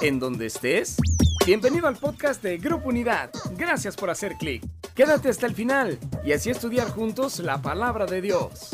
en 0.00 0.18
donde 0.18 0.46
estés. 0.46 0.96
Bienvenido 1.46 1.86
al 1.86 1.96
podcast 1.96 2.42
de 2.42 2.58
Grupo 2.58 2.88
Unidad. 2.88 3.30
Gracias 3.56 3.96
por 3.96 4.10
hacer 4.10 4.36
clic. 4.36 4.62
Quédate 4.94 5.28
hasta 5.28 5.46
el 5.46 5.54
final 5.54 5.98
y 6.24 6.32
así 6.32 6.50
estudiar 6.50 6.90
juntos 6.90 7.38
la 7.38 7.60
palabra 7.60 8.06
de 8.06 8.20
Dios. 8.20 8.70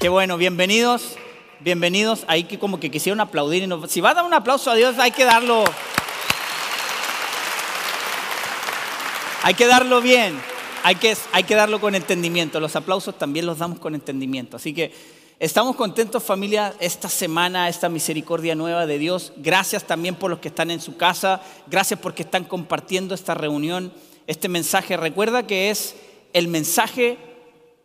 Qué 0.00 0.08
bueno, 0.08 0.36
bienvenidos, 0.36 1.16
bienvenidos. 1.60 2.24
Hay 2.28 2.44
que 2.44 2.58
como 2.58 2.78
que 2.78 2.90
quisieron 2.90 3.20
aplaudir. 3.20 3.62
Y 3.62 3.66
no, 3.66 3.86
si 3.86 4.00
va 4.00 4.10
a 4.10 4.14
dar 4.14 4.24
un 4.24 4.34
aplauso 4.34 4.70
a 4.70 4.74
Dios, 4.74 4.98
hay 4.98 5.10
que 5.10 5.24
darlo. 5.24 5.64
Hay 9.42 9.54
que 9.54 9.66
darlo 9.66 10.00
bien. 10.00 10.38
Hay 10.82 10.94
que, 10.96 11.16
hay 11.32 11.44
que 11.44 11.54
darlo 11.54 11.80
con 11.80 11.94
entendimiento. 11.94 12.60
Los 12.60 12.76
aplausos 12.76 13.18
también 13.18 13.46
los 13.46 13.58
damos 13.58 13.80
con 13.80 13.94
entendimiento. 13.94 14.56
Así 14.56 14.72
que 14.72 14.92
Estamos 15.38 15.76
contentos 15.76 16.22
familia 16.22 16.72
esta 16.80 17.10
semana, 17.10 17.68
esta 17.68 17.90
misericordia 17.90 18.54
nueva 18.54 18.86
de 18.86 18.98
Dios. 18.98 19.34
Gracias 19.36 19.84
también 19.84 20.14
por 20.14 20.30
los 20.30 20.38
que 20.38 20.48
están 20.48 20.70
en 20.70 20.80
su 20.80 20.96
casa. 20.96 21.42
Gracias 21.66 22.00
porque 22.00 22.22
están 22.22 22.44
compartiendo 22.44 23.14
esta 23.14 23.34
reunión, 23.34 23.92
este 24.26 24.48
mensaje. 24.48 24.96
Recuerda 24.96 25.46
que 25.46 25.68
es 25.68 25.94
el 26.32 26.48
mensaje, 26.48 27.18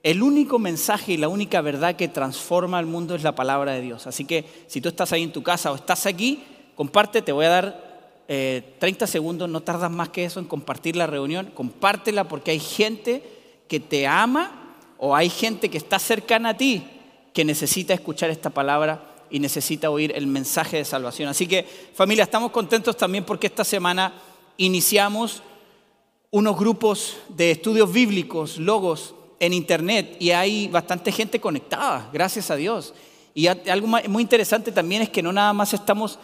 el 0.01 0.23
único 0.23 0.59
mensaje 0.59 1.11
y 1.11 1.17
la 1.17 1.27
única 1.27 1.59
verdad 1.59 1.97
que 1.97 2.07
transforma 2.07 2.79
el 2.79 2.85
mundo 2.85 3.15
es 3.15 3.23
la 3.23 3.35
palabra 3.35 3.73
de 3.73 3.81
Dios. 3.81 4.07
Así 4.07 4.23
que 4.23 4.45
si 4.67 4.79
tú 4.79 4.87
estás 4.87 5.11
ahí 5.11 5.23
en 5.23 5.33
tu 5.33 5.43
casa 5.43 5.73
o 5.73 5.75
estás 5.75 6.05
aquí, 6.05 6.45
comparte, 6.75 7.21
te 7.21 7.33
voy 7.33 7.47
a 7.47 7.49
dar 7.49 8.23
30 8.27 9.03
eh, 9.03 9.07
segundos, 9.09 9.49
no 9.49 9.59
tardas 9.59 9.91
más 9.91 10.07
que 10.07 10.23
eso 10.23 10.39
en 10.39 10.45
compartir 10.45 10.95
la 10.95 11.05
reunión. 11.05 11.51
Compártela 11.53 12.29
porque 12.29 12.51
hay 12.51 12.61
gente 12.61 13.21
que 13.67 13.81
te 13.81 14.07
ama 14.07 14.77
o 14.97 15.13
hay 15.17 15.29
gente 15.29 15.69
que 15.69 15.77
está 15.77 15.99
cercana 15.99 16.51
a 16.51 16.57
ti 16.57 16.87
que 17.33 17.45
necesita 17.45 17.93
escuchar 17.93 18.29
esta 18.29 18.49
palabra 18.49 19.25
y 19.29 19.39
necesita 19.39 19.89
oír 19.89 20.11
el 20.15 20.27
mensaje 20.27 20.77
de 20.77 20.85
salvación. 20.85 21.29
Así 21.29 21.47
que 21.47 21.65
familia, 21.93 22.23
estamos 22.23 22.51
contentos 22.51 22.97
también 22.97 23.23
porque 23.23 23.47
esta 23.47 23.63
semana 23.63 24.13
iniciamos 24.57 25.41
unos 26.29 26.57
grupos 26.57 27.17
de 27.29 27.51
estudios 27.51 27.91
bíblicos, 27.91 28.57
logos, 28.57 29.15
en 29.41 29.53
internet 29.53 30.17
y 30.19 30.31
hay 30.31 30.67
bastante 30.67 31.11
gente 31.11 31.41
conectada, 31.41 32.09
gracias 32.13 32.51
a 32.51 32.55
Dios. 32.55 32.93
Y 33.33 33.47
algo 33.47 33.87
muy 33.87 34.21
interesante 34.21 34.71
también 34.71 35.01
es 35.01 35.09
que 35.09 35.23
no 35.23 35.33
nada 35.33 35.51
más 35.51 35.73
estamos 35.73 36.19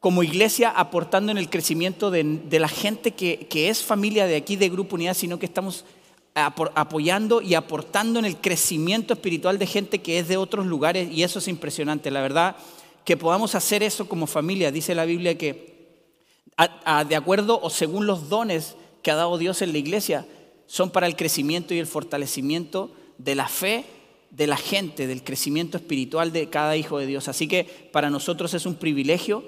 como 0.00 0.22
iglesia 0.22 0.68
aportando 0.68 1.32
en 1.32 1.38
el 1.38 1.48
crecimiento 1.48 2.10
de, 2.10 2.40
la 2.50 2.68
gente 2.68 3.12
que, 3.12 3.46
que 3.48 3.70
es 3.70 3.82
familia 3.82 4.26
de 4.26 4.36
aquí 4.36 4.56
de 4.56 4.68
Grupo 4.68 4.96
Unidad, 4.96 5.14
sino 5.14 5.38
que 5.38 5.46
estamos 5.46 5.86
apoyando 6.34 7.42
y 7.42 7.54
aportando 7.54 8.18
en 8.18 8.24
el 8.24 8.36
crecimiento 8.36 9.14
espiritual 9.14 9.58
de 9.58 9.66
gente 9.66 10.00
que 10.00 10.18
es 10.18 10.28
de 10.28 10.36
otros 10.36 10.66
lugares 10.66 11.10
y 11.12 11.22
eso 11.22 11.38
es 11.38 11.48
impresionante. 11.48 12.10
La 12.10 12.22
verdad, 12.22 12.56
que 13.04 13.16
podamos 13.16 13.54
hacer 13.54 13.82
eso 13.82 14.08
como 14.08 14.26
familia. 14.26 14.72
Dice 14.72 14.94
la 14.94 15.04
Biblia 15.04 15.36
que 15.36 15.72
de 17.08 17.16
acuerdo 17.16 17.60
o 17.62 17.70
según 17.70 18.06
los 18.06 18.28
dones 18.28 18.76
que 19.02 19.10
ha 19.10 19.16
dado 19.16 19.36
Dios 19.38 19.62
en 19.62 19.72
la 19.72 19.78
iglesia, 19.78 20.26
son 20.66 20.90
para 20.90 21.06
el 21.06 21.16
crecimiento 21.16 21.74
y 21.74 21.78
el 21.78 21.86
fortalecimiento 21.86 22.90
de 23.18 23.34
la 23.34 23.48
fe 23.48 23.84
de 24.30 24.46
la 24.46 24.56
gente, 24.56 25.06
del 25.06 25.22
crecimiento 25.22 25.76
espiritual 25.76 26.32
de 26.32 26.48
cada 26.48 26.76
hijo 26.76 26.98
de 26.98 27.06
Dios. 27.06 27.28
Así 27.28 27.46
que 27.46 27.64
para 27.92 28.08
nosotros 28.08 28.54
es 28.54 28.64
un 28.64 28.76
privilegio 28.76 29.44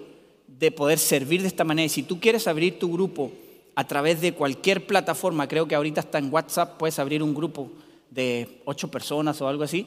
de 0.47 0.71
poder 0.71 0.99
servir 0.99 1.41
de 1.41 1.49
esta 1.49 1.65
manera. 1.65 1.87
Y 1.87 1.89
si 1.89 2.03
tú 2.03 2.21
quieres 2.21 2.47
abrir 2.47 2.79
tu 2.79 2.93
grupo, 2.93 3.33
a 3.75 3.87
través 3.87 4.21
de 4.21 4.35
cualquier 4.35 4.87
plataforma, 4.87 5.49
creo 5.49 5.67
que 5.67 5.75
ahorita 5.75 6.01
está 6.01 6.19
en 6.19 6.33
WhatsApp, 6.33 6.77
puedes 6.79 6.99
abrir 6.99 7.23
un 7.23 7.35
grupo 7.35 7.71
de 8.11 8.61
ocho 8.65 8.91
personas 8.91 9.41
o 9.41 9.49
algo 9.49 9.65
así, 9.65 9.87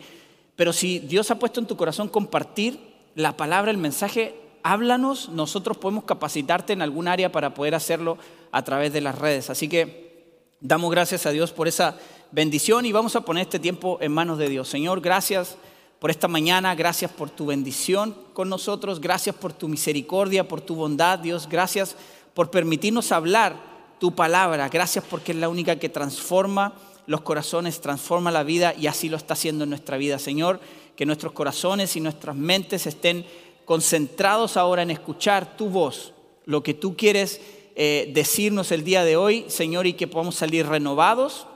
pero 0.56 0.74
si 0.74 1.00
Dios 1.00 1.32
ha 1.32 1.40
puesto 1.40 1.60
en 1.60 1.68
tu 1.68 1.78
corazón 1.78 2.10
compartir 2.10 2.80
la 3.16 3.38
palabra, 3.38 3.72
el 3.72 3.78
mensaje, 3.78 4.36
háblanos, 4.64 5.30
nosotros 5.30 5.78
podemos 5.78 6.04
capacitarte 6.04 6.74
en 6.74 6.82
algún 6.82 7.08
área 7.08 7.32
para 7.32 7.54
poder 7.54 7.76
hacerlo 7.76 8.18
a 8.52 8.64
través 8.64 8.92
de 8.92 9.02
las 9.02 9.18
redes. 9.18 9.50
Así 9.50 9.70
que 9.70 10.36
damos 10.60 10.92
gracias 10.92 11.26
a 11.26 11.32
Dios 11.32 11.52
por 11.52 11.68
esa 11.68 11.98
bendición 12.32 12.86
y 12.86 12.92
vamos 12.92 13.16
a 13.16 13.22
poner 13.22 13.44
este 13.44 13.60
tiempo 13.60 13.98
en 14.02 14.12
manos 14.12 14.38
de 14.38 14.50
Dios. 14.50 14.68
Señor, 14.68 15.00
gracias 15.00 15.58
por 16.00 16.12
esta 16.12 16.28
mañana, 16.28 16.76
gracias 16.76 17.12
por 17.12 17.30
tu 17.30 17.46
bendición 17.46 18.16
con 18.34 18.50
nosotros, 18.50 19.00
gracias 19.00 19.36
por 19.36 19.54
tu 19.54 19.68
misericordia, 19.68 20.48
por 20.48 20.62
tu 20.62 20.76
bondad, 20.76 21.20
Dios, 21.20 21.48
gracias 21.48 21.96
por 22.34 22.52
permitirnos 22.52 23.12
hablar 23.12 23.77
tu 24.00 24.14
palabra. 24.14 24.70
Gracias 24.70 25.04
porque 25.10 25.32
es 25.32 25.38
la 25.38 25.50
única 25.50 25.78
que 25.78 25.90
transforma 25.90 26.74
los 27.08 27.22
corazones, 27.22 27.82
transforma 27.82 28.32
la 28.32 28.44
vida 28.44 28.74
y 28.78 28.88
así 28.88 29.10
lo 29.10 29.18
está 29.18 29.34
haciendo 29.34 29.64
en 29.64 29.72
nuestra 29.72 29.98
vida. 29.98 30.20
Señor, 30.20 30.60
que 30.96 31.06
nuestros 31.06 31.32
corazones 31.32 31.96
y 31.96 32.02
nuestras 32.02 32.36
mentes 32.36 32.86
estén 32.86 33.26
concentrados 33.66 34.58
ahora 34.58 34.82
en 34.82 34.92
escuchar 34.92 35.58
tu 35.58 35.70
voz, 35.70 36.14
lo 36.46 36.64
que 36.64 36.74
tú 36.74 36.96
quieres 36.96 37.42
eh, 37.76 38.12
decirnos 38.14 38.72
el 38.72 38.84
día 38.84 39.04
de 39.04 39.18
hoy, 39.18 39.46
Señor, 39.50 39.88
y 39.88 39.94
que 39.94 40.08
podamos 40.08 40.36
salir 40.36 40.66
renovados, 40.66 41.48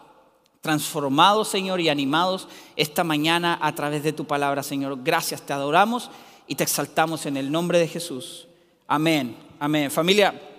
transformados, 0.62 1.48
Señor, 1.48 1.82
y 1.82 1.90
animados 1.90 2.48
esta 2.76 3.04
mañana 3.04 3.58
a 3.62 3.74
través 3.74 4.04
de 4.04 4.14
tu 4.14 4.26
palabra, 4.26 4.62
Señor. 4.62 5.00
Gracias, 5.04 5.42
te 5.42 5.54
adoramos 5.54 6.12
y 6.48 6.56
te 6.56 6.64
exaltamos 6.64 7.26
en 7.26 7.38
el 7.38 7.52
nombre 7.52 7.80
de 7.80 7.88
Jesús. 7.88 8.48
Amén, 8.88 9.36
amén. 9.60 9.90
Familia. 9.90 10.51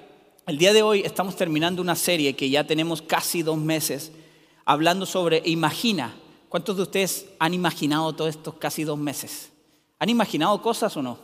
El 0.45 0.59
día 0.59 0.73
de 0.73 0.83
hoy 0.83 1.03
estamos 1.05 1.37
terminando 1.37 1.81
una 1.81 1.95
serie 1.95 2.35
que 2.35 2.51
ya 2.51 2.67
tenemos 2.67 3.01
casi 3.01 3.43
dos 3.43 3.59
meses 3.59 4.11
hablando 4.65 5.07
sobre 5.07 5.41
imagina. 5.45 6.17
¿Cuántos 6.49 6.77
de 6.77 6.83
ustedes 6.83 7.27
han 7.39 7.55
imaginado 7.55 8.13
todos 8.13 8.31
estos 8.31 8.55
casi 8.55 8.83
dos 8.83 8.99
meses? 8.99 9.53
¿Han 10.01 10.09
imaginado 10.09 10.61
cosas 10.61 10.97
o 10.97 11.03
no? 11.03 11.19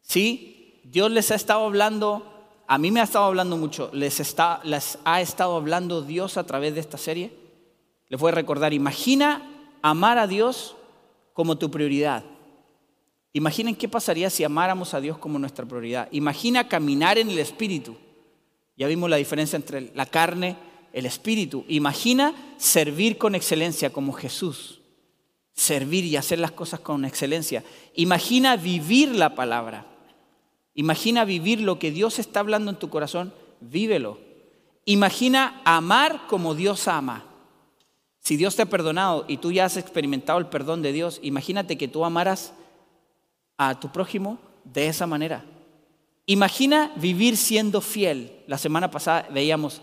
Sí, 0.00 0.80
Dios 0.84 1.10
les 1.10 1.32
ha 1.32 1.34
estado 1.34 1.64
hablando, 1.64 2.24
a 2.68 2.78
mí 2.78 2.92
me 2.92 3.00
ha 3.00 3.04
estado 3.04 3.24
hablando 3.24 3.56
mucho, 3.56 3.90
les, 3.92 4.20
está, 4.20 4.60
les 4.62 4.98
ha 5.04 5.20
estado 5.20 5.56
hablando 5.56 6.00
Dios 6.00 6.36
a 6.36 6.44
través 6.44 6.74
de 6.74 6.80
esta 6.80 6.98
serie. 6.98 7.32
Les 8.08 8.20
voy 8.20 8.30
a 8.30 8.34
recordar, 8.36 8.72
imagina 8.72 9.42
amar 9.82 10.18
a 10.18 10.28
Dios 10.28 10.76
como 11.32 11.58
tu 11.58 11.68
prioridad. 11.68 12.22
Imaginen 13.32 13.74
qué 13.74 13.88
pasaría 13.88 14.30
si 14.30 14.44
amáramos 14.44 14.94
a 14.94 15.00
Dios 15.00 15.18
como 15.18 15.40
nuestra 15.40 15.66
prioridad. 15.66 16.08
Imagina 16.12 16.68
caminar 16.68 17.18
en 17.18 17.28
el 17.28 17.40
Espíritu. 17.40 17.96
Ya 18.80 18.86
vimos 18.86 19.10
la 19.10 19.16
diferencia 19.16 19.58
entre 19.58 19.92
la 19.94 20.06
carne, 20.06 20.56
el 20.94 21.04
espíritu. 21.04 21.66
Imagina 21.68 22.32
servir 22.56 23.18
con 23.18 23.34
excelencia 23.34 23.92
como 23.92 24.14
Jesús. 24.14 24.80
Servir 25.52 26.06
y 26.06 26.16
hacer 26.16 26.38
las 26.38 26.52
cosas 26.52 26.80
con 26.80 27.04
excelencia. 27.04 27.62
Imagina 27.94 28.56
vivir 28.56 29.14
la 29.14 29.34
palabra. 29.34 29.84
Imagina 30.72 31.26
vivir 31.26 31.60
lo 31.60 31.78
que 31.78 31.90
Dios 31.90 32.18
está 32.18 32.40
hablando 32.40 32.70
en 32.70 32.78
tu 32.78 32.88
corazón. 32.88 33.34
Vívelo. 33.60 34.18
Imagina 34.86 35.60
amar 35.66 36.26
como 36.26 36.54
Dios 36.54 36.88
ama. 36.88 37.26
Si 38.20 38.38
Dios 38.38 38.56
te 38.56 38.62
ha 38.62 38.66
perdonado 38.70 39.26
y 39.28 39.36
tú 39.36 39.52
ya 39.52 39.66
has 39.66 39.76
experimentado 39.76 40.38
el 40.38 40.46
perdón 40.46 40.80
de 40.80 40.94
Dios, 40.94 41.20
imagínate 41.22 41.76
que 41.76 41.88
tú 41.88 42.02
amaras 42.02 42.54
a 43.58 43.78
tu 43.78 43.92
prójimo 43.92 44.38
de 44.64 44.86
esa 44.86 45.06
manera. 45.06 45.44
Imagina 46.30 46.92
vivir 46.94 47.36
siendo 47.36 47.80
fiel. 47.80 48.30
La 48.46 48.56
semana 48.56 48.88
pasada 48.88 49.26
veíamos 49.32 49.82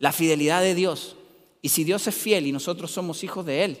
la 0.00 0.10
fidelidad 0.10 0.60
de 0.60 0.74
Dios. 0.74 1.14
Y 1.62 1.68
si 1.68 1.84
Dios 1.84 2.04
es 2.08 2.16
fiel 2.16 2.48
y 2.48 2.52
nosotros 2.52 2.90
somos 2.90 3.22
hijos 3.22 3.46
de 3.46 3.62
Él, 3.62 3.78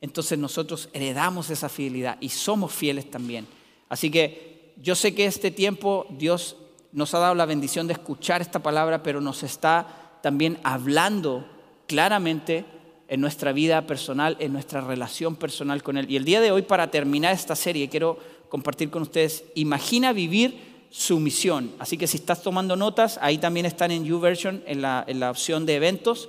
entonces 0.00 0.38
nosotros 0.38 0.88
heredamos 0.94 1.50
esa 1.50 1.68
fidelidad 1.68 2.16
y 2.18 2.30
somos 2.30 2.72
fieles 2.72 3.10
también. 3.10 3.46
Así 3.90 4.10
que 4.10 4.72
yo 4.82 4.94
sé 4.94 5.14
que 5.14 5.26
este 5.26 5.50
tiempo 5.50 6.06
Dios 6.08 6.56
nos 6.92 7.12
ha 7.12 7.18
dado 7.18 7.34
la 7.34 7.44
bendición 7.44 7.86
de 7.86 7.92
escuchar 7.92 8.40
esta 8.40 8.60
palabra, 8.60 9.02
pero 9.02 9.20
nos 9.20 9.42
está 9.42 10.18
también 10.22 10.56
hablando 10.62 11.46
claramente 11.86 12.64
en 13.06 13.20
nuestra 13.20 13.52
vida 13.52 13.86
personal, 13.86 14.38
en 14.40 14.54
nuestra 14.54 14.80
relación 14.80 15.36
personal 15.36 15.82
con 15.82 15.98
Él. 15.98 16.10
Y 16.10 16.16
el 16.16 16.24
día 16.24 16.40
de 16.40 16.52
hoy, 16.52 16.62
para 16.62 16.90
terminar 16.90 17.34
esta 17.34 17.54
serie, 17.54 17.90
quiero 17.90 18.18
compartir 18.48 18.88
con 18.88 19.02
ustedes, 19.02 19.44
imagina 19.54 20.14
vivir 20.14 20.69
su 20.90 21.20
misión. 21.20 21.72
Así 21.78 21.96
que 21.96 22.06
si 22.06 22.16
estás 22.16 22.42
tomando 22.42 22.74
notas, 22.76 23.18
ahí 23.22 23.38
también 23.38 23.64
están 23.64 23.92
en 23.92 24.04
YouVersion, 24.04 24.62
en 24.66 24.82
la, 24.82 25.04
en 25.06 25.20
la 25.20 25.30
opción 25.30 25.64
de 25.64 25.76
eventos. 25.76 26.28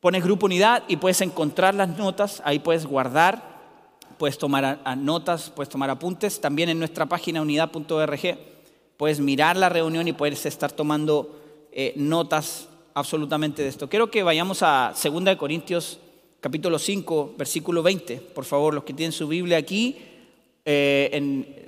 Pones 0.00 0.24
grupo 0.24 0.46
unidad 0.46 0.84
y 0.88 0.96
puedes 0.96 1.20
encontrar 1.20 1.74
las 1.74 1.88
notas, 1.98 2.42
ahí 2.44 2.60
puedes 2.60 2.86
guardar, 2.86 3.60
puedes 4.18 4.38
tomar 4.38 4.80
notas, 4.96 5.50
puedes 5.50 5.68
tomar 5.68 5.90
apuntes. 5.90 6.40
También 6.40 6.68
en 6.68 6.78
nuestra 6.78 7.06
página 7.06 7.42
unidad.org 7.42 8.38
puedes 8.96 9.20
mirar 9.20 9.56
la 9.56 9.68
reunión 9.68 10.06
y 10.06 10.12
puedes 10.12 10.46
estar 10.46 10.70
tomando 10.70 11.40
eh, 11.72 11.92
notas 11.96 12.68
absolutamente 12.94 13.62
de 13.62 13.68
esto. 13.68 13.88
Quiero 13.88 14.10
que 14.10 14.22
vayamos 14.22 14.62
a 14.62 14.92
2 14.92 15.36
Corintios 15.36 15.98
capítulo 16.40 16.78
5, 16.78 17.34
versículo 17.36 17.82
20. 17.82 18.16
Por 18.16 18.44
favor, 18.44 18.74
los 18.74 18.84
que 18.84 18.94
tienen 18.94 19.12
su 19.12 19.26
Biblia 19.26 19.58
aquí 19.58 19.98
eh, 20.64 21.10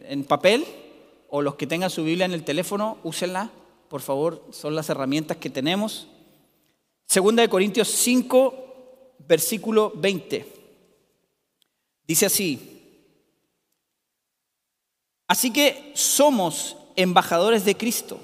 en 0.09 0.25
papel, 0.25 0.65
o 1.37 1.43
los 1.43 1.57
que 1.57 1.67
tengan 1.67 1.91
su 1.91 2.05
Biblia 2.05 2.27
en 2.27 2.33
el 2.33 2.45
teléfono, 2.45 2.99
úsenla, 3.03 3.51
por 3.89 4.03
favor, 4.03 4.47
son 4.53 4.77
las 4.77 4.89
herramientas 4.89 5.39
que 5.39 5.51
tenemos. 5.51 6.07
Segunda 7.07 7.43
de 7.43 7.49
Corintios 7.49 7.89
5, 7.89 9.17
versículo 9.19 9.93
20. 9.97 10.47
Dice 12.07 12.27
así, 12.27 13.11
así 15.27 15.53
que 15.53 15.91
somos 15.97 16.77
embajadores 16.95 17.65
de 17.65 17.77
Cristo. 17.77 18.21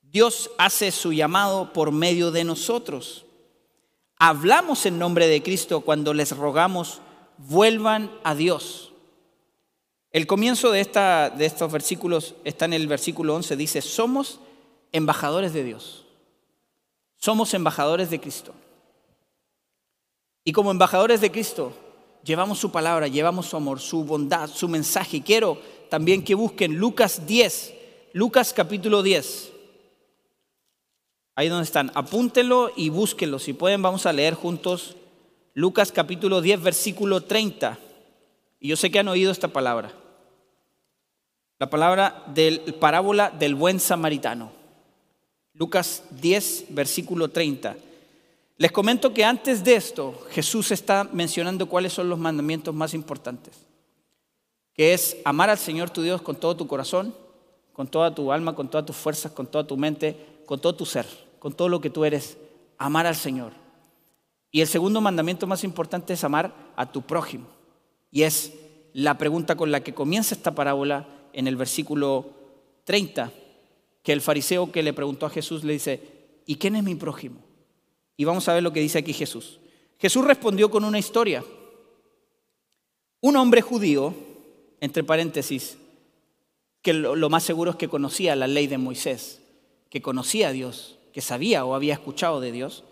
Dios 0.00 0.50
hace 0.56 0.92
su 0.92 1.12
llamado 1.12 1.74
por 1.74 1.92
medio 1.92 2.30
de 2.30 2.44
nosotros. 2.44 3.26
Hablamos 4.16 4.86
en 4.86 4.98
nombre 4.98 5.28
de 5.28 5.42
Cristo 5.42 5.82
cuando 5.82 6.14
les 6.14 6.34
rogamos, 6.34 7.02
vuelvan 7.36 8.10
a 8.24 8.34
Dios. 8.34 8.89
El 10.12 10.26
comienzo 10.26 10.72
de, 10.72 10.80
esta, 10.80 11.30
de 11.30 11.46
estos 11.46 11.70
versículos 11.70 12.34
está 12.44 12.64
en 12.64 12.72
el 12.72 12.88
versículo 12.88 13.34
11, 13.36 13.56
dice, 13.56 13.80
somos 13.80 14.40
embajadores 14.92 15.52
de 15.52 15.62
Dios. 15.62 16.04
Somos 17.16 17.54
embajadores 17.54 18.10
de 18.10 18.20
Cristo. 18.20 18.52
Y 20.42 20.52
como 20.52 20.70
embajadores 20.70 21.20
de 21.20 21.30
Cristo, 21.30 21.72
llevamos 22.24 22.58
su 22.58 22.72
palabra, 22.72 23.06
llevamos 23.06 23.46
su 23.46 23.56
amor, 23.56 23.78
su 23.78 24.04
bondad, 24.04 24.48
su 24.48 24.68
mensaje. 24.68 25.22
quiero 25.22 25.58
también 25.88 26.24
que 26.24 26.34
busquen 26.34 26.76
Lucas 26.76 27.26
10, 27.26 27.74
Lucas 28.14 28.52
capítulo 28.52 29.02
10. 29.02 29.52
Ahí 31.36 31.48
donde 31.48 31.64
están, 31.64 31.92
apúntenlo 31.94 32.72
y 32.74 32.88
búsquenlo. 32.88 33.38
Si 33.38 33.52
pueden, 33.52 33.82
vamos 33.82 34.06
a 34.06 34.12
leer 34.12 34.34
juntos 34.34 34.96
Lucas 35.54 35.92
capítulo 35.92 36.40
10, 36.40 36.62
versículo 36.62 37.22
30. 37.22 37.78
Y 38.60 38.68
yo 38.68 38.76
sé 38.76 38.90
que 38.90 38.98
han 38.98 39.08
oído 39.08 39.32
esta 39.32 39.48
palabra. 39.48 39.92
La 41.58 41.68
palabra 41.68 42.22
del 42.28 42.60
parábola 42.74 43.30
del 43.30 43.54
buen 43.54 43.80
samaritano. 43.80 44.52
Lucas 45.54 46.04
10, 46.10 46.66
versículo 46.70 47.28
30. 47.28 47.76
Les 48.58 48.70
comento 48.70 49.14
que 49.14 49.24
antes 49.24 49.64
de 49.64 49.74
esto 49.74 50.26
Jesús 50.30 50.70
está 50.70 51.08
mencionando 51.12 51.66
cuáles 51.66 51.94
son 51.94 52.10
los 52.10 52.18
mandamientos 52.18 52.74
más 52.74 52.92
importantes, 52.92 53.54
que 54.74 54.92
es 54.92 55.16
amar 55.24 55.48
al 55.48 55.58
Señor 55.58 55.88
tu 55.88 56.02
Dios 56.02 56.20
con 56.20 56.36
todo 56.36 56.56
tu 56.56 56.66
corazón, 56.66 57.14
con 57.72 57.88
toda 57.88 58.14
tu 58.14 58.30
alma, 58.32 58.54
con 58.54 58.68
todas 58.68 58.84
tus 58.84 58.96
fuerzas, 58.96 59.32
con 59.32 59.46
toda 59.46 59.66
tu 59.66 59.78
mente, 59.78 60.42
con 60.44 60.60
todo 60.60 60.74
tu 60.74 60.84
ser, 60.84 61.06
con 61.38 61.54
todo 61.54 61.70
lo 61.70 61.80
que 61.80 61.88
tú 61.88 62.04
eres, 62.04 62.36
amar 62.76 63.06
al 63.06 63.16
Señor. 63.16 63.52
Y 64.50 64.60
el 64.60 64.66
segundo 64.66 65.00
mandamiento 65.00 65.46
más 65.46 65.64
importante 65.64 66.12
es 66.12 66.22
amar 66.22 66.52
a 66.76 66.90
tu 66.90 67.00
prójimo. 67.00 67.59
Y 68.10 68.22
es 68.22 68.52
la 68.92 69.18
pregunta 69.18 69.56
con 69.56 69.70
la 69.70 69.82
que 69.82 69.94
comienza 69.94 70.34
esta 70.34 70.54
parábola 70.54 71.08
en 71.32 71.46
el 71.46 71.56
versículo 71.56 72.30
30, 72.84 73.32
que 74.02 74.12
el 74.12 74.20
fariseo 74.20 74.72
que 74.72 74.82
le 74.82 74.92
preguntó 74.92 75.26
a 75.26 75.30
Jesús 75.30 75.64
le 75.64 75.74
dice, 75.74 76.00
¿y 76.46 76.56
quién 76.56 76.76
es 76.76 76.82
mi 76.82 76.94
prójimo? 76.94 77.40
Y 78.16 78.24
vamos 78.24 78.48
a 78.48 78.54
ver 78.54 78.62
lo 78.62 78.72
que 78.72 78.80
dice 78.80 78.98
aquí 78.98 79.12
Jesús. 79.12 79.60
Jesús 79.98 80.24
respondió 80.24 80.70
con 80.70 80.84
una 80.84 80.98
historia. 80.98 81.44
Un 83.20 83.36
hombre 83.36 83.62
judío, 83.62 84.14
entre 84.80 85.04
paréntesis, 85.04 85.76
que 86.82 86.94
lo, 86.94 87.30
más 87.30 87.42
seguro 87.42 87.72
es 87.72 87.76
que 87.76 87.88
conocía 87.88 88.34
la 88.36 88.46
ley 88.46 88.66
de 88.66 88.78
Moisés, 88.78 89.42
que 89.90 90.00
conocía 90.00 90.48
a 90.48 90.52
Dios, 90.52 90.98
que 91.12 91.20
sabía 91.20 91.64
o 91.64 91.74
había 91.74 91.94
escuchado 91.94 92.40
de 92.40 92.52
Dios, 92.52 92.84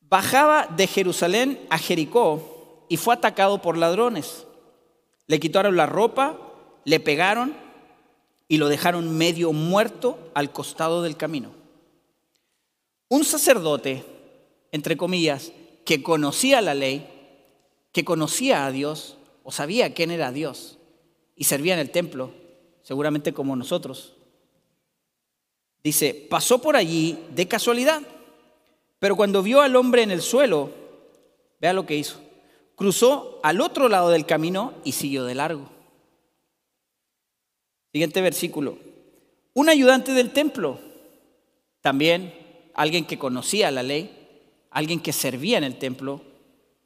bajaba 0.00 0.66
de 0.66 0.86
Jerusalén 0.86 1.60
a 1.70 1.78
Jericó 1.78 2.49
y 2.90 2.96
fue 2.96 3.14
atacado 3.14 3.62
por 3.62 3.78
ladrones. 3.78 4.48
Le 5.28 5.38
quitaron 5.38 5.76
la 5.76 5.86
ropa, 5.86 6.36
le 6.84 6.98
pegaron 6.98 7.54
y 8.48 8.56
lo 8.56 8.68
dejaron 8.68 9.16
medio 9.16 9.52
muerto 9.52 10.18
al 10.34 10.50
costado 10.50 11.00
del 11.00 11.16
camino. 11.16 11.52
Un 13.08 13.24
sacerdote, 13.24 14.04
entre 14.72 14.96
comillas, 14.96 15.52
que 15.84 16.02
conocía 16.02 16.60
la 16.60 16.74
ley, 16.74 17.08
que 17.92 18.04
conocía 18.04 18.66
a 18.66 18.72
Dios 18.72 19.16
o 19.44 19.52
sabía 19.52 19.94
quién 19.94 20.10
era 20.10 20.32
Dios 20.32 20.76
y 21.36 21.44
servía 21.44 21.74
en 21.74 21.80
el 21.80 21.92
templo, 21.92 22.32
seguramente 22.82 23.32
como 23.32 23.54
nosotros, 23.54 24.14
dice, 25.84 26.26
pasó 26.28 26.60
por 26.60 26.74
allí 26.74 27.20
de 27.36 27.46
casualidad, 27.46 28.02
pero 28.98 29.14
cuando 29.14 29.44
vio 29.44 29.60
al 29.60 29.76
hombre 29.76 30.02
en 30.02 30.10
el 30.10 30.22
suelo, 30.22 30.70
vea 31.60 31.72
lo 31.72 31.86
que 31.86 31.94
hizo, 31.94 32.20
cruzó 32.80 33.40
al 33.42 33.60
otro 33.60 33.90
lado 33.90 34.08
del 34.08 34.24
camino 34.24 34.72
y 34.84 34.92
siguió 34.92 35.26
de 35.26 35.34
largo. 35.34 35.68
Siguiente 37.92 38.22
versículo. 38.22 38.78
Un 39.52 39.68
ayudante 39.68 40.12
del 40.12 40.30
templo 40.30 40.78
también 41.82 42.32
alguien 42.74 43.04
que 43.04 43.18
conocía 43.18 43.70
la 43.70 43.82
ley, 43.82 44.10
alguien 44.70 44.98
que 44.98 45.12
servía 45.12 45.58
en 45.58 45.64
el 45.64 45.78
templo, 45.78 46.22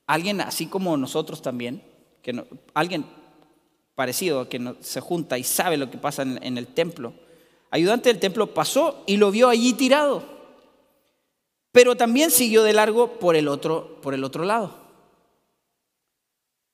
alguien 0.09 0.41
así 0.41 0.67
como 0.67 0.97
nosotros 0.97 1.43
también, 1.43 1.81
que 2.23 2.45
alguien 2.75 3.05
parecido 3.95 4.49
que 4.49 4.75
se 4.81 5.01
junta 5.01 5.39
y 5.39 5.45
sabe 5.45 5.77
lo 5.77 5.93
que 5.93 5.99
pasa 5.99 6.23
en, 6.23 6.43
en 6.43 6.59
el 6.59 6.67
templo. 6.67 7.13
Ayudante 7.71 8.09
del 8.09 8.19
templo 8.19 8.53
pasó 8.53 9.05
y 9.07 9.17
lo 9.17 9.31
vio 9.31 9.49
allí 9.49 9.75
tirado, 9.75 10.25
pero 11.71 11.97
también 11.97 12.33
siguió 12.33 12.65
de 12.65 12.73
largo 12.73 13.21
por 13.21 13.37
el 13.37 13.47
otro, 13.47 14.01
por 14.03 14.13
el 14.13 14.25
otro 14.25 14.45
lado. 14.45 14.84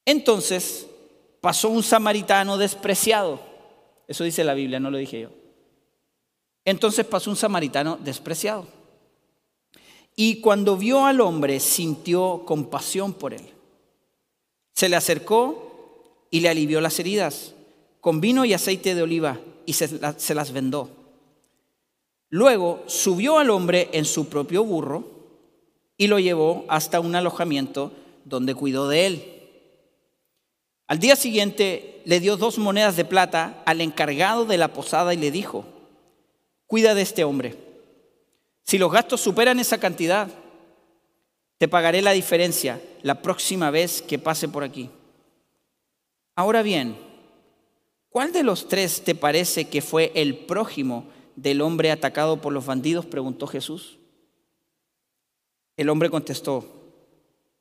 Entonces 0.05 0.87
pasó 1.41 1.69
un 1.69 1.83
samaritano 1.83 2.59
despreciado. 2.59 3.41
Eso 4.09 4.25
dice 4.25 4.45
la 4.45 4.55
Biblia, 4.55 4.81
no 4.81 4.91
lo 4.91 4.99
dije 4.99 5.21
yo. 5.21 5.31
Entonces 6.65 7.07
pasó 7.07 7.31
un 7.31 7.37
samaritano 7.37 7.97
despreciado 7.97 8.67
y 10.17 10.43
cuando 10.43 10.77
vio 10.77 11.07
al 11.07 11.21
hombre 11.23 11.61
sintió 11.61 12.43
compasión 12.45 13.15
por 13.15 13.33
él. 13.33 13.41
Se 14.75 14.89
le 14.91 14.97
acercó 14.97 16.27
y 16.31 16.41
le 16.41 16.51
alivió 16.51 16.83
las 16.83 16.99
heridas 16.99 17.55
con 18.03 18.21
vino 18.21 18.45
y 18.45 18.53
aceite 18.53 18.95
de 18.95 19.03
oliva 19.03 19.41
y 19.65 19.73
se, 19.73 20.35
las 20.35 20.53
vendó. 20.53 20.91
Luego 22.29 22.83
subió 22.87 23.39
al 23.39 23.49
hombre 23.49 23.89
en 23.93 24.05
su 24.05 24.29
propio 24.29 24.63
burro 24.63 25.05
y 25.97 26.07
lo 26.07 26.19
llevó 26.19 26.67
hasta 26.69 27.01
un 27.01 27.15
alojamiento 27.15 27.93
donde 28.27 28.55
cuidó 28.55 28.89
de 28.89 29.07
él. 29.07 29.40
Al 30.91 30.99
día 30.99 31.15
siguiente 31.15 32.03
le 32.05 32.19
dio 32.19 32.37
dos 32.37 32.59
monedas 32.59 32.97
de 32.97 33.05
plata 33.05 33.63
al 33.65 33.81
encargado 33.81 34.45
de 34.45 34.59
la 34.59 34.73
posada 34.73 35.15
y 35.15 35.19
le 35.19 35.31
dijo, 35.31 35.65
cuida 36.67 36.95
de 36.97 37.03
este 37.03 37.23
hombre 37.23 37.71
si 38.71 38.79
los 38.79 38.93
gastos 38.93 39.21
superan 39.21 39.59
esa 39.59 39.79
cantidad, 39.79 40.29
te 41.59 41.67
pagaré 41.67 42.03
la 42.03 42.13
diferencia 42.13 42.81
la 43.03 43.21
próxima 43.21 43.69
vez 43.73 44.01
que 44.01 44.17
pase 44.17 44.49
por 44.49 44.63
aquí. 44.63 44.91
Ahora 46.37 46.63
bien, 46.63 46.97
¿cuál 48.11 48.33
de 48.33 48.45
los 48.45 48.69
tres 48.69 49.03
te 49.03 49.17
parece 49.17 49.69
que 49.69 49.83
fue 49.83 50.13
el 50.15 50.37
prójimo 50.37 51.07
del 51.35 51.63
hombre 51.63 51.91
atacado 51.91 52.41
por 52.41 52.53
los 52.53 52.65
bandidos? 52.65 53.07
preguntó 53.07 53.49
Jesús. 53.49 53.99
El 55.77 55.89
hombre 55.89 56.09
contestó, 56.09 56.65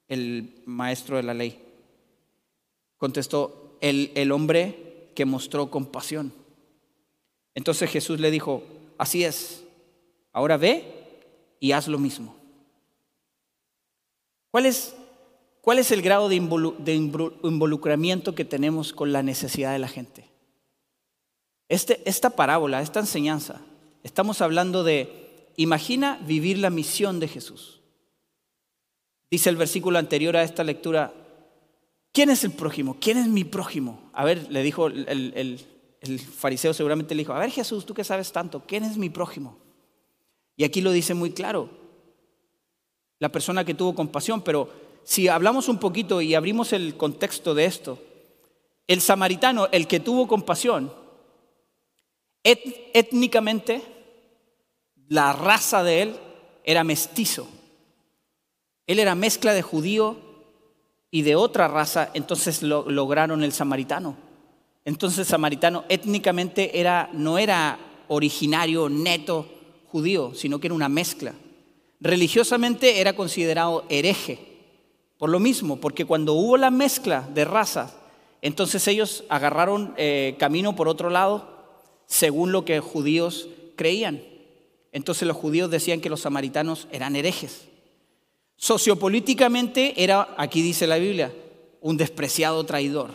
el 0.08 0.62
maestro 0.66 1.18
de 1.18 1.24
la 1.24 1.34
ley, 1.34 1.60
contestó, 3.00 3.78
el, 3.82 4.12
el 4.14 4.32
hombre 4.32 5.10
que 5.16 5.26
mostró 5.26 5.72
compasión. 5.72 6.32
Entonces 7.56 7.90
Jesús 7.90 8.20
le 8.20 8.30
dijo, 8.30 8.62
así 9.00 9.24
es 9.24 9.64
Ahora 10.32 10.58
ve 10.58 10.84
y 11.60 11.72
haz 11.72 11.88
lo 11.88 11.98
mismo. 11.98 12.36
¿Cuál 14.52 14.66
es, 14.66 14.96
cuál 15.62 15.80
es 15.80 15.92
el 15.92 16.02
grado 16.02 16.30
de, 16.30 16.36
involucramiento 16.36 18.36
que 18.36 18.46
tenemos 18.46 18.94
con 18.94 19.12
la 19.12 19.24
necesidad 19.24 19.74
de 19.74 19.80
la 19.80 19.88
gente? 19.88 20.26
Este, 21.68 22.02
esta 22.06 22.32
parábola, 22.32 22.82
esta 22.82 23.00
enseñanza, 23.00 23.62
estamos 24.04 24.42
hablando 24.42 24.84
de, 24.84 25.52
imagina 25.56 26.20
vivir 26.26 26.58
la 26.58 26.70
misión 26.70 27.20
de 27.20 27.28
Jesús. 27.28 27.82
Dice 29.30 29.50
el 29.50 29.58
versículo 29.58 30.00
anterior 30.00 30.36
a 30.36 30.44
esta 30.44 30.64
lectura, 30.64 31.14
¿quién 32.12 32.30
es 32.30 32.44
el 32.44 32.52
prójimo? 32.52 32.98
¿Quién 33.00 33.18
es 33.18 33.28
mi 33.28 33.44
prójimo? 33.44 34.10
A 34.14 34.24
ver, 34.26 34.52
le 34.52 34.64
dijo 34.64 34.88
el, 34.88 35.66
el 36.02 36.20
fariseo, 36.20 36.74
seguramente 36.74 37.16
le 37.16 37.22
dijo, 37.22 37.34
a 37.34 37.40
ver 37.40 37.52
Jesús, 37.52 37.86
tú 37.86 37.94
que 37.94 38.04
sabes 38.04 38.32
tanto, 38.32 38.64
¿quién 38.66 38.84
es 38.84 38.98
mi 38.98 39.10
prójimo? 39.10 39.58
Y 40.56 40.64
aquí 40.64 40.82
lo 40.82 40.92
dice 40.92 41.14
muy 41.14 41.32
claro, 41.32 41.70
la 43.20 43.30
persona 43.30 43.66
que 43.66 43.74
tuvo 43.74 43.96
compasión, 43.96 44.42
pero 44.42 44.70
si 45.04 45.28
hablamos 45.28 45.68
un 45.68 45.80
poquito 45.80 46.22
y 46.22 46.36
abrimos 46.36 46.74
el 46.74 46.96
contexto 46.96 47.54
de 47.54 47.66
esto, 47.66 48.00
el 48.88 49.02
samaritano, 49.02 49.68
el 49.72 49.88
que 49.88 50.00
tuvo 50.00 50.28
compasión, 50.28 50.94
étnicamente, 52.44 53.82
la 55.08 55.34
raza 55.34 55.84
de 55.84 56.02
él 56.02 56.16
era 56.64 56.84
mestizo. 56.84 57.48
Él 58.88 59.00
era 59.00 59.16
mezcla 59.16 59.54
de 59.54 59.62
judío 59.62 60.18
y 61.12 61.24
de 61.24 61.36
otra 61.36 61.68
raza, 61.68 62.10
entonces 62.14 62.62
lo, 62.62 62.90
lograron 62.90 63.44
el 63.44 63.52
samaritano. 63.52 64.16
Entonces 64.86 65.20
el 65.20 65.26
samaritano 65.26 65.86
étnicamente 65.90 66.80
era, 66.80 67.10
no 67.14 67.38
era 67.38 67.80
originario, 68.08 68.90
neto, 68.90 69.48
judío, 69.92 70.34
sino 70.36 70.60
que 70.60 70.68
era 70.68 70.76
una 70.76 70.90
mezcla. 70.90 71.34
Religiosamente 72.00 73.02
era 73.02 73.14
considerado 73.14 73.86
hereje, 73.90 74.40
por 75.18 75.30
lo 75.30 75.40
mismo, 75.40 75.78
porque 75.78 76.06
cuando 76.06 76.34
hubo 76.34 76.58
la 76.58 76.72
mezcla 76.72 77.28
de 77.34 77.46
razas, 77.46 77.94
entonces 78.42 78.88
ellos 78.88 79.24
agarraron 79.30 79.94
eh, 79.98 80.36
camino 80.40 80.76
por 80.76 80.88
otro 80.88 81.10
lado, 81.10 81.60
según 82.06 82.52
lo 82.52 82.66
que 82.66 82.80
judíos 82.80 83.50
creían. 83.76 84.22
Entonces 84.92 85.28
los 85.28 85.38
judíos 85.38 85.70
decían 85.70 86.02
que 86.02 86.10
los 86.10 86.22
samaritanos 86.22 86.88
eran 86.92 87.16
herejes. 87.16 87.69
Sociopolíticamente 88.62 90.04
era, 90.04 90.36
aquí 90.38 90.62
dice 90.62 90.86
la 90.86 90.98
Biblia, 90.98 91.34
un 91.80 91.96
despreciado 91.96 92.66
traidor. 92.66 93.12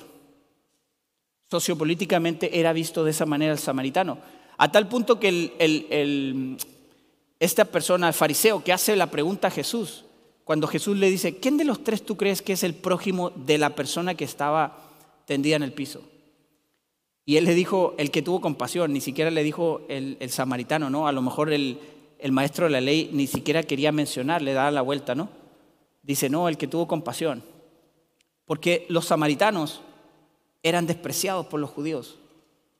Sociopolíticamente 1.50 2.58
era 2.58 2.72
visto 2.72 3.04
de 3.04 3.10
esa 3.10 3.26
manera 3.26 3.52
el 3.52 3.58
samaritano. 3.58 4.16
A 4.56 4.72
tal 4.72 4.88
punto 4.88 5.20
que 5.20 6.56
esta 7.38 7.66
persona, 7.66 8.08
el 8.08 8.14
fariseo, 8.14 8.64
que 8.64 8.72
hace 8.72 8.96
la 8.96 9.10
pregunta 9.10 9.48
a 9.48 9.50
Jesús, 9.50 10.06
cuando 10.44 10.66
Jesús 10.66 10.96
le 10.96 11.10
dice, 11.10 11.36
¿quién 11.36 11.58
de 11.58 11.64
los 11.64 11.84
tres 11.84 12.06
tú 12.06 12.16
crees 12.16 12.40
que 12.40 12.54
es 12.54 12.62
el 12.62 12.72
prójimo 12.72 13.28
de 13.28 13.58
la 13.58 13.74
persona 13.74 14.14
que 14.14 14.24
estaba 14.24 14.78
tendida 15.26 15.56
en 15.56 15.62
el 15.62 15.74
piso? 15.74 16.00
Y 17.26 17.36
él 17.36 17.44
le 17.44 17.54
dijo, 17.54 17.94
el 17.98 18.10
que 18.10 18.22
tuvo 18.22 18.40
compasión, 18.40 18.94
ni 18.94 19.02
siquiera 19.02 19.30
le 19.30 19.42
dijo 19.42 19.82
el, 19.88 20.16
samaritano, 20.30 20.88
¿no? 20.88 21.06
A 21.06 21.12
lo 21.12 21.20
mejor 21.20 21.52
el, 21.52 21.78
el, 22.24 22.32
maestro 22.32 22.64
de 22.64 22.72
la 22.72 22.80
ley 22.80 23.10
ni 23.12 23.26
siquiera 23.26 23.62
quería 23.62 23.92
mencionar, 23.92 24.42
le 24.42 24.54
da 24.54 24.70
la 24.70 24.82
vuelta, 24.82 25.14
¿no? 25.14 25.28
Dice, 26.02 26.28
no, 26.30 26.48
el 26.48 26.56
que 26.56 26.66
tuvo 26.66 26.88
compasión. 26.88 27.42
Porque 28.46 28.86
los 28.88 29.06
samaritanos 29.06 29.82
eran 30.62 30.86
despreciados 30.86 31.46
por 31.46 31.60
los 31.60 31.70
judíos. 31.70 32.18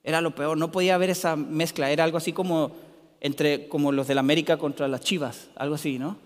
Era 0.02 0.20
lo 0.20 0.34
peor, 0.34 0.56
no 0.56 0.72
podía 0.72 0.94
haber 0.94 1.10
esa 1.10 1.36
mezcla, 1.36 1.90
era 1.90 2.04
algo 2.04 2.18
así 2.18 2.32
como 2.32 2.72
entre 3.20 3.68
como 3.68 3.92
los 3.92 4.06
de 4.06 4.14
la 4.14 4.20
América 4.20 4.58
contra 4.58 4.88
las 4.88 5.00
Chivas, 5.00 5.48
algo 5.56 5.76
así, 5.76 5.98
¿no? 5.98 6.18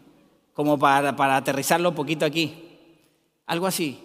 Como 0.53 0.79
para, 0.79 1.15
para 1.15 1.37
aterrizarlo 1.37 1.91
un 1.91 1.95
poquito 1.95 2.25
aquí. 2.25 2.55
Algo 3.47 3.67
así. 3.67 4.01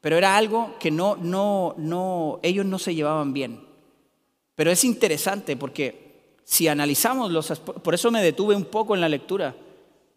Pero 0.00 0.16
era 0.16 0.36
algo 0.36 0.76
que 0.80 0.90
no, 0.90 1.16
no, 1.16 1.74
no, 1.76 2.40
ellos 2.42 2.64
no 2.64 2.78
se 2.78 2.94
llevaban 2.94 3.34
bien. 3.34 3.60
Pero 4.54 4.70
es 4.70 4.84
interesante 4.84 5.56
porque 5.56 6.09
si 6.50 6.66
analizamos 6.66 7.30
los, 7.30 7.60
por 7.60 7.94
eso 7.94 8.10
me 8.10 8.20
detuve 8.20 8.56
un 8.56 8.64
poco 8.64 8.96
en 8.96 9.00
la 9.00 9.08
lectura, 9.08 9.54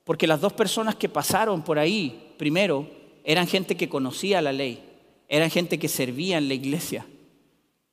porque 0.03 0.25
las 0.25 0.41
dos 0.41 0.51
personas 0.51 0.95
que 0.95 1.07
pasaron 1.07 1.61
por 1.61 1.77
ahí, 1.77 2.33
primero, 2.39 2.89
eran 3.23 3.45
gente 3.45 3.77
que 3.77 3.87
conocía 3.87 4.41
la 4.41 4.51
ley, 4.51 4.83
eran 5.27 5.51
gente 5.51 5.77
que 5.77 5.87
servía 5.87 6.39
en 6.39 6.47
la 6.47 6.55
iglesia, 6.55 7.05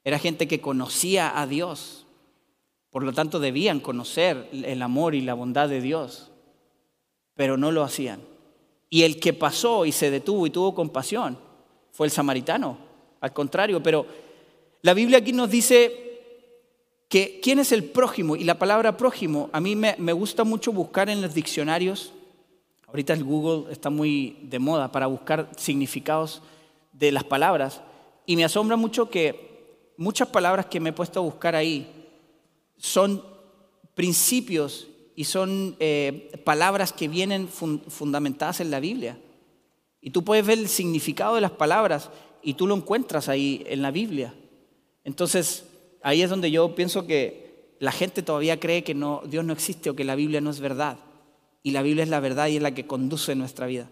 era 0.04 0.18
gente 0.18 0.48
que 0.48 0.62
conocía 0.62 1.38
a 1.38 1.46
Dios, 1.46 2.06
por 2.88 3.02
lo 3.02 3.12
tanto 3.12 3.40
debían 3.40 3.78
conocer 3.78 4.48
el 4.52 4.80
amor 4.80 5.14
y 5.14 5.20
la 5.20 5.34
bondad 5.34 5.68
de 5.68 5.82
Dios, 5.82 6.30
pero 7.34 7.58
no 7.58 7.70
lo 7.70 7.82
hacían. 7.82 8.22
Y 8.88 9.02
el 9.02 9.20
que 9.20 9.34
pasó 9.34 9.84
y 9.84 9.92
se 9.92 10.10
detuvo 10.10 10.46
y 10.46 10.50
tuvo 10.50 10.74
compasión, 10.74 11.38
fue 11.92 12.06
el 12.06 12.10
samaritano, 12.10 12.78
al 13.20 13.34
contrario, 13.34 13.82
pero 13.82 14.06
la 14.80 14.94
Biblia 14.94 15.18
aquí 15.18 15.34
nos 15.34 15.50
dice 15.50 16.09
que 17.10 17.40
quién 17.42 17.58
es 17.58 17.72
el 17.72 17.82
prójimo 17.82 18.36
y 18.36 18.44
la 18.44 18.58
palabra 18.58 18.96
prójimo, 18.96 19.50
a 19.52 19.60
mí 19.60 19.74
me, 19.74 19.96
me 19.98 20.12
gusta 20.12 20.44
mucho 20.44 20.72
buscar 20.72 21.10
en 21.10 21.20
los 21.20 21.34
diccionarios, 21.34 22.12
ahorita 22.86 23.12
el 23.14 23.24
Google 23.24 23.70
está 23.72 23.90
muy 23.90 24.38
de 24.42 24.60
moda 24.60 24.92
para 24.92 25.08
buscar 25.08 25.50
significados 25.56 26.40
de 26.92 27.10
las 27.10 27.24
palabras, 27.24 27.82
y 28.26 28.36
me 28.36 28.44
asombra 28.44 28.76
mucho 28.76 29.10
que 29.10 29.92
muchas 29.96 30.28
palabras 30.28 30.66
que 30.66 30.78
me 30.78 30.90
he 30.90 30.92
puesto 30.92 31.18
a 31.18 31.24
buscar 31.24 31.56
ahí 31.56 31.90
son 32.78 33.24
principios 33.96 34.86
y 35.16 35.24
son 35.24 35.74
eh, 35.80 36.30
palabras 36.44 36.92
que 36.92 37.08
vienen 37.08 37.48
fundamentadas 37.48 38.60
en 38.60 38.70
la 38.70 38.78
Biblia. 38.78 39.18
Y 40.00 40.10
tú 40.10 40.22
puedes 40.22 40.46
ver 40.46 40.60
el 40.60 40.68
significado 40.68 41.34
de 41.34 41.40
las 41.40 41.50
palabras 41.50 42.08
y 42.40 42.54
tú 42.54 42.68
lo 42.68 42.76
encuentras 42.76 43.28
ahí 43.28 43.64
en 43.66 43.82
la 43.82 43.90
Biblia. 43.90 44.32
Entonces, 45.02 45.66
ahí 46.02 46.22
es 46.22 46.30
donde 46.30 46.50
yo 46.50 46.74
pienso 46.74 47.06
que 47.06 47.74
la 47.78 47.92
gente 47.92 48.22
todavía 48.22 48.60
cree 48.60 48.84
que 48.84 48.94
no, 48.94 49.22
Dios 49.26 49.44
no 49.44 49.52
existe 49.52 49.90
o 49.90 49.96
que 49.96 50.04
la 50.04 50.14
Biblia 50.14 50.40
no 50.40 50.50
es 50.50 50.60
verdad. 50.60 50.98
Y 51.62 51.72
la 51.72 51.82
Biblia 51.82 52.04
es 52.04 52.10
la 52.10 52.20
verdad 52.20 52.48
y 52.48 52.56
es 52.56 52.62
la 52.62 52.74
que 52.74 52.86
conduce 52.86 53.34
nuestra 53.34 53.66
vida. 53.66 53.88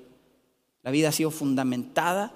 La 0.83 0.91
vida 0.91 1.09
ha 1.09 1.13
sido 1.13 1.31
fundamentada, 1.31 2.33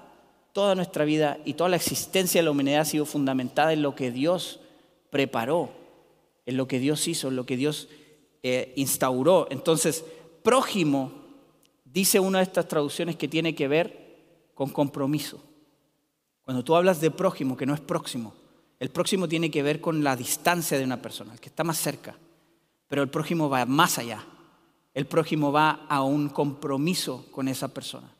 toda 0.51 0.75
nuestra 0.75 1.05
vida 1.05 1.39
y 1.45 1.53
toda 1.53 1.69
la 1.69 1.75
existencia 1.75 2.41
de 2.41 2.45
la 2.45 2.51
humanidad 2.51 2.81
ha 2.81 2.85
sido 2.85 3.05
fundamentada 3.05 3.73
en 3.73 3.81
lo 3.81 3.95
que 3.95 4.11
Dios 4.11 4.59
preparó, 5.09 5.71
en 6.45 6.57
lo 6.57 6.67
que 6.67 6.79
Dios 6.79 7.07
hizo, 7.07 7.29
en 7.29 7.35
lo 7.35 7.45
que 7.45 7.57
Dios 7.57 7.87
eh, 8.43 8.73
instauró. 8.75 9.47
Entonces, 9.49 10.03
prójimo 10.43 11.11
dice 11.85 12.19
una 12.19 12.39
de 12.39 12.45
estas 12.45 12.67
traducciones 12.67 13.15
que 13.15 13.27
tiene 13.27 13.55
que 13.55 13.67
ver 13.67 14.51
con 14.53 14.69
compromiso. 14.69 15.39
Cuando 16.43 16.63
tú 16.63 16.75
hablas 16.75 16.99
de 16.99 17.11
prójimo, 17.11 17.55
que 17.55 17.65
no 17.65 17.73
es 17.73 17.79
próximo, 17.79 18.33
el 18.83 18.89
próximo 18.89 19.29
tiene 19.29 19.49
que 19.49 19.63
ver 19.63 19.79
con 19.79 20.03
la 20.03 20.13
distancia 20.13 20.77
de 20.77 20.83
una 20.83 21.01
persona, 21.01 21.31
el 21.31 21.39
que 21.39 21.47
está 21.47 21.63
más 21.63 21.77
cerca, 21.77 22.17
pero 22.89 23.01
el 23.01 23.07
prójimo 23.07 23.47
va 23.47 23.65
más 23.65 23.97
allá. 23.97 24.25
El 24.93 25.05
prójimo 25.05 25.53
va 25.53 25.85
a 25.87 26.03
un 26.03 26.27
compromiso 26.27 27.25
con 27.31 27.47
esa 27.47 27.73
persona. 27.73 28.13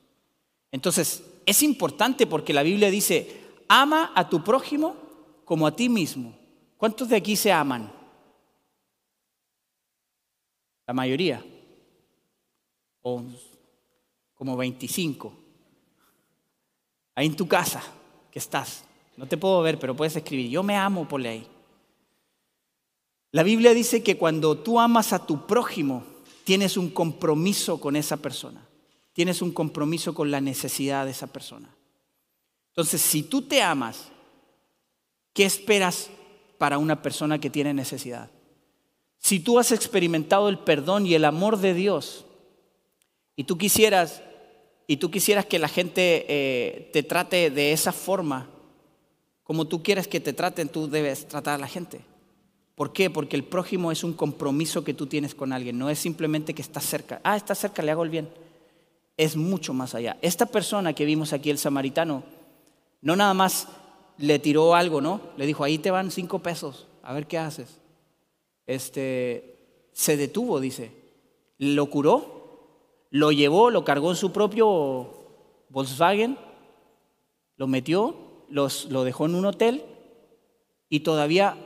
Entonces, 0.71 1.21
es 1.45 1.61
importante 1.63 2.27
porque 2.27 2.53
la 2.53 2.63
Biblia 2.63 2.89
dice, 2.89 3.41
ama 3.67 4.13
a 4.15 4.29
tu 4.29 4.41
prójimo 4.41 4.95
como 5.43 5.67
a 5.67 5.75
ti 5.75 5.89
mismo. 5.89 6.33
¿Cuántos 6.77 7.09
de 7.09 7.17
aquí 7.17 7.35
se 7.35 7.51
aman? 7.51 7.91
La 10.87 10.93
mayoría. 10.93 11.45
O 13.01 13.21
como 14.33 14.55
25. 14.55 15.33
Ahí 17.15 17.25
en 17.25 17.35
tu 17.35 17.49
casa, 17.49 17.83
que 18.31 18.39
estás. 18.39 18.85
No 19.17 19.27
te 19.27 19.37
puedo 19.37 19.61
ver, 19.61 19.79
pero 19.79 19.95
puedes 19.95 20.15
escribir. 20.15 20.49
Yo 20.49 20.63
me 20.63 20.75
amo 20.75 21.07
por 21.07 21.21
ahí. 21.25 21.47
La 23.31 23.43
Biblia 23.43 23.73
dice 23.73 24.03
que 24.03 24.17
cuando 24.17 24.57
tú 24.57 24.79
amas 24.79 25.13
a 25.13 25.25
tu 25.25 25.47
prójimo, 25.47 26.03
tienes 26.43 26.77
un 26.77 26.89
compromiso 26.89 27.79
con 27.79 27.95
esa 27.95 28.17
persona. 28.17 28.67
Tienes 29.13 29.41
un 29.41 29.51
compromiso 29.51 30.13
con 30.13 30.31
la 30.31 30.41
necesidad 30.41 31.05
de 31.05 31.11
esa 31.11 31.27
persona. 31.27 31.69
Entonces, 32.69 33.01
si 33.01 33.23
tú 33.23 33.43
te 33.43 33.61
amas, 33.61 34.09
¿qué 35.33 35.45
esperas 35.45 36.09
para 36.57 36.77
una 36.77 37.01
persona 37.01 37.39
que 37.39 37.49
tiene 37.49 37.73
necesidad? 37.73 38.29
Si 39.19 39.39
tú 39.39 39.59
has 39.59 39.71
experimentado 39.71 40.49
el 40.49 40.59
perdón 40.59 41.05
y 41.05 41.13
el 41.13 41.25
amor 41.25 41.57
de 41.57 41.73
Dios 41.73 42.25
y 43.35 43.45
tú 43.45 43.57
quisieras 43.57 44.21
y 44.85 44.97
tú 44.97 45.09
quisieras 45.09 45.45
que 45.45 45.59
la 45.59 45.69
gente 45.69 46.25
eh, 46.27 46.89
te 46.91 47.03
trate 47.03 47.49
de 47.49 47.71
esa 47.71 47.91
forma, 47.91 48.49
como 49.43 49.65
tú 49.65 49.83
quieres 49.83 50.07
que 50.07 50.19
te 50.19 50.33
traten, 50.33 50.69
tú 50.69 50.89
debes 50.89 51.27
tratar 51.27 51.55
a 51.55 51.57
la 51.57 51.67
gente. 51.67 52.01
¿Por 52.75 52.91
qué? 52.91 53.09
Porque 53.09 53.35
el 53.35 53.43
prójimo 53.43 53.91
es 53.91 54.03
un 54.03 54.13
compromiso 54.13 54.83
que 54.83 54.93
tú 54.93 55.05
tienes 55.05 55.35
con 55.35 55.53
alguien, 55.53 55.77
no 55.77 55.89
es 55.89 55.99
simplemente 55.99 56.53
que 56.53 56.61
estás 56.61 56.85
cerca. 56.85 57.21
Ah, 57.23 57.35
está 57.35 57.53
cerca, 57.53 57.83
le 57.83 57.91
hago 57.91 58.03
el 58.03 58.09
bien. 58.09 58.29
Es 59.15 59.35
mucho 59.35 59.73
más 59.73 59.93
allá. 59.93 60.17
Esta 60.21 60.47
persona 60.47 60.93
que 60.93 61.05
vimos 61.05 61.33
aquí, 61.33 61.49
el 61.49 61.59
samaritano, 61.59 62.23
no 63.01 63.15
nada 63.15 63.33
más 63.33 63.67
le 64.17 64.39
tiró 64.39 64.73
algo, 64.75 65.01
¿no? 65.01 65.21
Le 65.37 65.45
dijo, 65.45 65.63
ahí 65.63 65.77
te 65.77 65.91
van 65.91 66.09
cinco 66.09 66.39
pesos, 66.39 66.87
a 67.03 67.13
ver 67.13 67.27
qué 67.27 67.37
haces. 67.37 67.79
Este, 68.65 69.87
se 69.91 70.17
detuvo, 70.17 70.59
dice. 70.59 70.91
Lo 71.59 71.87
curó, 71.87 73.07
lo 73.11 73.31
llevó, 73.31 73.69
lo 73.69 73.85
cargó 73.85 74.09
en 74.09 74.15
su 74.15 74.31
propio 74.31 75.11
Volkswagen, 75.69 76.37
lo 77.57 77.67
metió, 77.67 78.15
lo 78.53 79.03
dejó 79.03 79.25
en 79.25 79.35
un 79.35 79.45
hotel 79.45 79.83
y 80.89 81.01
todavía 81.01 81.57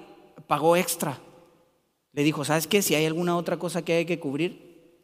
pagó 0.48 0.76
extra. 0.76 1.20
Le 2.14 2.24
dijo, 2.24 2.46
¿sabes 2.46 2.68
qué? 2.68 2.82
Si 2.82 2.96
hay 2.96 3.06
alguna 3.06 3.38
otra 3.38 3.58
cosa 3.58 3.84
que 3.84 3.94
hay 3.94 4.06
que 4.06 4.20
cubrir, 4.20 4.98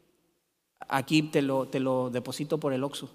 aquí 0.88 1.22
te 1.22 1.42
lo, 1.42 1.68
te 1.68 1.80
lo 1.80 2.10
deposito 2.10 2.58
por 2.58 2.72
el 2.72 2.84
Oxxo. 2.84 3.10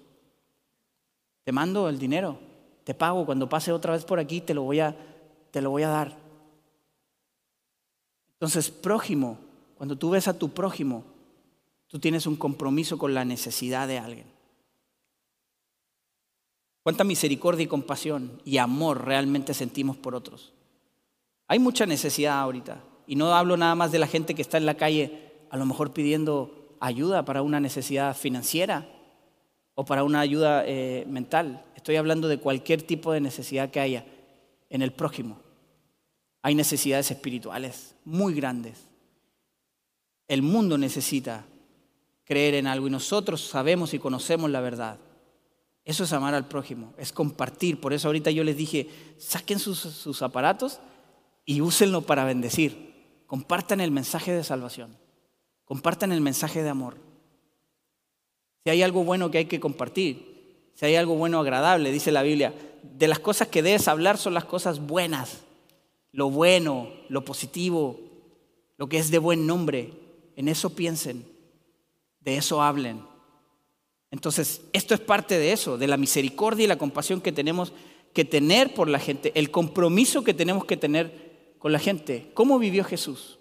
Te 1.44 1.52
mando 1.52 1.88
el 1.88 1.98
dinero, 1.98 2.38
te 2.84 2.94
pago, 2.94 3.26
cuando 3.26 3.48
pase 3.48 3.72
otra 3.72 3.92
vez 3.92 4.04
por 4.04 4.18
aquí 4.18 4.40
te 4.40 4.54
lo 4.54 4.62
voy 4.62 4.80
a, 4.80 4.96
te 5.50 5.60
lo 5.60 5.70
voy 5.70 5.82
a 5.82 5.88
dar. 5.88 6.16
Entonces, 8.34 8.70
prójimo, 8.70 9.38
cuando 9.76 9.96
tú 9.96 10.10
ves 10.10 10.28
a 10.28 10.38
tu 10.38 10.50
prójimo, 10.50 11.04
Tú 11.90 11.98
tienes 11.98 12.26
un 12.28 12.36
compromiso 12.36 12.98
con 12.98 13.14
la 13.14 13.24
necesidad 13.24 13.88
de 13.88 13.98
alguien. 13.98 14.26
¿Cuánta 16.90 17.04
misericordia 17.04 17.62
y 17.62 17.68
compasión 17.68 18.42
y 18.44 18.58
amor 18.58 19.04
realmente 19.04 19.54
sentimos 19.54 19.96
por 19.96 20.16
otros? 20.16 20.52
Hay 21.46 21.60
mucha 21.60 21.86
necesidad 21.86 22.40
ahorita. 22.40 22.82
Y 23.06 23.14
no 23.14 23.32
hablo 23.32 23.56
nada 23.56 23.76
más 23.76 23.92
de 23.92 24.00
la 24.00 24.08
gente 24.08 24.34
que 24.34 24.42
está 24.42 24.56
en 24.56 24.66
la 24.66 24.74
calle, 24.74 25.30
a 25.50 25.56
lo 25.56 25.66
mejor 25.66 25.92
pidiendo 25.92 26.76
ayuda 26.80 27.24
para 27.24 27.42
una 27.42 27.60
necesidad 27.60 28.16
financiera 28.16 28.88
o 29.76 29.84
para 29.84 30.02
una 30.02 30.18
ayuda 30.18 30.64
eh, 30.66 31.04
mental. 31.06 31.64
Estoy 31.76 31.94
hablando 31.94 32.26
de 32.26 32.38
cualquier 32.38 32.82
tipo 32.82 33.12
de 33.12 33.20
necesidad 33.20 33.70
que 33.70 33.78
haya 33.78 34.04
en 34.68 34.82
el 34.82 34.92
prójimo. 34.92 35.38
Hay 36.42 36.56
necesidades 36.56 37.12
espirituales 37.12 37.94
muy 38.04 38.34
grandes. 38.34 38.88
El 40.26 40.42
mundo 40.42 40.76
necesita 40.76 41.44
creer 42.24 42.54
en 42.54 42.66
algo 42.66 42.88
y 42.88 42.90
nosotros 42.90 43.42
sabemos 43.46 43.94
y 43.94 44.00
conocemos 44.00 44.50
la 44.50 44.60
verdad. 44.60 44.98
Eso 45.84 46.04
es 46.04 46.12
amar 46.12 46.34
al 46.34 46.46
prójimo, 46.46 46.94
es 46.98 47.12
compartir. 47.12 47.80
Por 47.80 47.92
eso 47.92 48.08
ahorita 48.08 48.30
yo 48.30 48.44
les 48.44 48.56
dije, 48.56 48.88
saquen 49.18 49.58
sus, 49.58 50.22
aparatos 50.22 50.80
y 51.44 51.60
úsenlo 51.60 52.02
para 52.02 52.24
bendecir. 52.24 53.22
Compartan 53.26 53.80
el 53.80 53.90
mensaje 53.90 54.32
de 54.32 54.44
salvación. 54.44 54.96
Compartan 55.64 56.12
el 56.12 56.20
mensaje 56.20 56.62
de 56.62 56.68
amor. 56.68 56.96
Si 58.64 58.70
hay 58.70 58.82
algo 58.82 59.04
bueno 59.04 59.30
que 59.30 59.38
hay 59.38 59.46
que 59.46 59.60
compartir, 59.60 60.70
si 60.74 60.84
hay 60.86 60.96
algo 60.96 61.14
bueno 61.14 61.40
agradable, 61.40 61.92
dice 61.92 62.12
la 62.12 62.22
Biblia, 62.22 62.54
de 62.82 63.08
las 63.08 63.18
cosas 63.18 63.48
que 63.48 63.62
debes 63.62 63.88
hablar 63.88 64.18
son 64.18 64.34
las 64.34 64.44
cosas 64.44 64.80
buenas, 64.80 65.42
lo 66.12 66.30
bueno, 66.30 66.88
lo 67.08 67.24
positivo, 67.24 68.00
lo 68.76 68.88
que 68.88 68.98
es 68.98 69.10
de 69.10 69.18
buen 69.18 69.46
nombre. 69.46 69.92
En 70.36 70.48
eso 70.48 70.74
piensen, 70.74 71.26
de 72.20 72.36
eso 72.36 72.62
hablen. 72.62 73.09
Entonces, 74.10 74.62
esto 74.72 74.94
es 74.94 75.00
parte 75.00 75.38
de 75.38 75.52
eso, 75.52 75.78
de 75.78 75.86
la 75.86 75.96
misericordia 75.96 76.64
y 76.64 76.68
la 76.68 76.78
compasión 76.78 77.20
que 77.20 77.32
tenemos 77.32 77.72
que 78.12 78.24
tener 78.24 78.74
por 78.74 78.88
la 78.88 78.98
gente, 78.98 79.32
el 79.34 79.50
compromiso 79.50 80.24
que 80.24 80.34
tenemos 80.34 80.64
que 80.64 80.76
tener 80.76 81.54
con 81.58 81.72
la 81.72 81.78
gente. 81.78 82.30
¿Cómo 82.34 82.58
vivió 82.58 82.82
Jesús? 82.82 83.38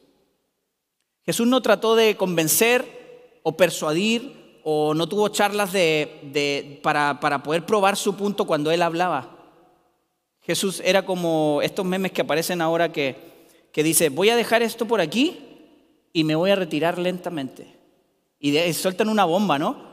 Jesús 1.26 1.48
no 1.48 1.62
trató 1.62 1.96
de 1.96 2.16
convencer 2.16 3.40
o 3.44 3.58
persuadir 3.58 4.62
o 4.64 4.94
no 4.94 5.08
tuvo 5.08 5.30
charlas 5.30 5.74
de, 5.74 6.80
para, 6.84 7.20
para 7.20 7.42
poder 7.42 7.66
probar 7.66 7.98
su 7.98 8.16
punto 8.16 8.46
cuando 8.46 8.72
él 8.72 8.82
hablaba. 8.82 9.38
Jesús 10.42 10.82
era 10.84 11.06
como 11.06 11.62
estos 11.64 11.86
memes 11.86 12.12
que 12.12 12.22
aparecen 12.22 12.62
ahora 12.62 12.92
que, 12.92 13.16
que 13.72 13.84
dice, 13.84 14.10
voy 14.10 14.30
a 14.30 14.36
dejar 14.36 14.62
esto 14.62 14.88
por 14.88 15.02
aquí 15.02 15.38
y 16.14 16.24
me 16.24 16.36
voy 16.36 16.52
a 16.52 16.56
retirar 16.56 16.98
lentamente. 16.98 17.76
Y, 18.40 18.52
de, 18.52 18.74
sueltan 18.74 19.10
una 19.10 19.26
bomba, 19.26 19.60
¿no? 19.60 19.89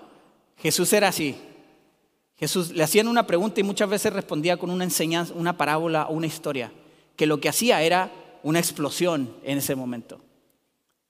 Jesús 0.56 0.92
era 0.92 1.08
así. 1.08 1.36
Jesús 2.38 2.70
le 2.70 2.82
hacían 2.82 3.08
una 3.08 3.26
pregunta 3.26 3.60
y 3.60 3.64
muchas 3.64 3.88
veces 3.88 4.12
respondía 4.12 4.56
con 4.56 4.70
una 4.70 4.84
enseñanza, 4.84 5.32
una 5.34 5.56
parábola 5.56 6.06
o 6.06 6.14
una 6.14 6.26
historia, 6.26 6.72
que 7.16 7.26
lo 7.26 7.40
que 7.40 7.48
hacía 7.48 7.82
era 7.82 8.12
una 8.42 8.58
explosión 8.58 9.34
en 9.42 9.58
ese 9.58 9.74
momento. 9.74 10.20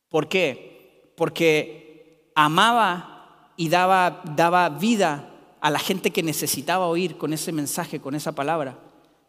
¿Por 0.08 0.28
qué? 0.28 1.12
Porque 1.16 2.30
amaba 2.34 3.52
y 3.56 3.68
daba, 3.68 4.68
vida 4.78 5.32
a 5.60 5.70
la 5.70 5.78
gente 5.78 6.10
que 6.10 6.22
necesitaba 6.22 6.86
oír 6.86 7.16
con 7.16 7.32
ese 7.32 7.50
mensaje, 7.50 8.00
con 8.00 8.14
esa 8.14 8.32
palabra, 8.32 8.78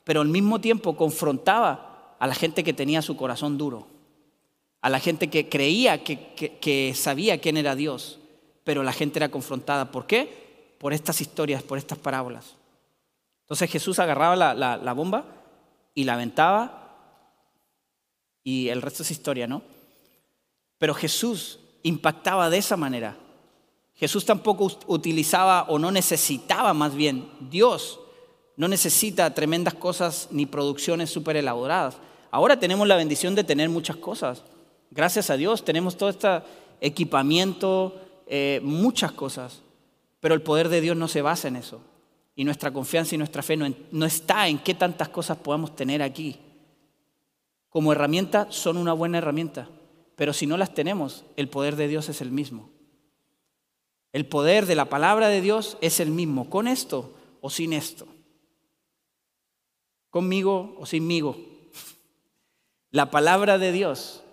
pero 0.04 0.22
al 0.22 0.28
mismo 0.28 0.62
tiempo 0.62 0.96
confrontaba 0.96 2.16
a 2.20 2.28
la 2.28 2.36
gente 2.36 2.64
que 2.64 2.74
tenía 2.74 3.02
su 3.02 3.18
corazón 3.18 3.58
duro, 3.58 3.88
a 4.82 4.90
la 4.90 5.00
gente 5.00 5.30
que 5.30 5.50
creía 5.50 6.04
que 6.04 6.94
sabía 6.96 7.40
quién 7.40 7.58
era 7.58 7.76
Dios, 7.76 8.20
pero 8.68 8.84
la 8.84 8.92
gente 8.92 9.18
era 9.18 9.32
confrontada. 9.32 9.94
¿Por 9.94 10.06
qué? 10.06 10.76
Por 10.78 10.92
estas 10.92 11.22
historias, 11.22 11.64
por 11.64 11.78
estas 11.78 11.98
parábolas. 11.98 12.56
Entonces 13.44 13.72
Jesús 13.72 13.98
agarraba 13.98 14.36
la, 14.36 14.92
bomba 14.94 15.24
y 15.96 16.04
la 16.04 16.16
aventaba 16.16 16.94
y 18.44 18.68
el 18.68 18.82
resto 18.82 19.04
es 19.04 19.12
historia, 19.12 19.48
¿no? 19.48 19.62
Pero 20.80 20.94
Jesús 20.94 21.62
impactaba 21.84 22.50
de 22.50 22.58
esa 22.58 22.76
manera. 22.76 23.16
Jesús 23.96 24.26
tampoco 24.26 24.70
utilizaba 24.88 25.64
o 25.70 25.80
no 25.80 25.90
necesitaba 25.90 26.74
más 26.74 26.94
bien, 26.94 27.32
Dios 27.50 28.02
no 28.58 28.68
necesita 28.68 29.34
tremendas 29.34 29.76
cosas 29.76 30.28
ni 30.30 30.46
producciones 30.46 31.10
súper 31.10 31.38
elaboradas. 31.38 31.96
Ahora 32.32 32.60
tenemos 32.60 32.86
la 32.86 32.98
bendición 32.98 33.34
de 33.34 33.46
tener 33.46 33.70
muchas 33.70 33.96
cosas. 33.96 34.44
Gracias 34.92 35.30
a 35.30 35.38
Dios 35.38 35.64
tenemos 35.64 35.96
todo 35.96 36.10
este 36.10 36.42
equipamiento, 36.82 38.02
eh, 38.28 38.60
muchas 38.64 39.12
cosas. 39.12 39.62
Pero 40.20 40.36
el 40.36 40.42
poder 40.42 40.70
de 40.70 40.82
Dios 40.82 40.98
no 40.98 41.08
se 41.08 41.22
basa 41.22 41.48
en 41.48 41.56
eso. 41.56 41.82
Y 42.36 42.44
nuestra 42.44 42.72
confianza 42.72 43.16
y 43.16 43.18
nuestra 43.18 43.42
fe 43.42 43.58
no, 43.58 43.74
no 43.92 44.06
está 44.06 44.48
en 44.48 44.60
qué 44.60 44.74
tantas 44.74 45.10
cosas 45.10 45.38
podamos 45.38 45.76
tener 45.76 46.02
aquí. 46.02 46.40
Como 47.70 47.92
herramienta 47.92 48.48
son 48.52 48.78
una 48.78 48.94
buena 48.94 49.18
herramienta. 49.18 49.70
Pero 50.16 50.34
si 50.34 50.48
no 50.48 50.58
las 50.58 50.74
tenemos, 50.74 51.26
el 51.36 51.48
poder 51.48 51.76
de 51.76 51.88
Dios 51.88 52.10
es 52.10 52.22
el 52.22 52.32
mismo. 52.32 52.70
El 54.14 54.26
poder 54.26 54.66
de 54.66 54.76
la 54.76 54.86
palabra 54.86 55.28
de 55.28 55.42
Dios 55.42 55.78
es 55.82 56.00
el 56.00 56.10
mismo, 56.10 56.50
con 56.50 56.68
esto 56.68 57.14
o 57.42 57.52
sin 57.52 57.72
esto. 57.72 58.08
Conmigo 60.10 60.76
o 60.80 60.88
sinmigo. 60.88 61.38
La 62.90 63.12
palabra 63.12 63.60
de 63.60 63.72
Dios 63.72 64.24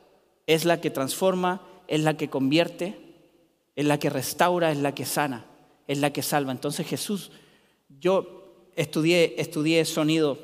es 0.47 0.65
la 0.65 0.81
que 0.81 0.91
transforma, 0.91 1.61
es 1.87 2.01
la 2.01 2.17
que 2.17 2.31
convierte, 2.31 3.04
es 3.77 3.85
la 3.85 3.99
que 3.99 4.11
restaura, 4.11 4.71
es 4.73 4.79
la 4.79 4.95
que 4.95 5.05
sana, 5.05 5.47
es 5.87 5.99
la 5.99 6.13
que 6.13 6.23
salva. 6.23 6.53
Entonces 6.53 6.87
Jesús, 6.87 7.31
yo 7.89 8.71
estudié, 8.77 9.35
estudié 9.39 9.85
sonido, 9.85 10.39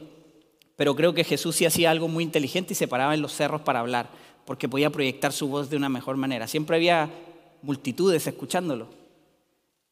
pero 0.77 0.97
creo 0.97 1.15
que 1.15 1.25
Jesús 1.25 1.57
sí 1.57 1.67
hacía 1.67 1.91
algo 1.91 2.09
muy 2.09 2.25
inteligente 2.25 2.73
y 2.73 2.77
se 2.77 2.89
paraba 2.89 3.15
en 3.15 3.23
los 3.23 3.33
cerros 3.35 3.61
para 3.61 3.81
hablar 3.81 4.09
porque 4.51 4.69
podía 4.69 4.91
proyectar 4.91 5.33
su 5.33 5.47
voz 5.47 5.71
de 5.71 5.77
una 5.77 5.89
mejor 5.89 6.17
manera. 6.17 6.49
Siempre 6.49 6.75
había 6.75 7.09
multitudes 7.63 8.27
escuchándolo. 8.27 8.89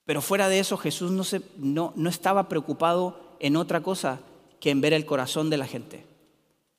Pero 0.04 0.20
fuera 0.20 0.48
de 0.48 0.58
eso, 0.58 0.76
Jesús 0.76 1.12
no, 1.12 1.22
se, 1.22 1.42
no, 1.58 1.92
no 1.94 2.08
estaba 2.08 2.48
preocupado 2.48 3.36
en 3.38 3.56
otra 3.56 3.82
cosa 3.82 4.20
que 4.58 4.70
en 4.70 4.80
ver 4.80 4.94
el 4.94 5.06
corazón 5.06 5.48
de 5.48 5.58
la 5.58 5.66
gente. 5.68 6.06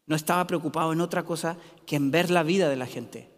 No 0.07 0.17
estaba 0.17 0.45
preocupado 0.45 0.91
en 0.91 0.99
otra 0.99 1.23
cosa 1.23 1.55
que 1.85 1.95
en 1.95 2.11
ver 2.11 2.31
la 2.31 2.43
vida 2.43 2.67
de 2.67 2.75
la 2.75 2.85
gente. 2.85 3.29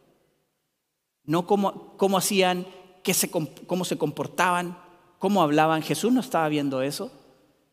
No 1.24 1.46
cómo 1.46 2.18
hacían, 2.18 2.66
se, 3.06 3.30
cómo 3.30 3.86
se 3.86 3.98
comportaban, 3.98 4.78
cómo 5.20 5.42
hablaban. 5.42 5.82
Jesús 5.82 6.12
no 6.12 6.22
estaba 6.22 6.50
viendo 6.50 6.82
eso. 6.82 7.12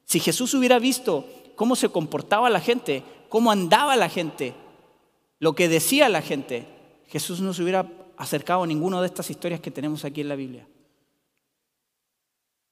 Si 0.04 0.20
Jesús 0.20 0.54
hubiera 0.54 0.78
visto 0.78 1.26
cómo 1.54 1.76
se 1.76 1.88
comportaba 1.88 2.50
la 2.50 2.60
gente, 2.60 3.02
cómo 3.28 3.50
andaba 3.50 3.96
la 3.96 4.08
gente, 4.08 4.54
lo 5.38 5.54
que 5.54 5.68
decía 5.68 6.08
la 6.08 6.22
gente, 6.22 6.66
Jesús 7.08 7.40
no 7.40 7.54
se 7.54 7.62
hubiera 7.62 7.90
acercado 8.16 8.62
a 8.62 8.66
ninguna 8.66 9.00
de 9.00 9.06
estas 9.06 9.30
historias 9.30 9.60
que 9.60 9.70
tenemos 9.70 10.04
aquí 10.04 10.20
en 10.20 10.28
la 10.28 10.36
Biblia. 10.36 10.66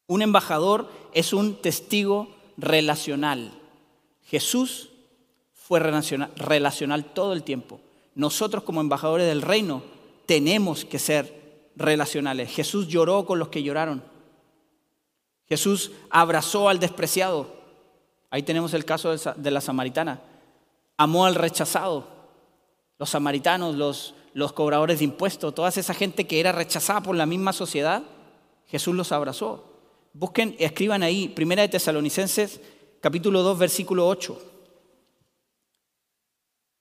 Un 0.09 0.23
embajador 0.23 0.91
es 1.13 1.33
un 1.33 1.57
testigo 1.57 2.29
relacional. 2.57 3.53
Jesús 4.25 4.91
fue 5.53 5.81
relacional, 5.81 7.05
todo 7.13 7.33
el 7.33 7.43
tiempo. 7.43 7.81
Nosotros 8.15 8.63
como 8.63 8.81
embajadores 8.81 9.27
del 9.27 9.43
reino 9.43 9.83
tenemos 10.27 10.85
que 10.85 10.99
ser 10.99 11.46
relacionales. 11.77 12.51
Jesús 12.51 12.89
lloró 12.89 13.25
con 13.25 13.39
los 13.39 13.49
que 13.49 13.63
lloraron. 13.63 14.03
Jesús 15.49 15.93
abrazó 16.11 16.69
al 16.69 16.81
despreciado. 16.81 17.55
Ahí 18.31 18.43
tenemos 18.43 18.75
el 18.75 18.85
caso 18.85 19.15
de 19.15 19.51
la 19.51 19.61
samaritana. 19.61 20.21
Amó 20.97 21.27
al 21.27 21.37
rechazado 21.37 22.17
los 22.99 23.11
samaritanos, 23.11 23.77
los, 23.77 24.53
cobradores 24.53 24.99
de 24.99 25.05
impuestos, 25.05 25.55
toda 25.55 25.69
esa 25.69 25.95
gente 25.95 26.27
que 26.27 26.41
era 26.41 26.53
rechazada 26.53 27.03
por 27.03 27.17
la 27.17 27.27
misma 27.27 27.53
sociedad, 27.53 28.03
Jesús 28.67 28.95
los 28.95 29.13
abrazó. 29.13 29.65
Busquen, 30.13 30.57
escriban 30.59 31.03
ahí, 31.03 31.29
Primera 31.29 31.63
de 31.63 31.69
Tesalonicenses, 31.69 32.61
capítulo 33.01 33.43
2, 33.43 33.59
versículo 33.59 34.09
8. 34.09 34.53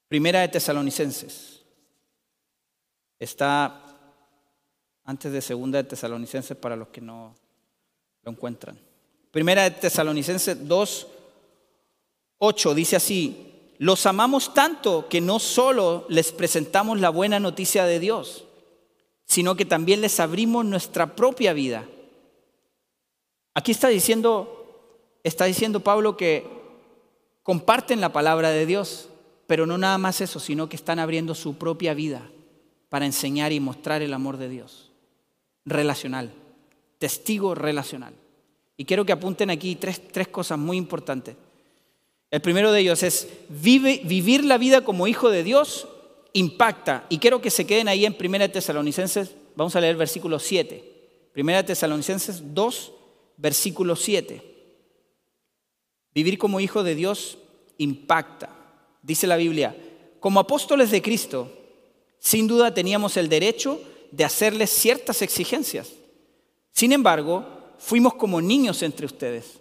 Primera 0.08 0.42
de 0.42 0.48
Tesalonicenses. 0.48 1.64
Está 3.20 3.85
antes 5.06 5.32
de 5.32 5.42
Segunda 5.42 5.82
de 5.82 5.90
Tesalonicenses 5.90 6.58
para 6.58 6.76
los 6.76 6.90
que 6.90 7.02
no 7.02 7.36
lo 8.24 8.32
encuentran. 8.32 8.78
Primera 9.32 9.64
de 9.64 9.72
Tesalonicenses 9.72 10.68
2, 10.68 11.08
8 12.40 12.74
dice 12.74 12.96
así, 12.96 13.52
los 13.78 14.06
amamos 14.06 14.54
tanto 14.54 15.08
que 15.10 15.22
no 15.22 15.40
solo 15.40 16.06
les 16.10 16.32
presentamos 16.32 17.00
la 17.00 17.10
buena 17.10 17.40
noticia 17.40 17.86
de 17.86 18.00
Dios, 18.00 18.46
sino 19.26 19.56
que 19.56 19.66
también 19.66 20.02
les 20.02 20.20
abrimos 20.20 20.66
nuestra 20.66 21.16
propia 21.16 21.54
vida. 21.54 21.86
Aquí 23.54 23.72
está 23.72 23.90
diciendo, 23.90 25.20
está 25.24 25.46
diciendo 25.46 25.82
Pablo 25.82 26.18
que 26.18 26.46
comparten 27.44 28.02
la 28.02 28.14
palabra 28.14 28.50
de 28.50 28.66
Dios, 28.66 29.10
pero 29.48 29.66
no 29.66 29.78
nada 29.78 29.98
más 29.98 30.22
eso, 30.22 30.40
sino 30.40 30.68
que 30.70 30.76
están 30.76 31.00
abriendo 31.00 31.36
su 31.36 31.58
propia 31.58 31.94
vida 31.94 32.30
para 32.90 33.06
enseñar 33.06 33.52
y 33.52 33.60
mostrar 33.60 34.02
el 34.02 34.14
amor 34.14 34.38
de 34.38 34.50
Dios. 34.50 34.85
Relacional, 35.66 36.32
testigo 37.00 37.56
relacional. 37.56 38.14
Y 38.78 38.86
quiero 38.86 39.06
que 39.06 39.14
apunten 39.14 39.50
aquí 39.50 39.76
tres, 39.76 40.02
tres 40.12 40.28
cosas 40.28 40.60
muy 40.60 40.78
importantes. 40.78 41.36
El 42.32 42.42
primero 42.42 42.72
de 42.72 42.82
ellos 42.82 43.02
es 43.04 43.28
vivir 43.50 44.44
la 44.44 44.58
vida 44.58 44.82
como 44.82 45.08
hijo 45.08 45.30
de 45.30 45.44
Dios 45.44 45.88
impacta. 46.34 47.06
Y 47.10 47.20
quiero 47.20 47.42
que 47.42 47.50
se 47.50 47.66
queden 47.66 47.88
ahí 47.88 48.06
en 48.06 48.16
1 48.20 48.52
Tesalonicenses, 48.52 49.36
vamos 49.56 49.76
a 49.76 49.82
leer 49.82 49.96
versículo 49.96 50.38
7. 50.38 50.84
1 51.36 51.66
Tesalonicenses 51.66 52.54
2, 52.54 52.94
versículo 53.38 53.96
7. 53.96 54.42
Vivir 56.14 56.38
como 56.38 56.60
hijo 56.60 56.84
de 56.84 56.96
Dios 56.96 57.38
impacta. 57.78 58.50
Dice 59.02 59.28
la 59.28 59.38
Biblia, 59.38 59.76
como 60.20 60.40
apóstoles 60.40 60.92
de 60.92 61.02
Cristo, 61.02 61.52
sin 62.20 62.48
duda 62.48 62.74
teníamos 62.74 63.18
el 63.18 63.30
derecho 63.30 63.80
de 64.16 64.24
hacerles 64.24 64.70
ciertas 64.70 65.22
exigencias. 65.22 65.92
Sin 66.72 66.94
embargo, 66.94 67.46
fuimos 67.78 68.14
como 68.14 68.42
niños 68.42 68.82
entre 68.82 69.06
ustedes. 69.06 69.60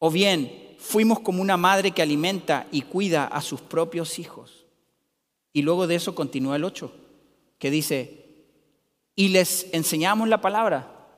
O 0.00 0.10
bien, 0.10 0.74
fuimos 0.78 1.20
como 1.20 1.42
una 1.42 1.56
madre 1.56 1.92
que 1.92 2.02
alimenta 2.02 2.66
y 2.72 2.82
cuida 2.82 3.26
a 3.26 3.40
sus 3.40 3.60
propios 3.60 4.18
hijos. 4.18 4.66
Y 5.52 5.62
luego 5.62 5.86
de 5.86 5.94
eso 5.94 6.14
continúa 6.16 6.56
el 6.56 6.64
8, 6.64 6.92
que 7.58 7.70
dice, 7.70 8.26
y 9.14 9.28
les 9.28 9.72
enseñamos 9.72 10.28
la 10.28 10.40
palabra, 10.40 11.08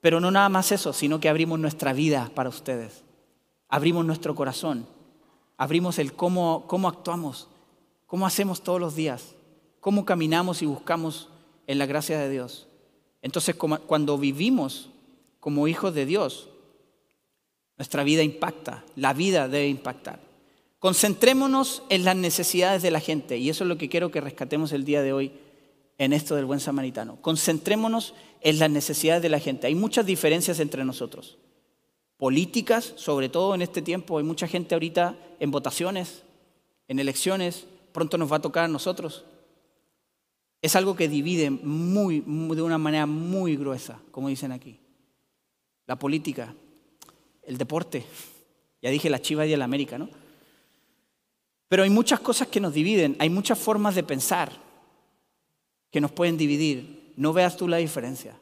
pero 0.00 0.20
no 0.20 0.32
nada 0.32 0.48
más 0.48 0.72
eso, 0.72 0.92
sino 0.92 1.20
que 1.20 1.28
abrimos 1.28 1.58
nuestra 1.60 1.92
vida 1.92 2.30
para 2.34 2.48
ustedes, 2.48 3.04
abrimos 3.68 4.04
nuestro 4.04 4.34
corazón, 4.34 4.86
abrimos 5.56 5.98
el 5.98 6.12
cómo, 6.12 6.64
cómo 6.66 6.88
actuamos, 6.88 7.48
cómo 8.06 8.26
hacemos 8.26 8.62
todos 8.62 8.80
los 8.80 8.94
días, 8.94 9.34
cómo 9.80 10.04
caminamos 10.04 10.62
y 10.62 10.66
buscamos 10.66 11.28
en 11.70 11.78
la 11.78 11.86
gracia 11.86 12.18
de 12.18 12.28
Dios. 12.28 12.66
Entonces, 13.22 13.54
cuando 13.54 14.18
vivimos 14.18 14.90
como 15.38 15.68
hijos 15.68 15.94
de 15.94 16.04
Dios, 16.04 16.48
nuestra 17.78 18.02
vida 18.02 18.24
impacta, 18.24 18.84
la 18.96 19.12
vida 19.12 19.46
debe 19.46 19.68
impactar. 19.68 20.18
Concentrémonos 20.80 21.84
en 21.88 22.04
las 22.04 22.16
necesidades 22.16 22.82
de 22.82 22.90
la 22.90 22.98
gente 22.98 23.38
y 23.38 23.50
eso 23.50 23.62
es 23.62 23.68
lo 23.68 23.78
que 23.78 23.88
quiero 23.88 24.10
que 24.10 24.20
rescatemos 24.20 24.72
el 24.72 24.84
día 24.84 25.00
de 25.00 25.12
hoy 25.12 25.30
en 25.96 26.12
esto 26.12 26.34
del 26.34 26.44
buen 26.44 26.58
samaritano. 26.58 27.22
Concentrémonos 27.22 28.14
en 28.40 28.58
las 28.58 28.68
necesidades 28.68 29.22
de 29.22 29.28
la 29.28 29.38
gente. 29.38 29.68
Hay 29.68 29.76
muchas 29.76 30.04
diferencias 30.04 30.58
entre 30.58 30.84
nosotros. 30.84 31.38
Políticas, 32.16 32.94
sobre 32.96 33.28
todo 33.28 33.54
en 33.54 33.62
este 33.62 33.80
tiempo, 33.80 34.18
hay 34.18 34.24
mucha 34.24 34.48
gente 34.48 34.74
ahorita 34.74 35.16
en 35.38 35.52
votaciones, 35.52 36.24
en 36.88 36.98
elecciones, 36.98 37.68
pronto 37.92 38.18
nos 38.18 38.32
va 38.32 38.38
a 38.38 38.42
tocar 38.42 38.64
a 38.64 38.68
nosotros. 38.68 39.24
Es 40.62 40.76
algo 40.76 40.94
que 40.94 41.08
divide 41.08 41.50
muy, 41.50 42.20
de 42.20 42.62
una 42.62 42.78
manera 42.78 43.06
muy 43.06 43.56
gruesa, 43.56 43.98
como 44.10 44.28
dicen 44.28 44.52
aquí. 44.52 44.78
La 45.86 45.98
política, 45.98 46.54
el 47.42 47.56
deporte, 47.56 48.04
ya 48.82 48.90
dije 48.90 49.08
la 49.08 49.22
Chiva 49.22 49.46
y 49.46 49.52
el 49.52 49.62
América, 49.62 49.98
¿no? 49.98 50.08
Pero 51.68 51.84
hay 51.84 51.90
muchas 51.90 52.20
cosas 52.20 52.48
que 52.48 52.60
nos 52.60 52.74
dividen, 52.74 53.16
hay 53.18 53.30
muchas 53.30 53.58
formas 53.58 53.94
de 53.94 54.02
pensar 54.02 54.52
que 55.90 56.00
nos 56.00 56.10
pueden 56.10 56.36
dividir. 56.36 57.12
No 57.16 57.32
veas 57.32 57.56
tú 57.56 57.68
la 57.68 57.78
diferencia. 57.78 58.36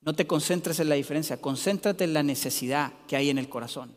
No 0.00 0.14
te 0.14 0.26
concentres 0.26 0.80
en 0.80 0.88
la 0.88 0.96
diferencia, 0.96 1.40
concéntrate 1.40 2.04
en 2.04 2.12
la 2.12 2.22
necesidad 2.22 2.92
que 3.08 3.16
hay 3.16 3.30
en 3.30 3.38
el 3.38 3.48
corazón. 3.48 3.94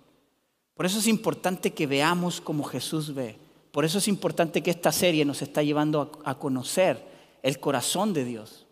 Por 0.74 0.86
eso 0.86 1.00
es 1.00 1.08
importante 1.08 1.74
que 1.74 1.88
veamos 1.88 2.40
como 2.40 2.64
Jesús 2.64 3.14
ve. 3.14 3.36
Por 3.72 3.84
eso 3.84 3.98
es 3.98 4.08
importante 4.08 4.62
que 4.62 4.72
esta 4.72 4.92
serie 4.92 5.26
nos 5.26 5.42
está 5.42 5.64
llevando 5.64 6.22
a 6.24 6.40
conocer 6.40 7.17
el 7.48 7.60
corazón 7.60 8.14
de 8.14 8.26
Dios. 8.26 8.66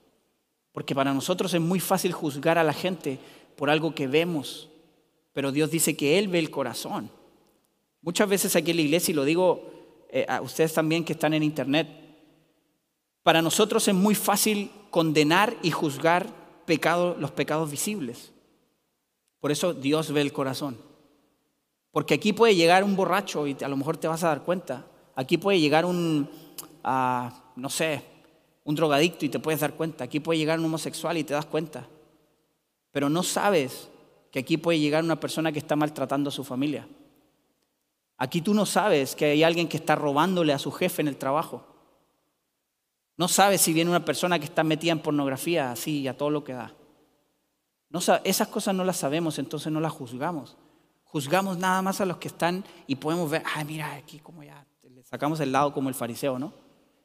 Porque 0.71 0.93
para 0.93 1.13
nosotros 1.13 1.53
es 1.53 1.61
muy 1.61 1.79
fácil 1.79 2.11
juzgar 2.11 2.57
a 2.57 2.63
la 2.63 2.73
gente 2.73 3.19
por 3.55 3.69
algo 3.69 3.95
que 3.95 4.07
vemos, 4.07 4.69
pero 5.31 5.53
Dios 5.53 5.71
dice 5.71 5.95
que 5.95 6.19
Él 6.19 6.27
ve 6.27 6.39
el 6.39 6.51
corazón. 6.51 7.09
Muchas 8.01 8.27
veces 8.27 8.55
aquí 8.55 8.71
en 8.71 8.77
la 8.77 8.83
iglesia, 8.83 9.13
y 9.13 9.15
lo 9.15 9.23
digo 9.23 9.71
eh, 10.09 10.25
a 10.27 10.41
ustedes 10.41 10.73
también 10.73 11.05
que 11.05 11.13
están 11.13 11.33
en 11.33 11.43
internet, 11.43 11.87
para 13.23 13.41
nosotros 13.41 13.87
es 13.87 13.95
muy 13.95 14.13
fácil 14.13 14.69
condenar 14.89 15.55
y 15.63 15.71
juzgar 15.71 16.27
los 16.67 17.31
pecados 17.31 17.71
visibles. 17.71 18.33
Por 19.39 19.51
eso 19.51 19.73
Dios 19.73 20.11
ve 20.11 20.21
el 20.21 20.33
corazón. 20.33 20.77
Porque 21.91 22.15
aquí 22.15 22.33
puede 22.33 22.55
llegar 22.55 22.83
un 22.83 22.95
borracho 22.95 23.47
y 23.47 23.55
a 23.63 23.67
lo 23.69 23.77
mejor 23.77 23.97
te 23.97 24.07
vas 24.07 24.23
a 24.23 24.27
dar 24.27 24.43
cuenta. 24.43 24.85
Aquí 25.15 25.37
puede 25.37 25.59
llegar 25.61 25.85
un, 25.85 26.29
ah, 26.83 27.53
no 27.55 27.69
sé, 27.69 28.14
un 28.65 28.75
drogadicto 28.75 29.25
y 29.25 29.29
te 29.29 29.39
puedes 29.39 29.61
dar 29.61 29.75
cuenta. 29.75 30.03
Aquí 30.03 30.19
puede 30.19 30.39
llegar 30.39 30.59
un 30.59 30.65
homosexual 30.65 31.17
y 31.17 31.23
te 31.23 31.33
das 31.33 31.45
cuenta. 31.45 31.87
Pero 32.91 33.09
no 33.09 33.23
sabes 33.23 33.89
que 34.31 34.39
aquí 34.39 34.57
puede 34.57 34.79
llegar 34.79 35.03
una 35.03 35.19
persona 35.19 35.51
que 35.51 35.59
está 35.59 35.75
maltratando 35.75 36.29
a 36.29 36.31
su 36.31 36.43
familia. 36.43 36.87
Aquí 38.17 38.41
tú 38.41 38.53
no 38.53 38.65
sabes 38.65 39.15
que 39.15 39.25
hay 39.25 39.43
alguien 39.43 39.67
que 39.67 39.77
está 39.77 39.95
robándole 39.95 40.51
a 40.51 40.59
su 40.59 40.71
jefe 40.71 41.01
en 41.01 41.07
el 41.07 41.17
trabajo. 41.17 41.63
No 43.17 43.27
sabes 43.27 43.61
si 43.61 43.71
viene 43.71 43.91
una 43.91 44.03
persona 44.03 44.39
que 44.39 44.45
está 44.45 44.63
metida 44.63 44.91
en 44.91 44.99
pornografía 44.99 45.71
así 45.71 46.01
y 46.01 46.07
a 46.07 46.17
todo 46.17 46.31
lo 46.31 46.43
que 46.43 46.53
da. 46.53 46.73
No, 47.89 47.99
esas 48.23 48.47
cosas 48.47 48.73
no 48.73 48.83
las 48.83 48.97
sabemos, 48.97 49.37
entonces 49.37 49.71
no 49.71 49.79
las 49.79 49.93
juzgamos. 49.93 50.57
Juzgamos 51.03 51.57
nada 51.57 51.81
más 51.81 52.01
a 52.01 52.05
los 52.05 52.17
que 52.17 52.27
están 52.27 52.65
y 52.87 52.95
podemos 52.95 53.29
ver, 53.29 53.43
ay, 53.55 53.63
mira, 53.63 53.93
aquí 53.93 54.19
como 54.19 54.43
ya 54.43 54.65
le 54.83 55.03
sacamos 55.03 55.39
el 55.39 55.51
lado 55.51 55.71
como 55.71 55.87
el 55.87 55.95
fariseo, 55.95 56.39
¿no? 56.39 56.51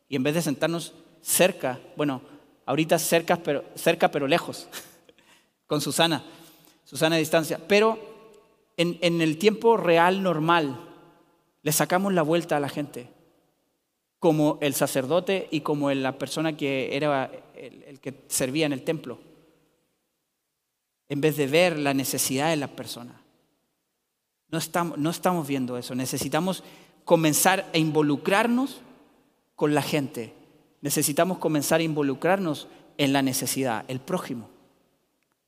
Y 0.09 0.17
en 0.17 0.23
vez 0.23 0.35
de 0.35 0.43
sentarnos 0.43 0.95
cerca, 1.23 1.81
bueno, 1.97 2.23
ahorita 2.67 2.99
cerca 2.99 3.37
pero, 3.37 3.65
cerca 3.75 4.11
pero 4.11 4.27
lejos, 4.27 4.69
con 5.67 5.81
Susana, 5.81 6.25
Susana 6.85 7.17
a 7.17 7.19
distancia, 7.19 7.61
pero 7.67 7.99
en, 8.77 8.99
en 9.01 9.21
el 9.21 9.39
tiempo 9.39 9.77
real 9.77 10.23
normal 10.23 10.89
le 11.63 11.73
sacamos 11.73 12.13
la 12.13 12.23
vuelta 12.23 12.57
a 12.57 12.61
la 12.61 12.69
gente 12.69 13.09
como 14.21 14.59
el 14.61 14.75
sacerdote 14.75 15.49
y 15.51 15.63
como 15.63 15.91
la 15.91 16.19
persona 16.19 16.57
que 16.57 16.95
era 16.95 17.33
el, 17.57 17.99
que 18.01 18.15
servía 18.29 18.67
en 18.67 18.73
el 18.73 18.83
templo, 18.85 19.19
en 21.09 21.21
vez 21.23 21.37
de 21.39 21.47
ver 21.47 21.79
la 21.79 21.95
necesidad 21.95 22.51
de 22.51 22.57
la 22.57 22.69
persona. 22.69 23.23
No 24.49 24.59
estamos, 24.59 24.99
no 24.99 25.11
estamos 25.11 25.49
viendo 25.49 25.79
eso, 25.79 25.95
necesitamos 25.95 26.63
comenzar 27.05 27.69
a 27.73 27.79
involucrarnos 27.79 28.83
con 29.57 29.75
la 29.75 29.83
gente, 29.83 30.35
necesitamos 30.81 31.39
comenzar 31.39 31.81
a 31.81 31.85
involucrarnos 31.85 32.69
en 32.99 33.13
la 33.13 33.23
necesidad, 33.23 33.85
el 33.89 34.01
prójimo. 34.01 34.49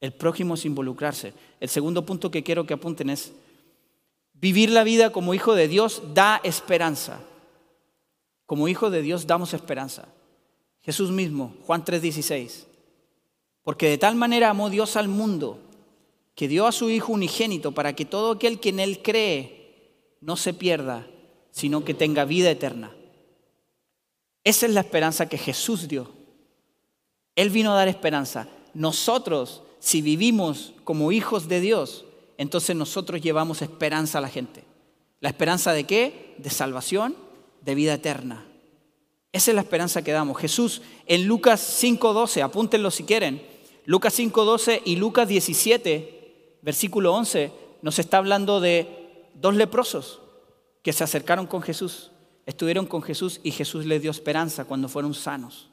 El 0.01 0.13
prójimo 0.13 0.55
es 0.55 0.65
involucrarse. 0.65 1.33
El 1.61 1.69
segundo 1.69 2.05
punto 2.05 2.31
que 2.31 2.43
quiero 2.43 2.67
que 2.67 2.75
apunten 2.75 3.11
es, 3.11 3.33
vivir 4.35 4.71
la 4.71 4.85
vida 4.85 5.11
como 5.13 5.35
hijo 5.35 5.55
de 5.55 5.69
Dios 5.69 6.03
da 6.15 6.41
esperanza. 6.43 7.21
Como 8.47 8.69
hijo 8.69 8.91
de 8.91 9.03
Dios 9.03 9.27
damos 9.27 9.55
esperanza. 9.55 10.09
Jesús 10.81 11.11
mismo, 11.11 11.55
Juan 11.67 11.85
3:16. 11.85 12.67
Porque 13.63 13.89
de 13.89 13.99
tal 13.99 14.17
manera 14.17 14.51
amó 14.51 14.71
Dios 14.71 14.97
al 14.97 15.09
mundo 15.09 15.61
que 16.35 16.49
dio 16.49 16.67
a 16.67 16.73
su 16.73 16.91
Hijo 16.91 17.13
unigénito 17.13 17.73
para 17.73 17.95
que 17.95 18.05
todo 18.05 18.33
aquel 18.33 18.59
que 18.59 18.71
en 18.71 18.81
Él 18.81 19.01
cree 19.03 20.17
no 20.21 20.37
se 20.37 20.55
pierda, 20.55 21.07
sino 21.51 21.85
que 21.85 21.95
tenga 21.95 22.25
vida 22.25 22.51
eterna. 22.51 22.93
Esa 24.45 24.67
es 24.67 24.73
la 24.73 24.81
esperanza 24.81 25.29
que 25.29 25.39
Jesús 25.39 25.89
dio. 25.89 26.11
Él 27.37 27.51
vino 27.51 27.73
a 27.73 27.77
dar 27.77 27.89
esperanza. 27.89 28.49
Nosotros, 28.75 29.63
si 29.79 30.03
vivimos 30.03 30.73
como 30.85 31.13
hijos 31.13 31.49
de 31.49 31.61
Dios, 31.61 32.05
entonces 32.39 32.77
nosotros 32.77 33.21
llevamos 33.21 33.63
esperanza 33.63 34.19
a 34.19 34.23
la 34.23 34.29
gente. 34.29 34.65
¿La 35.21 35.29
esperanza 35.29 35.73
de 35.73 35.85
qué? 35.85 36.35
De 36.39 36.51
salvación 36.51 37.17
de 37.61 37.75
vida 37.75 37.95
eterna. 37.95 38.47
Esa 39.33 39.51
es 39.51 39.55
la 39.55 39.63
esperanza 39.63 40.03
que 40.03 40.13
damos. 40.13 40.39
Jesús 40.39 40.83
en 41.07 41.27
Lucas 41.27 41.83
5.12, 41.83 42.43
apúntenlo 42.43 42.91
si 42.91 43.05
quieren, 43.05 43.43
Lucas 43.85 44.19
5.12 44.19 44.83
y 44.85 44.97
Lucas 44.97 45.27
17, 45.27 46.59
versículo 46.63 47.15
11, 47.15 47.51
nos 47.81 47.99
está 47.99 48.19
hablando 48.19 48.61
de 48.61 49.27
dos 49.35 49.57
leprosos 49.57 50.21
que 50.83 50.93
se 50.93 51.03
acercaron 51.03 51.47
con 51.47 51.63
Jesús, 51.63 52.12
estuvieron 52.47 52.87
con 52.87 53.03
Jesús 53.03 53.41
y 53.43 53.51
Jesús 53.51 53.87
les 53.87 54.03
dio 54.03 54.11
esperanza 54.11 54.65
cuando 54.65 54.89
fueron 54.89 55.15
sanos, 55.15 55.69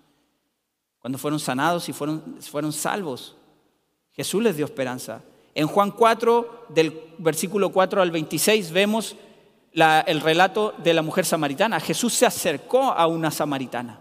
cuando 0.99 1.17
fueron 1.17 1.39
sanados 1.39 1.89
y 1.89 1.93
fueron, 1.93 2.38
fueron 2.41 2.73
salvos. 2.73 3.36
Jesús 4.12 4.43
les 4.43 4.58
dio 4.58 4.65
esperanza. 4.65 5.21
En 5.55 5.67
Juan 5.67 5.91
4, 5.91 6.67
del 6.69 7.01
versículo 7.17 7.71
4 7.71 8.01
al 8.01 8.12
26, 8.12 8.71
vemos 8.71 9.15
el 9.73 10.21
relato 10.21 10.73
de 10.77 10.93
la 10.93 11.01
mujer 11.01 11.25
samaritana. 11.25 11.79
Jesús 11.79 12.13
se 12.13 12.25
acercó 12.25 12.84
a 12.91 13.08
una 13.08 13.32
samaritana. 13.32 13.99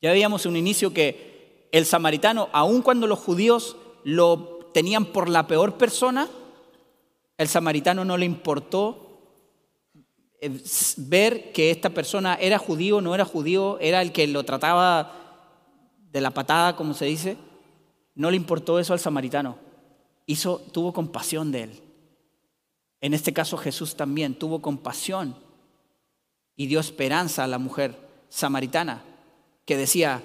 Ya 0.00 0.12
veíamos 0.12 0.44
en 0.44 0.52
un 0.52 0.56
inicio 0.56 0.92
que 0.92 1.68
el 1.72 1.84
samaritano, 1.84 2.48
aun 2.52 2.82
cuando 2.82 3.06
los 3.06 3.18
judíos 3.18 3.76
lo 4.04 4.70
tenían 4.72 5.06
por 5.06 5.28
la 5.28 5.46
peor 5.46 5.74
persona, 5.74 6.28
el 7.36 7.48
samaritano 7.48 8.04
no 8.04 8.16
le 8.16 8.24
importó 8.24 9.07
ver 10.96 11.52
que 11.52 11.70
esta 11.70 11.90
persona 11.90 12.34
era 12.34 12.58
judío, 12.58 13.00
no 13.00 13.14
era 13.14 13.24
judío, 13.24 13.78
era 13.80 14.02
el 14.02 14.12
que 14.12 14.26
lo 14.26 14.44
trataba 14.44 15.12
de 16.12 16.20
la 16.20 16.30
patada, 16.30 16.76
como 16.76 16.94
se 16.94 17.06
dice. 17.06 17.36
No 18.14 18.30
le 18.30 18.36
importó 18.36 18.78
eso 18.78 18.92
al 18.92 19.00
samaritano. 19.00 19.56
Hizo, 20.26 20.58
tuvo 20.72 20.92
compasión 20.92 21.52
de 21.52 21.64
él. 21.64 21.82
En 23.00 23.14
este 23.14 23.32
caso 23.32 23.56
Jesús 23.56 23.96
también 23.96 24.34
tuvo 24.34 24.60
compasión 24.60 25.36
y 26.56 26.66
dio 26.66 26.80
esperanza 26.80 27.44
a 27.44 27.46
la 27.46 27.58
mujer 27.58 27.96
samaritana 28.28 29.04
que 29.64 29.76
decía, 29.76 30.22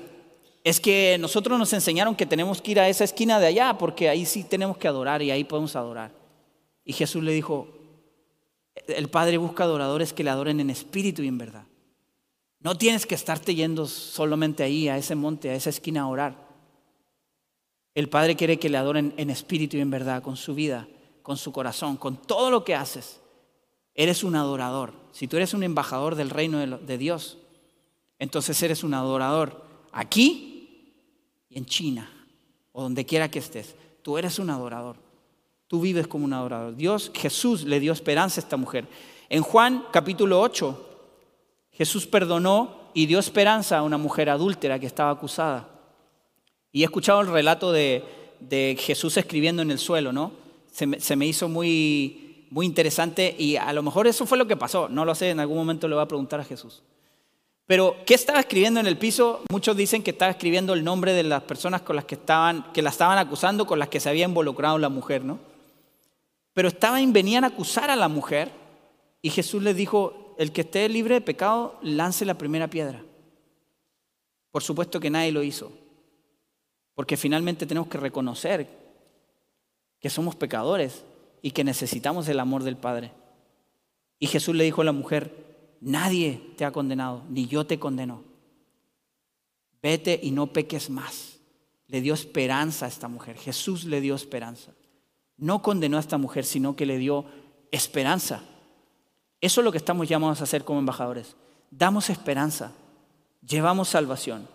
es 0.63 0.79
que 0.79 1.17
nosotros 1.19 1.59
nos 1.59 1.73
enseñaron 1.73 2.15
que 2.15 2.25
tenemos 2.25 2.61
que 2.61 2.71
ir 2.71 2.79
a 2.79 2.89
esa 2.89 3.03
esquina 3.03 3.39
de 3.39 3.47
allá 3.47 3.77
porque 3.77 4.09
ahí 4.09 4.25
sí 4.25 4.43
tenemos 4.43 4.77
que 4.77 4.87
adorar 4.87 5.21
y 5.21 5.31
ahí 5.31 5.43
podemos 5.43 5.75
adorar. 5.75 6.11
Y 6.85 6.93
Jesús 6.93 7.23
le 7.23 7.33
dijo, 7.33 7.67
el 8.75 9.09
Padre 9.09 9.37
busca 9.37 9.63
adoradores 9.63 10.13
que 10.13 10.23
le 10.23 10.29
adoren 10.29 10.59
en 10.59 10.69
espíritu 10.69 11.21
y 11.21 11.27
en 11.27 11.37
verdad. 11.37 11.65
No 12.59 12.77
tienes 12.77 13.05
que 13.05 13.15
estarte 13.15 13.55
yendo 13.55 13.87
solamente 13.87 14.63
ahí, 14.63 14.87
a 14.87 14.97
ese 14.97 15.15
monte, 15.15 15.49
a 15.49 15.55
esa 15.55 15.69
esquina 15.69 16.01
a 16.01 16.07
orar. 16.07 16.47
El 17.93 18.09
Padre 18.09 18.35
quiere 18.35 18.57
que 18.57 18.69
le 18.69 18.77
adoren 18.77 19.13
en 19.17 19.29
espíritu 19.29 19.77
y 19.77 19.81
en 19.81 19.91
verdad, 19.91 20.23
con 20.23 20.37
su 20.37 20.55
vida 20.55 20.87
con 21.23 21.37
su 21.37 21.51
corazón, 21.51 21.97
con 21.97 22.17
todo 22.17 22.51
lo 22.51 22.63
que 22.63 22.75
haces. 22.75 23.21
Eres 23.95 24.23
un 24.23 24.35
adorador. 24.35 24.93
Si 25.13 25.27
tú 25.27 25.37
eres 25.37 25.53
un 25.53 25.63
embajador 25.63 26.15
del 26.15 26.29
reino 26.29 26.59
de 26.59 26.97
Dios, 26.97 27.37
entonces 28.19 28.61
eres 28.61 28.83
un 28.83 28.93
adorador. 28.93 29.63
Aquí 29.91 30.99
y 31.49 31.57
en 31.57 31.65
China, 31.65 32.11
o 32.73 32.83
donde 32.83 33.05
quiera 33.05 33.31
que 33.31 33.39
estés, 33.39 33.75
tú 34.01 34.17
eres 34.17 34.37
un 34.37 34.49
adorador. 34.49 34.97
Tú 35.67 35.81
vives 35.81 36.07
como 36.07 36.25
un 36.25 36.33
adorador. 36.33 36.75
Dios, 36.75 37.11
Jesús 37.13 37.63
le 37.63 37.79
dio 37.79 37.93
esperanza 37.93 38.39
a 38.39 38.43
esta 38.43 38.57
mujer. 38.57 38.87
En 39.29 39.41
Juan 39.41 39.85
capítulo 39.91 40.41
8, 40.41 40.89
Jesús 41.71 42.05
perdonó 42.05 42.83
y 42.93 43.07
dio 43.07 43.19
esperanza 43.19 43.79
a 43.79 43.83
una 43.83 43.97
mujer 43.97 44.29
adúltera 44.29 44.79
que 44.79 44.85
estaba 44.85 45.11
acusada. 45.11 45.67
Y 46.71 46.81
he 46.81 46.85
escuchado 46.85 47.21
el 47.21 47.27
relato 47.27 47.71
de, 47.71 48.03
Jesús 48.79 49.17
escribiendo 49.17 49.61
en 49.61 49.71
el 49.71 49.79
suelo, 49.79 50.11
¿no? 50.11 50.31
Se 50.71 51.15
me, 51.15 51.25
hizo 51.25 51.47
muy, 51.47 52.47
muy 52.49 52.65
interesante 52.65 53.35
y 53.37 53.55
a 53.55 53.71
lo 53.73 53.83
mejor 53.83 54.07
eso 54.07 54.25
fue 54.25 54.37
lo 54.37 54.47
que 54.47 54.57
pasó, 54.57 54.89
no 54.89 55.05
lo 55.05 55.15
sé, 55.15 55.29
en 55.29 55.39
algún 55.39 55.57
momento 55.57 55.87
le 55.87 55.95
voy 55.95 56.03
a 56.03 56.07
preguntar 56.07 56.39
a 56.39 56.43
Jesús. 56.43 56.81
Pero, 57.65 57.95
¿qué 58.05 58.13
estaba 58.15 58.39
escribiendo 58.39 58.79
en 58.79 58.87
el 58.87 58.97
piso? 58.97 59.41
Muchos 59.49 59.77
dicen 59.77 60.03
que 60.03 60.11
estaba 60.11 60.31
escribiendo 60.31 60.73
el 60.73 60.83
nombre 60.83 61.13
de 61.13 61.23
las 61.23 61.43
personas 61.43 61.81
con 61.81 61.95
las 61.95 62.05
que, 62.05 62.15
estaban, 62.15 62.65
que 62.73 62.81
la 62.81 62.89
estaban 62.89 63.17
acusando, 63.17 63.65
con 63.65 63.79
las 63.79 63.87
que 63.87 63.99
se 63.99 64.09
había 64.09 64.25
involucrado 64.25 64.77
la 64.77 64.89
mujer, 64.89 65.23
¿no? 65.23 65.39
Pero 66.53 66.67
estaban, 66.67 67.13
venían 67.13 67.43
a 67.43 67.47
acusar 67.47 67.89
a 67.89 67.95
la 67.95 68.07
mujer 68.07 68.51
y 69.21 69.29
Jesús 69.29 69.63
les 69.63 69.75
dijo, 69.75 70.35
el 70.37 70.51
que 70.51 70.61
esté 70.61 70.87
libre 70.89 71.15
de 71.15 71.21
pecado, 71.21 71.79
lance 71.81 72.25
la 72.25 72.37
primera 72.37 72.69
piedra. 72.69 73.03
Por 74.51 74.63
supuesto 74.63 74.99
que 74.99 75.09
nadie 75.09 75.31
lo 75.31 75.43
hizo, 75.43 75.71
porque 76.93 77.17
finalmente 77.17 77.65
tenemos 77.65 77.89
que 77.89 77.97
reconocer 77.97 78.67
que 79.99 80.09
somos 80.09 80.35
pecadores 80.35 81.03
y 81.41 81.51
que 81.51 81.63
necesitamos 81.63 82.27
el 82.27 82.39
amor 82.39 82.63
del 82.63 82.77
Padre. 82.77 83.11
Y 84.19 84.27
Jesús 84.27 84.55
le 84.55 84.63
dijo 84.63 84.81
a 84.81 84.85
la 84.85 84.91
mujer, 84.91 85.43
Nadie 85.85 86.39
te 86.55 86.63
ha 86.63 86.71
condenado, 86.71 87.23
ni 87.29 87.45
yo 87.45 87.67
te 87.67 87.77
condeno. 87.77 88.23
Vete 89.81 90.17
y 90.23 90.31
no 90.31 90.47
peques 90.47 90.89
más. 90.89 91.39
Le 91.87 91.99
dio 91.99 92.13
esperanza 92.13 92.85
a 92.85 92.87
esta 92.87 93.09
mujer. 93.09 93.37
Jesús 93.37 93.83
le 93.83 93.99
dio 93.99 94.15
esperanza. 94.15 94.71
No 95.37 95.61
condenó 95.61 95.97
a 95.97 95.99
esta 95.99 96.17
mujer, 96.17 96.45
sino 96.45 96.75
que 96.75 96.85
le 96.85 96.97
dio 96.97 97.25
esperanza. 97.71 98.43
Eso 99.41 99.61
es 99.61 99.65
lo 99.65 99.71
que 99.71 99.77
estamos 99.77 100.07
llamados 100.07 100.39
a 100.39 100.45
hacer 100.45 100.63
como 100.63 100.79
embajadores. 100.79 101.35
Damos 101.69 102.09
esperanza, 102.09 102.71
llevamos 103.45 103.89
salvación. 103.89 104.47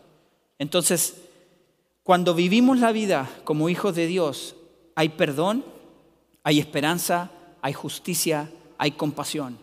Entonces, 0.58 1.22
cuando 2.02 2.34
vivimos 2.34 2.78
la 2.78 2.92
vida 2.92 3.28
como 3.44 3.68
hijos 3.68 3.94
de 3.94 4.06
Dios, 4.06 4.54
hay 4.94 5.10
perdón, 5.10 5.64
hay 6.42 6.58
esperanza, 6.58 7.30
hay 7.60 7.72
justicia, 7.72 8.50
hay 8.78 8.92
compasión. 8.92 9.58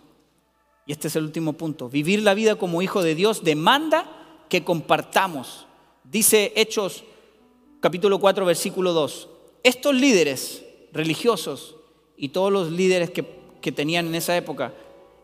Y 0.86 0.92
este 0.92 1.08
es 1.08 1.16
el 1.16 1.24
último 1.24 1.54
punto. 1.54 1.90
Vivir 1.90 2.22
la 2.22 2.34
vida 2.34 2.56
como 2.56 2.82
hijo 2.82 3.02
de 3.02 3.16
Dios 3.16 3.44
demanda 3.44 4.06
que 4.50 4.64
compartamos. 4.64 5.66
Dice 6.04 6.54
Hechos 6.56 7.04
capítulo 7.80 8.20
4 8.20 8.46
versículo 8.46 8.94
2. 8.94 9.30
Estos 9.64 9.96
líderes 9.96 10.65
religiosos 10.96 11.76
y 12.18 12.30
todos 12.30 12.52
los 12.52 12.72
líderes 12.72 13.12
que, 13.12 13.24
que 13.62 13.72
tenían 13.72 14.08
en 14.08 14.16
esa 14.16 14.36
época 14.36 14.74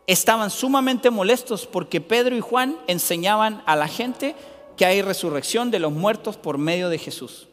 estaban 0.06 0.50
sumamente 0.50 1.10
molestos 1.10 1.66
porque 1.66 2.00
Pedro 2.00 2.36
y 2.36 2.40
Juan 2.40 2.78
enseñaban 2.86 3.62
a 3.66 3.74
la 3.74 3.88
gente 3.88 4.36
que 4.76 4.86
hay 4.86 5.02
resurrección 5.02 5.72
de 5.72 5.80
los 5.80 5.92
muertos 5.92 6.36
por 6.36 6.58
medio 6.58 6.88
de 6.88 6.98
Jesús. 6.98 7.48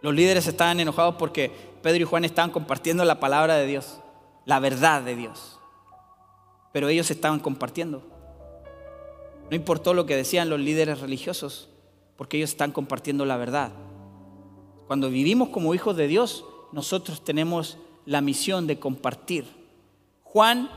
Los 0.00 0.14
líderes 0.14 0.46
estaban 0.46 0.80
enojados 0.80 1.16
porque 1.18 1.50
Pedro 1.82 2.02
y 2.02 2.06
Juan 2.06 2.24
estaban 2.24 2.50
compartiendo 2.50 3.04
la 3.04 3.20
palabra 3.20 3.56
de 3.56 3.66
Dios, 3.66 3.98
la 4.46 4.60
verdad 4.60 5.02
de 5.02 5.16
Dios 5.16 5.58
pero 6.72 6.88
ellos 6.88 7.10
estaban 7.10 7.38
compartiendo. 7.38 8.02
No 9.50 9.56
importó 9.56 9.92
lo 9.92 10.06
que 10.06 10.16
decían 10.16 10.48
los 10.48 10.58
líderes 10.58 11.00
religiosos, 11.00 11.68
porque 12.16 12.38
ellos 12.38 12.50
están 12.50 12.72
compartiendo 12.72 13.26
la 13.26 13.36
verdad. 13.36 13.72
Cuando 14.86 15.10
vivimos 15.10 15.50
como 15.50 15.74
hijos 15.74 15.96
de 15.96 16.08
Dios, 16.08 16.44
nosotros 16.72 17.24
tenemos 17.24 17.78
la 18.04 18.20
misión 18.20 18.66
de 18.66 18.78
compartir. 18.78 19.44
Juan 20.22 20.70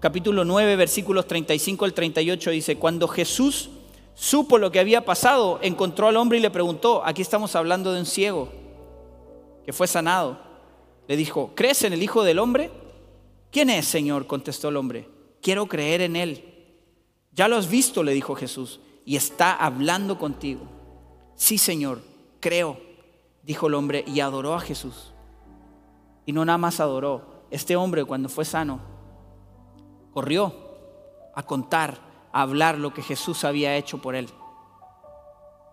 capítulo 0.00 0.44
9 0.44 0.76
versículos 0.76 1.26
35 1.26 1.84
al 1.84 1.94
38 1.94 2.50
dice, 2.50 2.76
cuando 2.76 3.08
Jesús 3.08 3.70
supo 4.14 4.58
lo 4.58 4.70
que 4.70 4.80
había 4.80 5.04
pasado, 5.04 5.58
encontró 5.62 6.08
al 6.08 6.16
hombre 6.16 6.38
y 6.38 6.42
le 6.42 6.50
preguntó, 6.50 7.02
aquí 7.04 7.22
estamos 7.22 7.56
hablando 7.56 7.92
de 7.92 8.00
un 8.00 8.06
ciego 8.06 8.50
que 9.64 9.72
fue 9.72 9.86
sanado. 9.86 10.38
Le 11.08 11.16
dijo, 11.16 11.52
¿crees 11.54 11.84
en 11.84 11.92
el 11.92 12.02
Hijo 12.02 12.24
del 12.24 12.38
Hombre? 12.38 12.70
¿Quién 13.50 13.70
es, 13.70 13.86
Señor? 13.86 14.26
contestó 14.26 14.68
el 14.68 14.76
hombre 14.76 15.16
quiero 15.46 15.66
creer 15.66 16.00
en 16.00 16.16
Él. 16.16 16.42
Ya 17.30 17.46
lo 17.46 17.54
has 17.54 17.70
visto, 17.70 18.02
le 18.02 18.14
dijo 18.14 18.34
Jesús, 18.34 18.80
y 19.04 19.14
está 19.14 19.54
hablando 19.54 20.18
contigo. 20.18 20.62
Sí, 21.36 21.56
Señor, 21.56 22.02
creo, 22.40 22.80
dijo 23.44 23.68
el 23.68 23.74
hombre, 23.74 24.04
y 24.08 24.18
adoró 24.18 24.54
a 24.54 24.60
Jesús. 24.60 25.12
Y 26.26 26.32
no 26.32 26.44
nada 26.44 26.58
más 26.58 26.80
adoró. 26.80 27.46
Este 27.50 27.76
hombre 27.76 28.04
cuando 28.04 28.28
fue 28.28 28.44
sano, 28.44 28.80
corrió 30.12 30.54
a 31.34 31.44
contar, 31.44 31.98
a 32.32 32.42
hablar 32.42 32.78
lo 32.78 32.92
que 32.92 33.02
Jesús 33.02 33.44
había 33.44 33.76
hecho 33.76 33.98
por 34.02 34.14
él. 34.14 34.28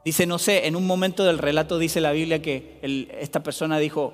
Dice, 0.05 0.25
no 0.25 0.37
sé, 0.37 0.67
en 0.67 0.75
un 0.75 0.85
momento 0.85 1.23
del 1.23 1.37
relato 1.37 1.79
dice 1.79 2.01
la 2.01 2.11
Biblia 2.11 2.41
que 2.41 2.79
esta 3.19 3.41
persona 3.41 3.79
dijo, 3.79 4.13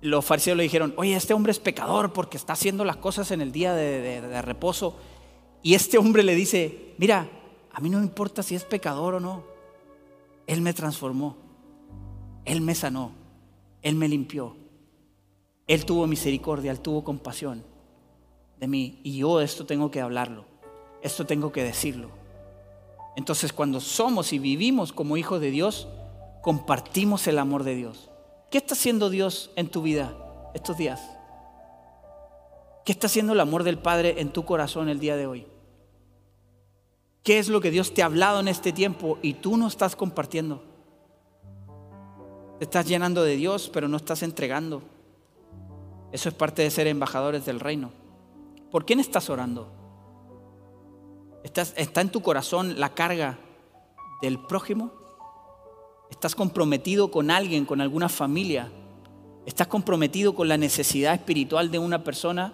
los 0.00 0.24
fariseos 0.24 0.56
le 0.56 0.62
dijeron, 0.62 0.94
oye, 0.96 1.14
este 1.14 1.34
hombre 1.34 1.52
es 1.52 1.58
pecador 1.58 2.12
porque 2.12 2.38
está 2.38 2.54
haciendo 2.54 2.84
las 2.84 2.96
cosas 2.96 3.30
en 3.30 3.42
el 3.42 3.52
día 3.52 3.74
de, 3.74 4.42
reposo. 4.42 4.96
Y 5.62 5.74
este 5.74 5.98
hombre 5.98 6.22
le 6.22 6.34
dice, 6.34 6.94
mira, 6.96 7.28
a 7.72 7.80
mí 7.80 7.90
no 7.90 7.98
me 7.98 8.04
importa 8.04 8.42
si 8.42 8.54
es 8.54 8.64
pecador 8.64 9.14
o 9.14 9.20
no. 9.20 9.44
Él 10.46 10.62
me 10.62 10.72
transformó. 10.72 11.36
Él 12.46 12.62
me 12.62 12.74
sanó. 12.74 13.12
Él 13.82 13.94
me 13.94 14.08
limpió. 14.08 14.56
Él 15.70 15.84
tuvo 15.84 16.08
misericordia, 16.08 16.72
Él 16.72 16.80
tuvo 16.80 17.04
compasión 17.04 17.62
de 18.58 18.66
mí. 18.66 18.98
Y 19.04 19.18
yo 19.18 19.40
esto 19.40 19.66
tengo 19.66 19.88
que 19.92 20.00
hablarlo. 20.00 20.44
Esto 21.00 21.26
tengo 21.26 21.52
que 21.52 21.62
decirlo. 21.62 22.08
Entonces 23.14 23.52
cuando 23.52 23.80
somos 23.80 24.32
y 24.32 24.40
vivimos 24.40 24.92
como 24.92 25.16
hijos 25.16 25.40
de 25.40 25.52
Dios, 25.52 25.86
compartimos 26.42 27.28
el 27.28 27.38
amor 27.38 27.62
de 27.62 27.76
Dios. 27.76 28.10
¿Qué 28.50 28.58
está 28.58 28.74
haciendo 28.74 29.10
Dios 29.10 29.52
en 29.54 29.68
tu 29.68 29.80
vida 29.82 30.12
estos 30.54 30.76
días? 30.76 31.00
¿Qué 32.84 32.90
está 32.90 33.06
haciendo 33.06 33.34
el 33.34 33.40
amor 33.40 33.62
del 33.62 33.78
Padre 33.78 34.16
en 34.18 34.32
tu 34.32 34.44
corazón 34.44 34.88
el 34.88 34.98
día 34.98 35.16
de 35.16 35.28
hoy? 35.28 35.46
¿Qué 37.22 37.38
es 37.38 37.48
lo 37.48 37.60
que 37.60 37.70
Dios 37.70 37.94
te 37.94 38.02
ha 38.02 38.06
hablado 38.06 38.40
en 38.40 38.48
este 38.48 38.72
tiempo 38.72 39.20
y 39.22 39.34
tú 39.34 39.56
no 39.56 39.68
estás 39.68 39.94
compartiendo? 39.94 40.64
Te 42.58 42.64
estás 42.64 42.88
llenando 42.88 43.22
de 43.22 43.36
Dios, 43.36 43.70
pero 43.72 43.86
no 43.86 43.98
estás 43.98 44.24
entregando. 44.24 44.82
Eso 46.12 46.28
es 46.28 46.34
parte 46.34 46.62
de 46.62 46.70
ser 46.70 46.86
embajadores 46.86 47.44
del 47.44 47.60
reino. 47.60 47.90
¿Por 48.70 48.84
quién 48.84 49.00
estás 49.00 49.30
orando? 49.30 49.72
¿Está 51.42 52.00
en 52.00 52.10
tu 52.10 52.20
corazón 52.20 52.78
la 52.78 52.94
carga 52.94 53.38
del 54.20 54.38
prójimo? 54.38 54.92
¿Estás 56.10 56.34
comprometido 56.34 57.10
con 57.10 57.30
alguien, 57.30 57.64
con 57.64 57.80
alguna 57.80 58.08
familia? 58.08 58.70
¿Estás 59.46 59.68
comprometido 59.68 60.34
con 60.34 60.48
la 60.48 60.56
necesidad 60.56 61.14
espiritual 61.14 61.70
de 61.70 61.78
una 61.78 62.04
persona? 62.04 62.52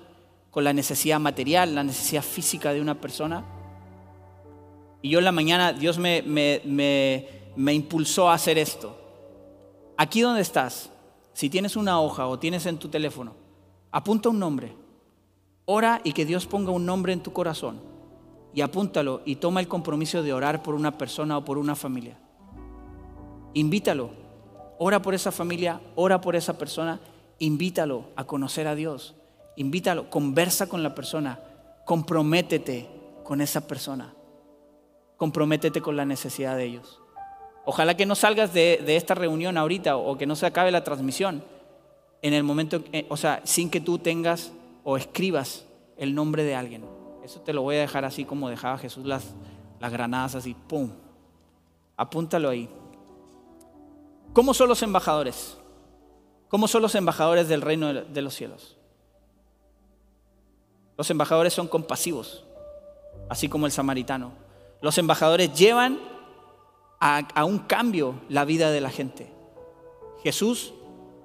¿Con 0.50 0.64
la 0.64 0.72
necesidad 0.72 1.18
material, 1.18 1.74
la 1.74 1.82
necesidad 1.82 2.22
física 2.22 2.72
de 2.72 2.80
una 2.80 3.00
persona? 3.00 3.44
Y 5.02 5.10
yo 5.10 5.18
en 5.18 5.24
la 5.24 5.32
mañana 5.32 5.72
Dios 5.72 5.98
me, 5.98 6.22
me, 6.22 7.74
impulsó 7.74 8.28
a 8.28 8.34
hacer 8.34 8.58
esto. 8.58 8.96
Aquí 9.96 10.20
donde 10.20 10.42
estás, 10.42 10.90
si 11.32 11.50
tienes 11.50 11.76
una 11.76 12.00
hoja 12.00 12.26
o 12.26 12.38
tienes 12.38 12.66
en 12.66 12.78
tu 12.78 12.88
teléfono, 12.88 13.34
apunta 13.96 14.28
un 14.28 14.38
nombre. 14.38 14.74
Ora 15.64 16.00
y 16.04 16.12
que 16.12 16.24
Dios 16.24 16.46
ponga 16.46 16.70
un 16.70 16.84
nombre 16.84 17.12
en 17.12 17.22
tu 17.22 17.32
corazón. 17.32 17.80
Y 18.54 18.60
apúntalo 18.60 19.22
y 19.24 19.36
toma 19.36 19.60
el 19.60 19.68
compromiso 19.68 20.22
de 20.22 20.32
orar 20.32 20.62
por 20.62 20.74
una 20.74 20.96
persona 20.98 21.38
o 21.38 21.44
por 21.44 21.58
una 21.58 21.74
familia 21.74 22.18
invítalo. 23.56 24.10
Ora 24.78 25.00
por 25.00 25.14
esa 25.14 25.32
familia, 25.32 25.80
ora 25.94 26.20
por 26.20 26.36
esa 26.36 26.58
persona, 26.58 27.00
invítalo 27.38 28.04
a 28.14 28.24
conocer 28.24 28.68
a 28.68 28.74
Dios. 28.74 29.14
Invítalo, 29.56 30.10
conversa 30.10 30.68
con 30.68 30.82
la 30.82 30.94
persona, 30.94 31.40
comprométete 31.86 32.86
con 33.24 33.40
esa 33.40 33.66
persona. 33.66 34.14
Comprométete 35.16 35.80
con 35.80 35.96
la 35.96 36.04
necesidad 36.04 36.58
de 36.58 36.64
ellos. 36.64 37.00
Ojalá 37.64 37.96
que 37.96 38.04
no 38.04 38.14
salgas 38.14 38.52
de, 38.52 38.84
esta 38.94 39.14
reunión 39.14 39.56
ahorita 39.56 39.96
o 39.96 40.18
que 40.18 40.26
no 40.26 40.36
se 40.36 40.44
acabe 40.44 40.70
la 40.70 40.84
transmisión 40.84 41.42
en 42.22 42.34
el 42.34 42.42
momento, 42.42 42.82
eh, 42.92 43.06
o 43.08 43.16
sea, 43.16 43.40
sin 43.44 43.70
que 43.70 43.80
tú 43.80 43.98
tengas 43.98 44.52
o 44.84 44.96
escribas 44.96 45.66
el 45.96 46.14
nombre 46.14 46.44
de 46.44 46.54
alguien. 46.54 46.84
Eso 47.24 47.40
te 47.40 47.52
lo 47.52 47.62
voy 47.62 47.76
a 47.76 47.80
dejar 47.80 48.04
así 48.04 48.24
como 48.24 48.48
dejaba 48.48 48.78
Jesús 48.78 49.04
las, 49.04 49.34
las 49.80 49.92
granadas 49.92 50.34
así, 50.36 50.54
¡pum! 50.54 50.90
Apúntalo 51.96 52.48
ahí. 52.48 52.68
¿Cómo 54.32 54.54
son 54.54 54.68
los 54.68 54.82
embajadores? 54.82 55.56
¿Cómo 56.48 56.68
son 56.68 56.82
los 56.82 56.94
embajadores 56.94 57.48
del 57.48 57.62
reino 57.62 57.92
de 57.92 58.22
los 58.22 58.34
cielos? 58.34 58.76
Los 60.96 61.10
embajadores 61.10 61.52
son 61.52 61.68
compasivos, 61.68 62.44
así 63.28 63.48
como 63.48 63.66
el 63.66 63.72
samaritano. 63.72 64.32
Los 64.80 64.98
embajadores 64.98 65.52
llevan 65.52 65.98
a, 67.00 67.26
a 67.34 67.44
un 67.44 67.58
cambio 67.58 68.14
la 68.28 68.44
vida 68.44 68.70
de 68.70 68.80
la 68.80 68.90
gente. 68.90 69.32
Jesús 70.22 70.72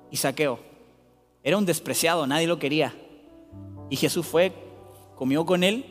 y 0.10 0.18
Saqueo. 0.18 0.71
Era 1.44 1.58
un 1.58 1.66
despreciado, 1.66 2.28
nadie 2.28 2.48
lo 2.48 2.60
quería. 2.60 2.94
Y 3.90 3.96
Jesús 3.96 4.26
fue, 4.26 4.54
comió 5.16 5.46
con 5.46 5.64
él 5.64 5.86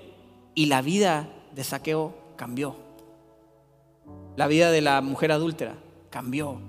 y 0.55 0.67
la 0.67 0.83
vida 0.83 1.29
de 1.55 1.65
Saqueo 1.65 2.15
cambió. 2.37 2.77
La 4.37 4.47
vida 4.47 4.71
de 4.71 4.81
la 4.81 5.01
mujer 5.01 5.33
adúltera 5.33 5.75
cambió. 6.09 6.61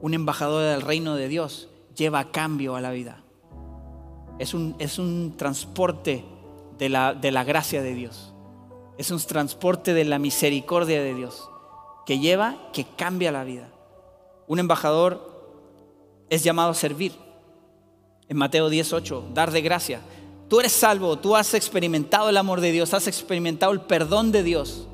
Un 0.00 0.14
embajador 0.14 0.62
del 0.62 0.82
reino 0.82 1.16
de 1.16 1.28
Dios 1.28 1.68
lleva 1.96 2.30
cambio 2.30 2.76
a 2.76 2.80
la 2.80 2.90
vida. 2.90 3.22
Es 4.38 4.52
un, 4.52 4.76
es 4.78 4.98
un 4.98 5.34
transporte 5.36 6.24
de 6.78 6.88
la, 6.88 7.14
de 7.14 7.32
la 7.32 7.44
gracia 7.44 7.82
de 7.82 7.94
Dios. 7.94 8.34
Es 8.98 9.10
un 9.10 9.20
transporte 9.20 9.94
de 9.94 10.04
la 10.04 10.18
misericordia 10.18 11.02
de 11.02 11.14
Dios 11.14 11.48
que 12.04 12.18
lleva, 12.18 12.56
que 12.72 12.84
cambia 12.84 13.32
la 13.32 13.44
vida. 13.44 13.70
Un 14.46 14.58
embajador 14.58 15.56
es 16.28 16.44
llamado 16.44 16.70
a 16.70 16.74
servir. 16.74 17.12
En 18.28 18.36
Mateo 18.36 18.68
18, 18.68 19.30
dar 19.34 19.50
de 19.50 19.60
gracia. 19.60 20.00
Tú 20.48 20.60
eres 20.60 20.72
salvo, 20.72 21.18
tú 21.18 21.36
has 21.36 21.54
experimentado 21.54 22.28
el 22.28 22.36
amor 22.36 22.60
de 22.60 22.72
Dios, 22.72 22.94
has 22.94 23.06
experimentado 23.06 23.72
el 23.72 23.80
perdón 23.80 24.32
de 24.32 24.42
Dios. 24.42 24.86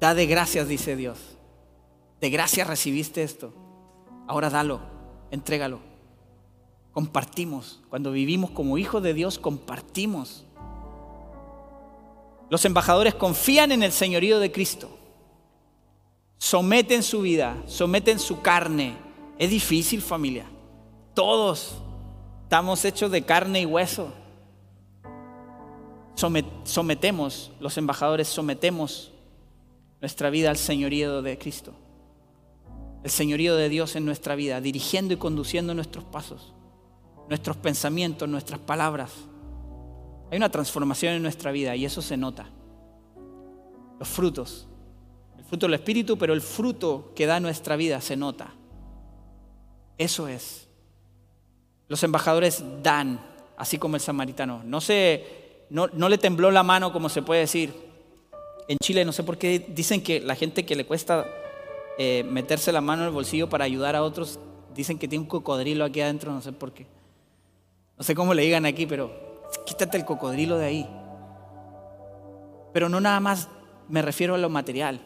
Da 0.00 0.14
de 0.14 0.26
gracias, 0.26 0.68
dice 0.68 0.96
Dios. 0.96 1.18
De 2.20 2.30
gracias 2.30 2.66
recibiste 2.66 3.22
esto. 3.22 3.52
Ahora 4.26 4.48
dalo, 4.48 4.80
entrégalo. 5.30 5.80
Compartimos. 6.92 7.80
Cuando 7.88 8.12
vivimos 8.12 8.50
como 8.50 8.78
hijos 8.78 9.02
de 9.02 9.14
Dios, 9.14 9.38
compartimos. 9.38 10.44
Los 12.48 12.64
embajadores 12.64 13.14
confían 13.14 13.72
en 13.72 13.82
el 13.82 13.92
señorío 13.92 14.38
de 14.40 14.50
Cristo. 14.50 14.90
Someten 16.38 17.02
su 17.02 17.20
vida, 17.20 17.62
someten 17.66 18.18
su 18.18 18.40
carne. 18.40 18.96
Es 19.38 19.50
difícil 19.50 20.02
familia. 20.02 20.46
Todos 21.20 21.74
estamos 22.44 22.82
hechos 22.82 23.10
de 23.10 23.20
carne 23.20 23.60
y 23.60 23.66
hueso. 23.66 24.10
Sometemos, 26.64 27.52
los 27.60 27.76
embajadores 27.76 28.26
sometemos 28.26 29.12
nuestra 30.00 30.30
vida 30.30 30.48
al 30.48 30.56
señorío 30.56 31.20
de 31.20 31.36
Cristo. 31.36 31.74
El 33.04 33.10
señorío 33.10 33.54
de 33.54 33.68
Dios 33.68 33.96
en 33.96 34.06
nuestra 34.06 34.34
vida, 34.34 34.62
dirigiendo 34.62 35.12
y 35.12 35.18
conduciendo 35.18 35.74
nuestros 35.74 36.04
pasos, 36.04 36.54
nuestros 37.28 37.58
pensamientos, 37.58 38.26
nuestras 38.26 38.60
palabras. 38.60 39.12
Hay 40.30 40.38
una 40.38 40.48
transformación 40.48 41.12
en 41.12 41.22
nuestra 41.22 41.52
vida 41.52 41.76
y 41.76 41.84
eso 41.84 42.00
se 42.00 42.16
nota. 42.16 42.48
Los 43.98 44.08
frutos, 44.08 44.66
el 45.36 45.44
fruto 45.44 45.66
del 45.66 45.74
Espíritu, 45.74 46.16
pero 46.16 46.32
el 46.32 46.40
fruto 46.40 47.12
que 47.14 47.26
da 47.26 47.40
nuestra 47.40 47.76
vida 47.76 48.00
se 48.00 48.16
nota. 48.16 48.54
Eso 49.98 50.26
es. 50.26 50.69
Los 51.90 52.04
embajadores 52.04 52.62
dan, 52.84 53.18
así 53.56 53.76
como 53.76 53.96
el 53.96 54.00
samaritano. 54.00 54.62
No, 54.64 54.80
se, 54.80 55.64
no, 55.70 55.88
le 55.88 56.18
tembló 56.18 56.52
la 56.52 56.62
mano, 56.62 56.92
como 56.92 57.08
se 57.08 57.20
puede 57.20 57.40
decir. 57.40 57.74
En 58.68 58.78
Chile 58.78 59.04
no 59.04 59.10
sé 59.10 59.24
por 59.24 59.36
qué 59.36 59.58
dicen 59.58 60.00
que 60.00 60.20
la 60.20 60.36
gente 60.36 60.64
que 60.64 60.76
le 60.76 60.86
cuesta 60.86 61.26
eh, 61.98 62.24
meterse 62.30 62.70
la 62.70 62.80
mano 62.80 63.02
en 63.02 63.08
el 63.08 63.12
bolsillo 63.12 63.48
para 63.48 63.64
ayudar 63.64 63.96
a 63.96 64.04
otros, 64.04 64.38
dicen 64.72 65.00
que 65.00 65.08
tiene 65.08 65.24
un 65.24 65.28
cocodrilo 65.28 65.84
aquí 65.84 66.00
adentro, 66.00 66.32
no 66.32 66.40
sé 66.40 66.52
por 66.52 66.72
qué. 66.72 66.86
No 67.98 68.04
sé 68.04 68.14
cómo 68.14 68.34
le 68.34 68.42
digan 68.42 68.66
aquí, 68.66 68.86
pero 68.86 69.10
quítate 69.66 69.96
el 69.96 70.04
cocodrilo 70.04 70.58
de 70.58 70.66
ahí. 70.66 70.88
Pero 72.72 72.88
no 72.88 73.00
nada 73.00 73.18
más 73.18 73.48
me 73.88 74.00
refiero 74.00 74.36
a 74.36 74.38
lo 74.38 74.48
material. 74.48 75.00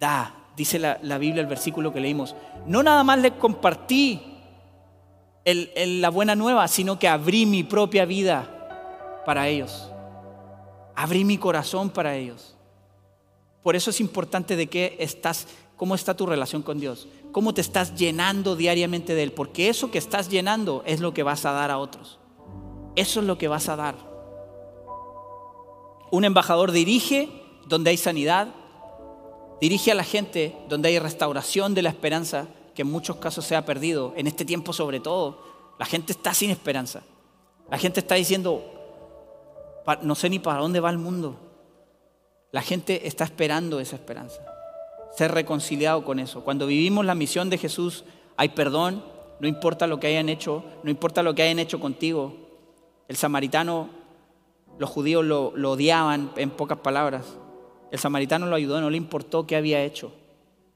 Da, 0.00 0.46
dice 0.56 0.78
la, 0.78 0.98
la 1.02 1.18
Biblia, 1.18 1.42
el 1.42 1.48
versículo 1.48 1.92
que 1.92 2.00
leímos. 2.00 2.34
No 2.64 2.82
nada 2.82 3.04
más 3.04 3.18
le 3.18 3.32
compartí 3.32 4.35
la 5.54 6.10
buena 6.10 6.34
nueva, 6.34 6.66
sino 6.66 6.98
que 6.98 7.06
abrí 7.06 7.46
mi 7.46 7.62
propia 7.62 8.04
vida 8.04 9.22
para 9.24 9.48
ellos. 9.48 9.90
Abrí 10.94 11.24
mi 11.24 11.38
corazón 11.38 11.90
para 11.90 12.16
ellos. 12.16 12.56
Por 13.62 13.76
eso 13.76 13.90
es 13.90 14.00
importante 14.00 14.56
de 14.56 14.66
qué 14.68 14.96
estás, 14.98 15.46
cómo 15.76 15.94
está 15.94 16.14
tu 16.14 16.26
relación 16.26 16.62
con 16.62 16.80
Dios, 16.80 17.08
cómo 17.32 17.54
te 17.54 17.60
estás 17.60 17.94
llenando 17.94 18.56
diariamente 18.56 19.14
de 19.14 19.24
Él, 19.24 19.32
porque 19.32 19.68
eso 19.68 19.90
que 19.90 19.98
estás 19.98 20.28
llenando 20.28 20.82
es 20.86 21.00
lo 21.00 21.12
que 21.14 21.22
vas 21.22 21.44
a 21.44 21.52
dar 21.52 21.70
a 21.70 21.78
otros. 21.78 22.18
Eso 22.96 23.20
es 23.20 23.26
lo 23.26 23.38
que 23.38 23.48
vas 23.48 23.68
a 23.68 23.76
dar. 23.76 23.94
Un 26.10 26.24
embajador 26.24 26.72
dirige 26.72 27.28
donde 27.66 27.90
hay 27.90 27.96
sanidad, 27.96 28.48
dirige 29.60 29.92
a 29.92 29.96
la 29.96 30.04
gente 30.04 30.56
donde 30.68 30.88
hay 30.88 30.98
restauración 30.98 31.74
de 31.74 31.82
la 31.82 31.90
esperanza, 31.90 32.46
que 32.76 32.82
en 32.82 32.90
muchos 32.90 33.16
casos 33.16 33.46
se 33.46 33.56
ha 33.56 33.64
perdido, 33.64 34.12
en 34.16 34.26
este 34.26 34.44
tiempo 34.44 34.72
sobre 34.74 35.00
todo. 35.00 35.42
La 35.78 35.86
gente 35.86 36.12
está 36.12 36.34
sin 36.34 36.50
esperanza. 36.50 37.02
La 37.70 37.78
gente 37.78 38.00
está 38.00 38.14
diciendo, 38.14 38.62
no 40.02 40.14
sé 40.14 40.28
ni 40.28 40.38
para 40.38 40.60
dónde 40.60 40.78
va 40.78 40.90
el 40.90 40.98
mundo. 40.98 41.36
La 42.52 42.60
gente 42.60 43.08
está 43.08 43.24
esperando 43.24 43.80
esa 43.80 43.96
esperanza. 43.96 44.42
Ser 45.16 45.32
reconciliado 45.32 46.04
con 46.04 46.20
eso. 46.20 46.44
Cuando 46.44 46.66
vivimos 46.66 47.06
la 47.06 47.14
misión 47.14 47.48
de 47.48 47.56
Jesús, 47.56 48.04
hay 48.36 48.50
perdón, 48.50 49.02
no 49.40 49.48
importa 49.48 49.86
lo 49.86 49.98
que 49.98 50.08
hayan 50.08 50.28
hecho, 50.28 50.62
no 50.82 50.90
importa 50.90 51.22
lo 51.22 51.34
que 51.34 51.42
hayan 51.42 51.58
hecho 51.58 51.80
contigo. 51.80 52.34
El 53.08 53.16
samaritano, 53.16 53.88
los 54.78 54.90
judíos 54.90 55.24
lo, 55.24 55.52
lo 55.56 55.72
odiaban 55.72 56.30
en 56.36 56.50
pocas 56.50 56.78
palabras. 56.78 57.38
El 57.90 57.98
samaritano 57.98 58.46
lo 58.46 58.56
ayudó, 58.56 58.82
no 58.82 58.90
le 58.90 58.98
importó 58.98 59.46
qué 59.46 59.56
había 59.56 59.82
hecho. 59.82 60.12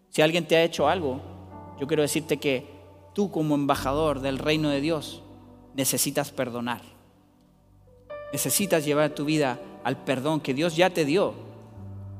Si 0.09 0.23
alguien 0.23 0.47
te 0.47 0.57
ha 0.57 0.65
hecho 0.65 0.89
algo, 0.89 1.40
yo 1.81 1.87
quiero 1.87 2.03
decirte 2.03 2.37
que 2.37 2.67
tú 3.15 3.31
como 3.31 3.55
embajador 3.55 4.21
del 4.21 4.39
reino 4.39 4.69
de 4.69 4.83
Dios 4.83 5.23
necesitas 5.75 6.31
perdonar. 6.31 6.83
Necesitas 8.35 8.85
llevar 8.85 9.15
tu 9.15 9.25
vida 9.25 9.59
al 9.83 9.97
perdón 9.97 10.41
que 10.41 10.53
Dios 10.53 10.77
ya 10.77 10.91
te 10.91 11.07
dio. 11.07 11.33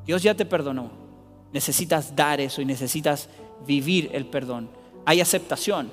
Dios 0.07 0.23
ya 0.23 0.35
te 0.35 0.47
perdonó. 0.47 0.91
Necesitas 1.53 2.17
dar 2.17 2.41
eso 2.41 2.63
y 2.63 2.65
necesitas 2.65 3.29
vivir 3.67 4.09
el 4.15 4.25
perdón. 4.25 4.71
Hay 5.05 5.21
aceptación. 5.21 5.91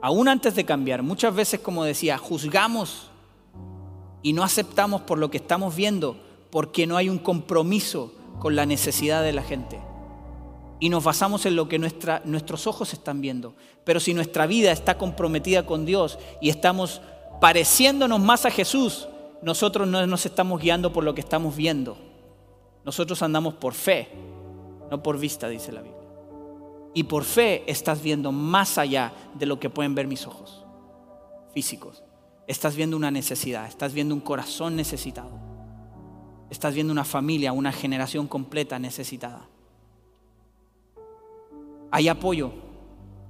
Aún 0.00 0.26
antes 0.28 0.54
de 0.54 0.64
cambiar, 0.64 1.02
muchas 1.02 1.34
veces, 1.34 1.60
como 1.60 1.84
decía, 1.84 2.16
juzgamos 2.16 3.10
y 4.22 4.32
no 4.32 4.42
aceptamos 4.42 5.02
por 5.02 5.18
lo 5.18 5.30
que 5.30 5.36
estamos 5.36 5.76
viendo 5.76 6.16
porque 6.50 6.86
no 6.86 6.96
hay 6.96 7.10
un 7.10 7.18
compromiso 7.18 8.14
con 8.38 8.56
la 8.56 8.64
necesidad 8.64 9.22
de 9.22 9.34
la 9.34 9.42
gente 9.42 9.78
y 10.80 10.88
nos 10.88 11.04
basamos 11.04 11.44
en 11.44 11.54
lo 11.54 11.68
que 11.68 11.78
nuestros 11.78 12.66
ojos 12.66 12.94
están 12.94 13.20
viendo. 13.20 13.54
Pero 13.84 14.00
si 14.00 14.14
nuestra 14.14 14.46
vida 14.46 14.72
está 14.72 14.96
comprometida 14.96 15.66
con 15.66 15.84
Dios 15.84 16.18
y 16.40 16.48
estamos 16.48 17.02
pareciéndonos 17.38 18.18
más 18.18 18.46
a 18.46 18.50
Jesús, 18.50 19.06
nosotros 19.42 19.86
no 19.86 20.06
nos 20.06 20.24
estamos 20.24 20.60
guiando 20.60 20.90
por 20.90 21.04
lo 21.04 21.14
que 21.14 21.20
estamos 21.20 21.54
viendo. 21.54 21.98
Nosotros 22.84 23.22
andamos 23.22 23.54
por 23.54 23.74
fe, 23.74 24.08
no 24.90 25.02
por 25.02 25.18
vista, 25.18 25.50
dice 25.50 25.70
la 25.70 25.82
Biblia. 25.82 26.00
Y 26.94 27.04
por 27.04 27.24
fe 27.24 27.62
estás 27.70 28.02
viendo 28.02 28.32
más 28.32 28.78
allá 28.78 29.12
de 29.34 29.46
lo 29.46 29.60
que 29.60 29.68
pueden 29.68 29.94
ver 29.94 30.06
mis 30.06 30.26
ojos 30.26 30.64
físicos. 31.52 32.02
Estás 32.46 32.74
viendo 32.74 32.96
una 32.96 33.10
necesidad, 33.10 33.66
estás 33.66 33.92
viendo 33.92 34.14
un 34.14 34.20
corazón 34.22 34.76
necesitado. 34.76 35.38
Estás 36.48 36.74
viendo 36.74 36.90
una 36.90 37.04
familia, 37.04 37.52
una 37.52 37.70
generación 37.70 38.26
completa 38.26 38.78
necesitada 38.78 39.46
hay 41.90 42.08
apoyo, 42.08 42.52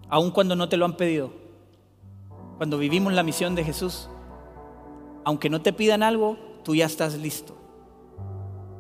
aun 0.09 0.31
cuando 0.31 0.57
no 0.57 0.69
te 0.69 0.77
lo 0.77 0.85
han 0.85 0.97
pedido. 0.97 1.31
Cuando 2.57 2.79
vivimos 2.79 3.13
la 3.13 3.23
misión 3.23 3.55
de 3.55 3.65
Jesús, 3.65 4.09
aunque 5.25 5.49
no 5.49 5.63
te 5.63 5.73
pidan 5.73 6.03
algo, 6.03 6.37
tú 6.63 6.75
ya 6.75 6.87
estás 6.87 7.19
listo. 7.19 7.57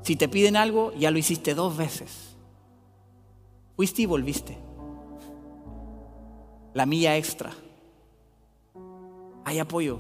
Si 0.02 0.16
te 0.16 0.28
piden 0.28 0.56
algo, 0.56 0.92
ya 0.94 1.10
lo 1.10 1.18
hiciste 1.18 1.54
dos 1.54 1.76
veces. 1.76 2.36
Fuiste 3.76 4.02
y 4.02 4.06
volviste. 4.06 4.58
La 6.74 6.86
milla 6.86 7.16
extra. 7.16 7.52
Hay 9.44 9.58
apoyo 9.58 9.98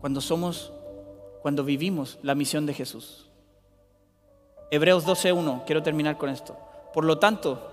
cuando 0.00 0.20
somos, 0.20 0.72
cuando 1.42 1.64
vivimos 1.64 2.18
la 2.22 2.34
misión 2.34 2.66
de 2.66 2.74
Jesús. 2.74 3.30
Hebreos 4.70 5.06
12.1, 5.06 5.64
quiero 5.66 5.82
terminar 5.82 6.16
con 6.16 6.30
esto. 6.30 6.56
Por 6.94 7.04
lo 7.04 7.18
tanto, 7.18 7.71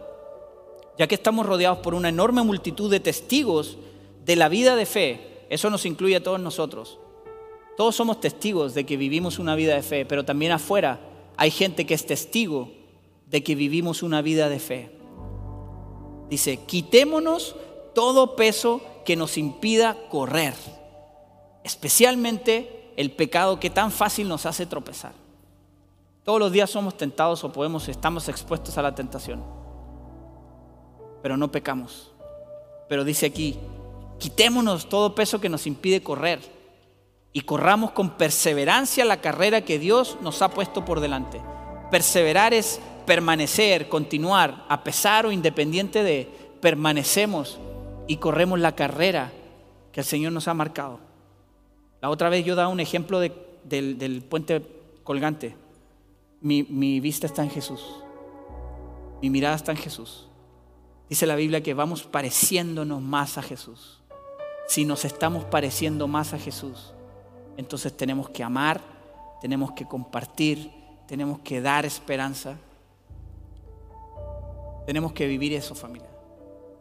ya 0.99 1.07
que 1.07 1.15
estamos 1.15 1.45
rodeados 1.45 1.79
por 1.79 1.93
una 1.93 2.09
enorme 2.09 2.43
multitud 2.43 2.91
de 2.91 2.99
testigos 2.99 3.77
de 4.25 4.35
la 4.35 4.49
vida 4.49 4.75
de 4.75 4.85
fe, 4.85 5.45
eso 5.49 5.69
nos 5.69 5.85
incluye 5.85 6.17
a 6.17 6.23
todos 6.23 6.41
nosotros. 6.41 6.99
Todos 7.77 7.95
somos 7.95 8.19
testigos 8.19 8.73
de 8.73 8.85
que 8.85 8.97
vivimos 8.97 9.39
una 9.39 9.55
vida 9.55 9.75
de 9.75 9.81
fe, 9.81 10.05
pero 10.05 10.25
también 10.25 10.51
afuera 10.51 10.99
hay 11.37 11.51
gente 11.51 11.85
que 11.85 11.93
es 11.93 12.05
testigo 12.05 12.69
de 13.27 13.41
que 13.41 13.55
vivimos 13.55 14.03
una 14.03 14.21
vida 14.21 14.49
de 14.49 14.59
fe. 14.59 14.91
Dice, 16.29 16.57
quitémonos 16.65 17.55
todo 17.95 18.35
peso 18.35 18.81
que 19.05 19.15
nos 19.15 19.37
impida 19.37 19.95
correr, 20.09 20.53
especialmente 21.63 22.91
el 22.97 23.11
pecado 23.11 23.57
que 23.57 23.69
tan 23.69 23.93
fácil 23.93 24.27
nos 24.27 24.45
hace 24.45 24.65
tropezar. 24.65 25.13
Todos 26.25 26.41
los 26.41 26.51
días 26.51 26.69
somos 26.69 26.97
tentados 26.97 27.41
o 27.45 27.53
podemos, 27.53 27.87
estamos 27.87 28.27
expuestos 28.27 28.77
a 28.77 28.81
la 28.81 28.93
tentación. 28.93 29.58
Pero 31.21 31.37
no 31.37 31.51
pecamos. 31.51 32.11
Pero 32.87 33.03
dice 33.03 33.25
aquí, 33.27 33.57
quitémonos 34.17 34.89
todo 34.89 35.15
peso 35.15 35.39
que 35.39 35.49
nos 35.49 35.67
impide 35.67 36.01
correr 36.01 36.39
y 37.31 37.41
corramos 37.41 37.91
con 37.91 38.11
perseverancia 38.11 39.05
la 39.05 39.21
carrera 39.21 39.61
que 39.61 39.79
Dios 39.79 40.17
nos 40.21 40.41
ha 40.41 40.49
puesto 40.49 40.85
por 40.85 40.99
delante. 40.99 41.41
Perseverar 41.91 42.53
es 42.53 42.79
permanecer, 43.05 43.89
continuar, 43.89 44.65
a 44.69 44.83
pesar 44.83 45.25
o 45.25 45.31
independiente 45.31 46.03
de, 46.03 46.27
permanecemos 46.61 47.59
y 48.07 48.17
corremos 48.17 48.59
la 48.59 48.75
carrera 48.75 49.31
que 49.91 50.01
el 50.01 50.05
Señor 50.05 50.31
nos 50.31 50.47
ha 50.47 50.53
marcado. 50.53 50.99
La 52.01 52.09
otra 52.09 52.29
vez 52.29 52.45
yo 52.45 52.55
daba 52.55 52.69
un 52.69 52.79
ejemplo 52.79 53.19
del, 53.19 54.23
puente 54.29 54.61
colgante. 55.03 55.55
Mi, 56.41 56.63
mi 56.63 56.99
vista 56.99 57.27
está 57.27 57.43
en 57.43 57.49
Jesús. 57.49 57.83
Mi 59.21 59.29
mirada 59.29 59.55
está 59.55 59.71
en 59.71 59.77
Jesús. 59.77 60.28
Dice 61.09 61.25
la 61.25 61.35
Biblia 61.35 61.63
que 61.63 61.73
vamos 61.73 62.03
pareciéndonos 62.03 63.01
más 63.01 63.37
a 63.37 63.41
Jesús. 63.41 63.99
Si 64.67 64.85
nos 64.85 65.05
estamos 65.05 65.43
pareciendo 65.45 66.07
más 66.07 66.33
a 66.33 66.37
Jesús, 66.37 66.93
entonces 67.57 67.97
tenemos 67.97 68.29
que 68.29 68.43
amar, 68.43 68.79
tenemos 69.41 69.71
que 69.71 69.85
compartir, 69.85 70.71
tenemos 71.07 71.39
que 71.39 71.59
dar 71.59 71.85
esperanza. 71.85 72.55
Tenemos 74.85 75.11
que 75.11 75.27
vivir 75.27 75.53
eso, 75.53 75.73
familia. 75.73 76.09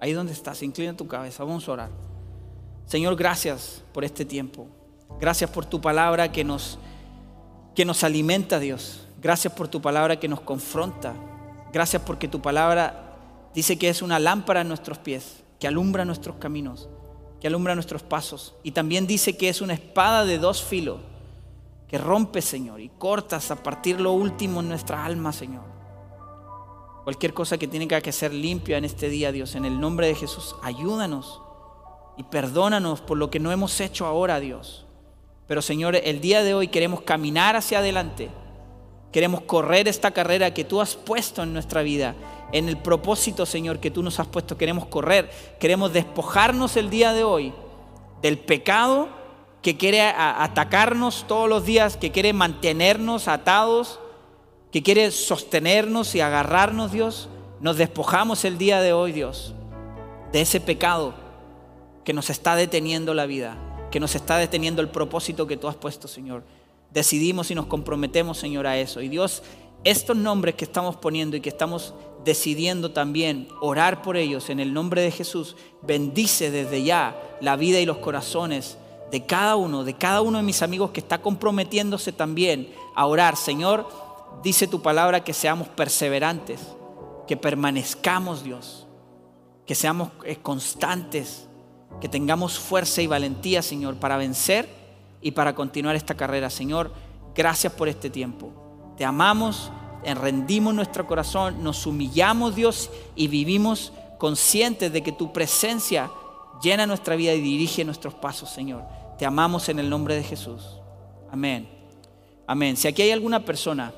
Ahí 0.01 0.13
donde 0.13 0.33
estás, 0.33 0.63
inclina 0.63 0.95
tu 0.95 1.09
cabeza, 1.09 1.45
vamos 1.45 1.67
a 1.67 1.73
orar. 1.73 1.91
Señor, 2.85 3.17
gracias 3.17 3.83
por 3.93 4.05
este 4.05 4.25
tiempo. 4.25 4.67
Gracias 5.19 5.51
por 5.51 5.65
tu 5.65 5.81
palabra 5.81 6.31
que 6.31 6.45
nos, 6.45 6.79
que 7.75 7.85
nos 7.85 8.05
alimenta, 8.05 8.59
Dios. 8.59 9.07
Gracias 9.21 9.53
por 9.53 9.69
tu 9.69 9.81
palabra 9.81 10.21
que 10.21 10.29
nos 10.29 10.43
confronta. 10.43 11.15
Gracias 11.73 12.03
porque 12.03 12.29
tu 12.29 12.41
palabra 12.41 13.08
dice 13.55 13.79
que 13.79 13.89
es 13.89 14.03
una 14.03 14.19
lámpara 14.19 14.63
en 14.63 14.69
nuestros 14.69 14.99
pies, 14.99 15.43
que 15.59 15.67
alumbra 15.67 16.05
nuestros 16.05 16.37
caminos, 16.37 16.89
que 17.41 17.47
alumbra 17.47 17.75
nuestros 17.75 18.03
pasos. 18.03 18.55
Y 18.63 18.73
también 18.73 19.07
dice 19.07 19.37
que 19.37 19.49
es 19.49 19.61
una 19.61 19.75
espada 19.75 20.25
de 20.25 20.39
dos 20.39 20.63
filos, 20.63 21.01
que 21.89 21.99
rompe, 21.99 22.43
Señor, 22.43 22.81
y 22.81 22.91
cortas 22.91 23.51
a 23.51 23.63
partir 23.63 24.01
lo 24.01 24.13
último 24.13 24.61
en 24.61 24.69
nuestra 24.69 25.05
alma, 25.05 25.33
Señor. 25.33 25.65
Cualquier 27.05 27.33
cosa 27.33 27.57
que 27.57 27.67
tiene 27.67 27.89
que 27.89 28.13
ser 28.13 28.35
limpia 28.35 28.77
en 28.77 28.85
este 28.85 29.09
día, 29.09 29.33
Dios, 29.33 29.55
en 29.55 29.65
el 29.65 29.81
nombre 29.81 30.07
de 30.07 30.15
Jesús, 30.15 30.55
ayúdanos 30.63 31.41
y 32.19 32.25
perdónanos 32.25 33.01
por 33.01 33.17
lo 33.17 33.31
que 33.31 33.41
no 33.41 33.51
hemos 33.51 33.81
hecho 33.81 34.05
ahora, 34.05 34.41
Dios. 34.41 34.85
Pero 35.47 35.63
Señor, 35.63 35.97
el 35.97 36.21
día 36.21 36.43
de 36.43 36.53
hoy 36.53 36.69
queremos 36.69 37.01
caminar 37.01 37.57
hacia 37.57 37.79
adelante. 37.79 38.29
Queremos 39.11 39.41
correr 39.43 39.89
esta 39.89 40.11
carrera 40.11 40.53
que 40.53 40.65
tú 40.65 40.83
has 40.83 40.95
puesto 40.95 41.43
en 41.43 41.55
nuestra 41.55 41.81
vida, 41.81 42.15
en 42.53 42.69
el 42.69 42.77
propósito, 42.79 43.47
Señor, 43.47 43.79
que 43.79 43.91
tú 43.91 44.03
nos 44.03 44.21
has 44.21 44.27
puesto. 44.27 44.57
Queremos 44.57 44.87
correr, 44.87 45.31
queremos 45.59 45.93
despojarnos 45.93 46.77
el 46.77 46.91
día 46.91 47.13
de 47.13 47.25
hoy 47.25 47.53
del 48.23 48.39
pecado 48.39 49.09
que 49.63 49.77
quiere 49.77 50.03
atacarnos 50.03 51.25
todos 51.27 51.49
los 51.49 51.65
días, 51.65 51.97
que 51.97 52.13
quiere 52.13 52.33
mantenernos 52.33 53.29
atados, 53.29 54.01
que 54.71 54.83
quiere 54.83 55.11
sostenernos 55.11 56.15
y 56.15 56.21
agarrarnos, 56.21 56.93
Dios. 56.93 57.29
Nos 57.61 57.77
despojamos 57.77 58.45
el 58.45 58.57
día 58.57 58.81
de 58.81 58.93
hoy, 58.93 59.13
Dios, 59.13 59.55
de 60.33 60.43
ese 60.43 60.61
pecado 60.61 61.15
que 62.05 62.13
nos 62.13 62.31
está 62.31 62.55
deteniendo 62.55 63.15
la 63.15 63.27
vida 63.27 63.59
que 63.91 64.01
nos 64.01 64.15
está 64.15 64.37
deteniendo 64.37 64.83
el 64.83 64.89
propósito 64.89 65.47
que 65.47 65.57
tú 65.57 65.69
has 65.69 65.77
puesto, 65.77 66.09
Señor. 66.09 66.43
Decidimos 66.91 67.51
y 67.51 67.55
nos 67.55 67.67
comprometemos, 67.67 68.39
Señor, 68.39 68.67
a 68.67 68.79
eso. 68.79 69.01
Y 69.01 69.09
Dios, 69.09 69.43
estos 69.85 70.17
nombres 70.17 70.55
que 70.55 70.65
estamos 70.65 70.97
poniendo 70.97 71.37
y 71.37 71.41
que 71.41 71.49
estamos 71.49 71.95
decidiendo 72.29 72.91
también 72.91 73.49
orar 73.59 74.03
por 74.03 74.19
ellos 74.19 74.51
en 74.51 74.61
el 74.61 74.75
nombre 74.75 75.01
de 75.01 75.11
Jesús, 75.11 75.57
bendice 75.81 76.51
desde 76.51 76.83
ya 76.83 77.19
la 77.41 77.57
vida 77.57 77.81
y 77.81 77.87
los 77.87 77.97
corazones 77.97 78.77
de 79.11 79.25
cada 79.25 79.57
uno, 79.57 79.83
de 79.83 79.95
cada 79.95 80.21
uno 80.21 80.37
de 80.37 80.45
mis 80.45 80.61
amigos 80.61 80.91
que 80.91 81.01
está 81.01 81.23
comprometiéndose 81.23 82.13
también 82.13 82.71
a 82.95 83.07
orar. 83.07 83.35
Señor, 83.39 83.89
dice 84.43 84.67
tu 84.67 84.83
palabra 84.83 85.25
que 85.25 85.33
seamos 85.33 85.69
perseverantes, 85.69 86.61
que 87.27 87.39
permanezcamos, 87.39 88.45
Dios, 88.45 88.87
que 89.65 89.75
seamos 89.75 90.11
eh, 90.27 90.37
constantes 90.37 91.49
que 91.99 92.11
tengamos 92.11 92.59
fuerza 92.59 93.01
y 93.01 93.07
valentía, 93.07 93.63
Señor, 93.63 93.97
para 93.97 94.19
vencer 94.19 94.69
y 95.23 95.31
para 95.31 95.55
continuar 95.55 95.97
esta 95.97 96.15
carrera. 96.15 96.51
Señor, 96.51 96.93
gracias 97.35 97.73
por 97.73 97.89
este 97.89 98.11
tiempo. 98.11 98.53
Te 98.99 99.07
amamos, 99.07 99.73
rendimos 100.05 100.75
nuestro 100.75 101.07
corazón, 101.07 101.63
nos 101.63 101.87
humillamos, 101.87 102.55
Dios, 102.55 102.91
y 103.15 103.29
vivimos 103.29 103.93
conscientes 104.19 104.93
de 104.93 105.03
que 105.03 105.13
tu 105.13 105.33
presencia 105.33 106.11
llena 106.63 106.87
nuestra 106.87 107.17
vida 107.17 107.35
y 107.35 107.41
dirige 107.41 107.85
nuestros 107.85 108.15
pasos, 108.15 108.51
Señor. 108.51 108.83
Te 109.19 109.27
amamos 109.27 109.69
en 109.69 109.79
el 109.79 109.91
nombre 109.91 110.15
de 110.15 110.23
Jesús. 110.23 110.63
Amén. 111.31 111.69
Amén. 112.47 112.77
Si 112.77 112.89
aquí 112.89 113.03
hay 113.03 113.11
alguna 113.11 113.45
persona 113.45 113.93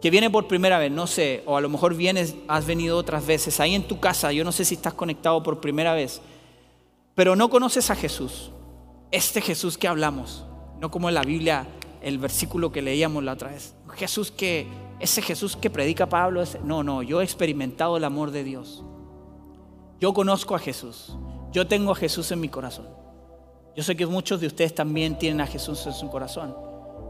que 0.00 0.10
viene 0.10 0.30
por 0.30 0.46
primera 0.46 0.78
vez, 0.78 0.92
no 0.92 1.06
sé, 1.06 1.42
o 1.44 1.56
a 1.56 1.60
lo 1.60 1.68
mejor 1.68 1.94
vienes, 1.94 2.36
has 2.46 2.66
venido 2.66 2.96
otras 2.96 3.26
veces, 3.26 3.58
ahí 3.60 3.74
en 3.74 3.86
tu 3.86 3.98
casa, 3.98 4.32
yo 4.32 4.44
no 4.44 4.52
sé 4.52 4.64
si 4.64 4.74
estás 4.74 4.94
conectado 4.94 5.42
por 5.42 5.60
primera 5.60 5.92
vez 5.94 6.20
pero 7.18 7.34
no 7.34 7.50
conoces 7.50 7.90
a 7.90 7.96
Jesús, 7.96 8.52
este 9.10 9.40
Jesús 9.40 9.76
que 9.76 9.88
hablamos, 9.88 10.44
no 10.78 10.88
como 10.92 11.08
en 11.08 11.16
la 11.16 11.24
Biblia, 11.24 11.66
el 12.00 12.16
versículo 12.18 12.70
que 12.70 12.80
leíamos 12.80 13.24
la 13.24 13.32
otra 13.32 13.50
vez. 13.50 13.74
Jesús 13.96 14.30
que, 14.30 14.68
ese 15.00 15.22
Jesús 15.22 15.56
que 15.56 15.70
predica 15.70 16.08
Pablo, 16.08 16.42
no, 16.64 16.82
no, 16.82 17.02
yo 17.02 17.20
he 17.20 17.24
experimentado 17.24 17.96
el 17.96 18.04
amor 18.04 18.30
de 18.30 18.44
Dios. 18.44 18.84
Yo 20.00 20.12
conozco 20.12 20.54
a 20.54 20.58
Jesús, 20.58 21.16
yo 21.52 21.66
tengo 21.66 21.92
a 21.92 21.96
Jesús 21.96 22.30
en 22.30 22.40
mi 22.40 22.48
corazón. 22.48 22.88
Yo 23.76 23.82
sé 23.82 23.96
que 23.96 24.06
muchos 24.06 24.40
de 24.40 24.48
ustedes 24.48 24.74
también 24.74 25.18
tienen 25.18 25.40
a 25.40 25.46
Jesús 25.46 25.86
en 25.86 25.92
su 25.92 26.08
corazón 26.10 26.54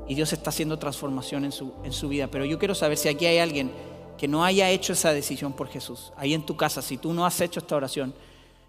y 0.06 0.14
Dios 0.14 0.32
está 0.32 0.50
haciendo 0.50 0.78
transformación 0.78 1.44
en 1.44 1.52
su, 1.52 1.72
en 1.82 1.92
su 1.92 2.08
vida. 2.08 2.28
Pero 2.28 2.44
yo 2.44 2.58
quiero 2.58 2.74
saber 2.74 2.98
si 2.98 3.08
aquí 3.08 3.26
hay 3.26 3.38
alguien 3.38 3.72
que 4.18 4.28
no 4.28 4.44
haya 4.44 4.68
hecho 4.70 4.92
esa 4.92 5.12
decisión 5.12 5.52
por 5.54 5.68
Jesús. 5.68 6.12
Ahí 6.16 6.34
en 6.34 6.44
tu 6.44 6.56
casa, 6.56 6.82
si 6.82 6.98
tú 6.98 7.12
no 7.12 7.24
has 7.24 7.40
hecho 7.40 7.60
esta 7.60 7.76
oración, 7.76 8.12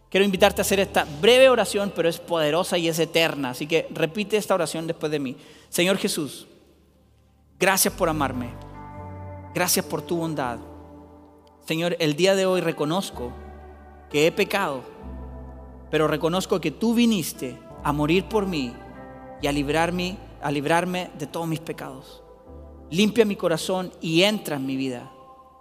Quiero 0.10 0.26
invitarte 0.26 0.62
a 0.62 0.64
hacer 0.64 0.80
esta 0.80 1.06
breve 1.22 1.50
oración, 1.50 1.94
pero 1.96 2.10
es 2.10 2.20
poderosa 2.20 2.78
y 2.78 2.88
es 2.88 2.98
eterna. 2.98 3.52
Así 3.52 3.68
que 3.68 3.88
repite 3.92 4.38
esta 4.38 4.56
oración 4.56 4.88
después 4.88 5.12
de 5.12 5.20
mí. 5.20 5.38
Señor 5.70 5.98
Jesús, 5.98 6.48
gracias 7.60 7.94
por 7.94 8.10
amarme. 8.10 8.50
Gracias 9.54 9.86
por 9.86 10.02
tu 10.02 10.18
bondad. 10.18 10.60
Señor, 11.66 11.96
el 12.00 12.16
día 12.16 12.36
de 12.36 12.46
hoy 12.46 12.62
reconozco 12.62 13.32
que 14.10 14.28
he 14.28 14.32
pecado, 14.32 14.82
pero 15.92 16.08
reconozco 16.08 16.60
que 16.60 16.72
tú 16.72 16.94
viniste 16.94 17.60
a 17.84 17.94
morir 17.94 18.26
por 18.26 18.48
mí 18.48 18.74
y 19.42 19.48
a 19.48 19.52
librarme, 19.52 20.18
a 20.42 20.52
librarme 20.52 21.10
de 21.18 21.28
todos 21.28 21.48
mis 21.48 21.60
pecados. 21.60 22.24
Limpia 22.92 23.26
mi 23.26 23.36
corazón 23.36 23.92
y 24.02 24.24
entra 24.24 24.56
en 24.56 24.66
mi 24.66 24.76
vida. 24.76 25.12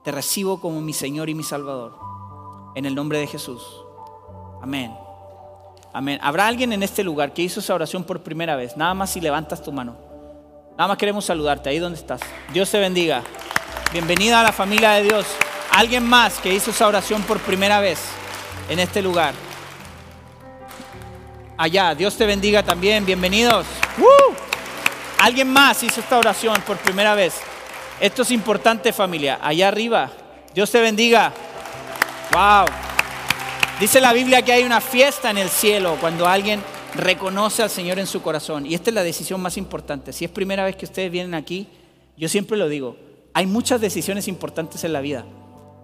Te 0.03 0.13
recibo 0.13 0.61
como 0.61 0.81
mi 0.81 0.93
Señor 0.93 1.29
y 1.29 1.35
mi 1.35 1.43
Salvador. 1.43 1.99
En 2.75 2.87
el 2.87 2.95
nombre 2.95 3.19
de 3.19 3.27
Jesús. 3.27 3.63
Amén. 4.63 4.95
Amén. 5.93 6.19
¿Habrá 6.23 6.47
alguien 6.47 6.73
en 6.73 6.83
este 6.83 7.03
lugar 7.03 7.33
que 7.33 7.43
hizo 7.43 7.61
esa 7.61 7.75
oración 7.75 8.05
por 8.05 8.23
primera 8.23 8.57
vez? 8.57 8.77
Nada 8.77 8.95
más 8.95 9.11
si 9.11 9.21
levantas 9.21 9.63
tu 9.63 9.73
mano. 9.73 9.97
Nada 10.77 10.89
más 10.89 10.99
queremos 10.99 11.25
saludarte 11.25 11.69
ahí 11.69 11.79
donde 11.79 11.99
estás. 11.99 12.21
Dios 12.53 12.71
te 12.71 12.79
bendiga. 12.79 13.25
Bienvenida 13.91 14.41
a 14.41 14.43
la 14.43 14.53
familia 14.53 14.91
de 14.93 15.05
Dios. 15.05 15.25
Alguien 15.71 16.05
más 16.05 16.41
que 16.41 16.53
hizo 16.53 16.73
esa 16.73 16.87
oración 16.87 17.23
por 17.23 17.41
primera 17.41 17.81
vez 17.81 17.99
en 18.69 18.81
este 18.81 19.01
lugar. 19.01 19.33
Allá, 21.57 21.95
Dios 21.95 22.15
te 22.15 22.27
bendiga 22.27 22.63
también. 22.63 23.07
Bienvenidos. 23.07 23.67
Alguien 25.19 25.51
más 25.51 25.83
hizo 25.83 26.01
esta 26.01 26.19
oración 26.19 26.61
por 26.67 26.77
primera 26.77 27.15
vez. 27.15 27.37
Esto 27.99 28.23
es 28.23 28.31
importante 28.31 28.93
familia. 28.93 29.39
Allá 29.41 29.69
arriba. 29.69 30.13
Dios 30.55 30.71
te 30.71 30.83
bendiga. 30.83 31.33
Wow. 32.33 32.67
Dice 33.81 34.03
la 34.03 34.13
Biblia 34.13 34.43
que 34.43 34.53
hay 34.53 34.65
una 34.65 34.83
fiesta 34.83 35.31
en 35.31 35.39
el 35.39 35.49
cielo 35.49 35.97
cuando 35.99 36.29
alguien 36.29 36.61
reconoce 36.95 37.63
al 37.63 37.71
Señor 37.71 37.99
en 37.99 38.07
su 38.07 38.21
corazón. 38.21 38.67
Y 38.67 38.75
esta 38.75 38.91
es 38.91 38.95
la 38.95 39.03
decisión 39.03 39.41
más 39.41 39.57
importante. 39.57 40.13
Si 40.13 40.27
es 40.27 40.31
primera 40.31 40.65
vez 40.65 40.77
que 40.77 40.85
ustedes 40.85 41.11
vienen 41.11 41.35
aquí, 41.35 41.67
yo 42.19 42.29
siempre 42.29 42.59
lo 42.59 42.69
digo, 42.69 43.08
hay 43.39 43.47
muchas 43.47 43.81
decisiones 43.81 44.27
importantes 44.27 44.83
en 44.83 44.93
la 44.93 45.01
vida. 45.01 45.25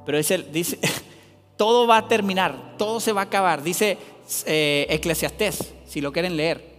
Pero 0.04 0.18
dice, 0.18 0.80
todo 1.56 1.86
va 1.86 1.98
a 1.98 2.08
terminar, 2.08 2.74
todo 2.76 2.98
se 2.98 3.12
va 3.12 3.20
a 3.20 3.24
acabar. 3.24 3.62
Dice 3.62 3.96
eh, 4.44 4.88
Eclesiastés, 4.90 5.72
si 5.86 6.00
lo 6.00 6.12
quieren 6.12 6.36
leer. 6.36 6.74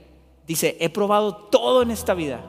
Dice, 0.45 0.75
he 0.81 0.89
probado 0.89 1.33
todo 1.33 1.81
en 1.81 1.91
esta 1.91 2.13
vida. 2.13 2.43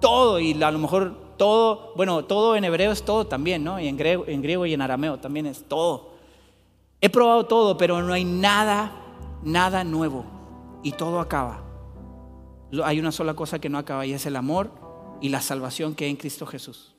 Todo, 0.00 0.38
y 0.38 0.62
a 0.62 0.70
lo 0.70 0.78
mejor 0.78 1.34
todo, 1.36 1.94
bueno, 1.96 2.24
todo 2.26 2.54
en 2.54 2.62
hebreo 2.62 2.92
es 2.92 3.04
todo 3.04 3.26
también, 3.26 3.64
¿no? 3.64 3.80
Y 3.80 3.88
en 3.88 3.96
griego, 3.96 4.24
en 4.28 4.40
griego 4.40 4.64
y 4.64 4.74
en 4.74 4.80
arameo 4.80 5.18
también 5.18 5.46
es 5.46 5.64
todo. 5.66 6.12
He 7.00 7.10
probado 7.10 7.46
todo, 7.46 7.76
pero 7.76 8.00
no 8.02 8.12
hay 8.12 8.24
nada, 8.24 8.92
nada 9.42 9.82
nuevo. 9.82 10.24
Y 10.84 10.92
todo 10.92 11.18
acaba. 11.18 11.64
Hay 12.84 13.00
una 13.00 13.10
sola 13.10 13.34
cosa 13.34 13.58
que 13.58 13.68
no 13.68 13.78
acaba 13.78 14.06
y 14.06 14.12
es 14.12 14.26
el 14.26 14.36
amor 14.36 14.70
y 15.20 15.30
la 15.30 15.40
salvación 15.40 15.96
que 15.96 16.04
hay 16.04 16.12
en 16.12 16.16
Cristo 16.16 16.46
Jesús. 16.46 16.94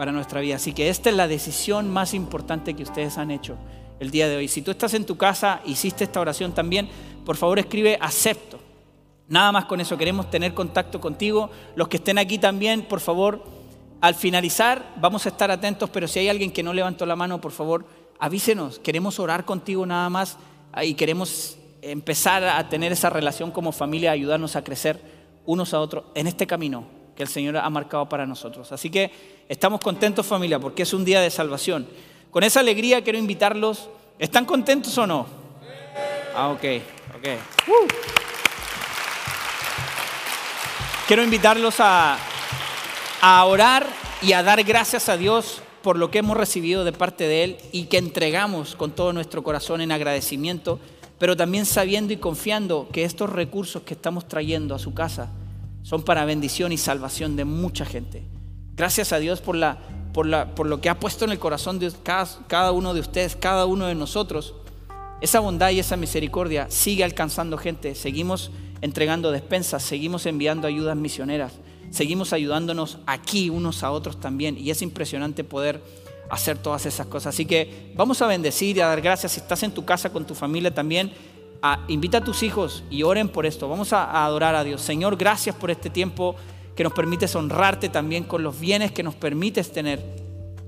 Para 0.00 0.12
nuestra 0.12 0.40
vida. 0.40 0.56
Así 0.56 0.72
que 0.72 0.88
esta 0.88 1.10
es 1.10 1.16
la 1.16 1.28
decisión 1.28 1.90
más 1.90 2.14
importante 2.14 2.72
que 2.72 2.84
ustedes 2.84 3.18
han 3.18 3.30
hecho 3.30 3.58
el 3.98 4.10
día 4.10 4.30
de 4.30 4.36
hoy. 4.38 4.48
Si 4.48 4.62
tú 4.62 4.70
estás 4.70 4.94
en 4.94 5.04
tu 5.04 5.18
casa, 5.18 5.60
hiciste 5.66 6.04
esta 6.04 6.22
oración 6.22 6.52
también, 6.52 6.88
por 7.26 7.36
favor 7.36 7.58
escribe 7.58 7.98
acepto. 8.00 8.58
Nada 9.28 9.52
más 9.52 9.66
con 9.66 9.78
eso, 9.78 9.98
queremos 9.98 10.30
tener 10.30 10.54
contacto 10.54 11.02
contigo. 11.02 11.50
Los 11.76 11.88
que 11.88 11.98
estén 11.98 12.16
aquí 12.16 12.38
también, 12.38 12.80
por 12.80 13.00
favor, 13.00 13.44
al 14.00 14.14
finalizar 14.14 14.90
vamos 14.98 15.26
a 15.26 15.28
estar 15.28 15.50
atentos, 15.50 15.90
pero 15.90 16.08
si 16.08 16.20
hay 16.20 16.30
alguien 16.30 16.50
que 16.50 16.62
no 16.62 16.72
levantó 16.72 17.04
la 17.04 17.14
mano, 17.14 17.38
por 17.38 17.52
favor, 17.52 17.84
avísenos. 18.18 18.78
Queremos 18.78 19.20
orar 19.20 19.44
contigo 19.44 19.84
nada 19.84 20.08
más 20.08 20.38
y 20.82 20.94
queremos 20.94 21.58
empezar 21.82 22.42
a 22.44 22.66
tener 22.70 22.90
esa 22.90 23.10
relación 23.10 23.50
como 23.50 23.70
familia, 23.70 24.12
ayudarnos 24.12 24.56
a 24.56 24.64
crecer 24.64 24.98
unos 25.44 25.74
a 25.74 25.80
otros 25.80 26.04
en 26.14 26.26
este 26.26 26.46
camino 26.46 26.99
que 27.20 27.24
el 27.24 27.28
Señor 27.28 27.58
ha 27.58 27.68
marcado 27.68 28.08
para 28.08 28.24
nosotros. 28.24 28.72
Así 28.72 28.88
que 28.88 29.10
estamos 29.46 29.78
contentos 29.82 30.24
familia 30.24 30.58
porque 30.58 30.84
es 30.84 30.94
un 30.94 31.04
día 31.04 31.20
de 31.20 31.28
salvación. 31.28 31.86
Con 32.30 32.42
esa 32.44 32.60
alegría 32.60 33.04
quiero 33.04 33.18
invitarlos. 33.18 33.90
¿Están 34.18 34.46
contentos 34.46 34.96
o 34.96 35.06
no? 35.06 35.26
Ah, 36.34 36.48
ok, 36.48 36.64
ok. 37.18 37.28
Uh. 37.68 37.86
Quiero 41.06 41.22
invitarlos 41.22 41.74
a, 41.80 42.16
a 43.20 43.44
orar 43.44 43.86
y 44.22 44.32
a 44.32 44.42
dar 44.42 44.64
gracias 44.64 45.10
a 45.10 45.18
Dios 45.18 45.60
por 45.82 45.98
lo 45.98 46.10
que 46.10 46.20
hemos 46.20 46.38
recibido 46.38 46.84
de 46.84 46.94
parte 46.94 47.28
de 47.28 47.44
Él 47.44 47.58
y 47.70 47.84
que 47.84 47.98
entregamos 47.98 48.74
con 48.76 48.92
todo 48.92 49.12
nuestro 49.12 49.42
corazón 49.42 49.82
en 49.82 49.92
agradecimiento, 49.92 50.80
pero 51.18 51.36
también 51.36 51.66
sabiendo 51.66 52.14
y 52.14 52.16
confiando 52.16 52.88
que 52.90 53.04
estos 53.04 53.28
recursos 53.28 53.82
que 53.82 53.92
estamos 53.92 54.26
trayendo 54.26 54.74
a 54.74 54.78
su 54.78 54.94
casa 54.94 55.28
son 55.90 56.04
para 56.04 56.24
bendición 56.24 56.70
y 56.70 56.78
salvación 56.78 57.34
de 57.34 57.44
mucha 57.44 57.84
gente. 57.84 58.22
Gracias 58.76 59.12
a 59.12 59.18
Dios 59.18 59.40
por, 59.40 59.56
la, 59.56 59.80
por, 60.12 60.24
la, 60.24 60.54
por 60.54 60.68
lo 60.68 60.80
que 60.80 60.88
ha 60.88 61.00
puesto 61.00 61.24
en 61.24 61.32
el 61.32 61.40
corazón 61.40 61.80
de 61.80 61.90
cada, 62.04 62.28
cada 62.46 62.70
uno 62.70 62.94
de 62.94 63.00
ustedes, 63.00 63.34
cada 63.34 63.66
uno 63.66 63.86
de 63.86 63.96
nosotros. 63.96 64.54
Esa 65.20 65.40
bondad 65.40 65.70
y 65.70 65.80
esa 65.80 65.96
misericordia 65.96 66.68
sigue 66.70 67.02
alcanzando 67.02 67.58
gente. 67.58 67.96
Seguimos 67.96 68.52
entregando 68.82 69.32
despensas, 69.32 69.82
seguimos 69.82 70.26
enviando 70.26 70.68
ayudas 70.68 70.96
misioneras, 70.96 71.54
seguimos 71.90 72.32
ayudándonos 72.32 72.98
aquí 73.06 73.50
unos 73.50 73.82
a 73.82 73.90
otros 73.90 74.20
también. 74.20 74.56
Y 74.58 74.70
es 74.70 74.82
impresionante 74.82 75.42
poder 75.42 75.82
hacer 76.30 76.56
todas 76.56 76.86
esas 76.86 77.08
cosas. 77.08 77.34
Así 77.34 77.46
que 77.46 77.92
vamos 77.96 78.22
a 78.22 78.28
bendecir 78.28 78.76
y 78.76 78.80
a 78.80 78.86
dar 78.86 79.00
gracias. 79.00 79.32
Si 79.32 79.40
estás 79.40 79.64
en 79.64 79.72
tu 79.72 79.84
casa 79.84 80.12
con 80.12 80.24
tu 80.24 80.36
familia 80.36 80.72
también, 80.72 81.12
invita 81.88 82.18
a 82.18 82.24
tus 82.24 82.42
hijos 82.42 82.84
y 82.90 83.02
oren 83.02 83.28
por 83.28 83.46
esto. 83.46 83.68
Vamos 83.68 83.92
a, 83.92 84.24
adorar 84.24 84.54
a 84.54 84.64
Dios. 84.64 84.80
Señor, 84.80 85.16
gracias 85.16 85.54
por 85.54 85.70
este 85.70 85.90
tiempo 85.90 86.36
que 86.74 86.84
nos 86.84 86.92
permites 86.92 87.34
honrarte 87.34 87.88
también 87.88 88.24
con 88.24 88.42
los 88.42 88.58
bienes 88.58 88.92
que 88.92 89.02
nos 89.02 89.14
permites 89.14 89.72
tener. 89.72 90.00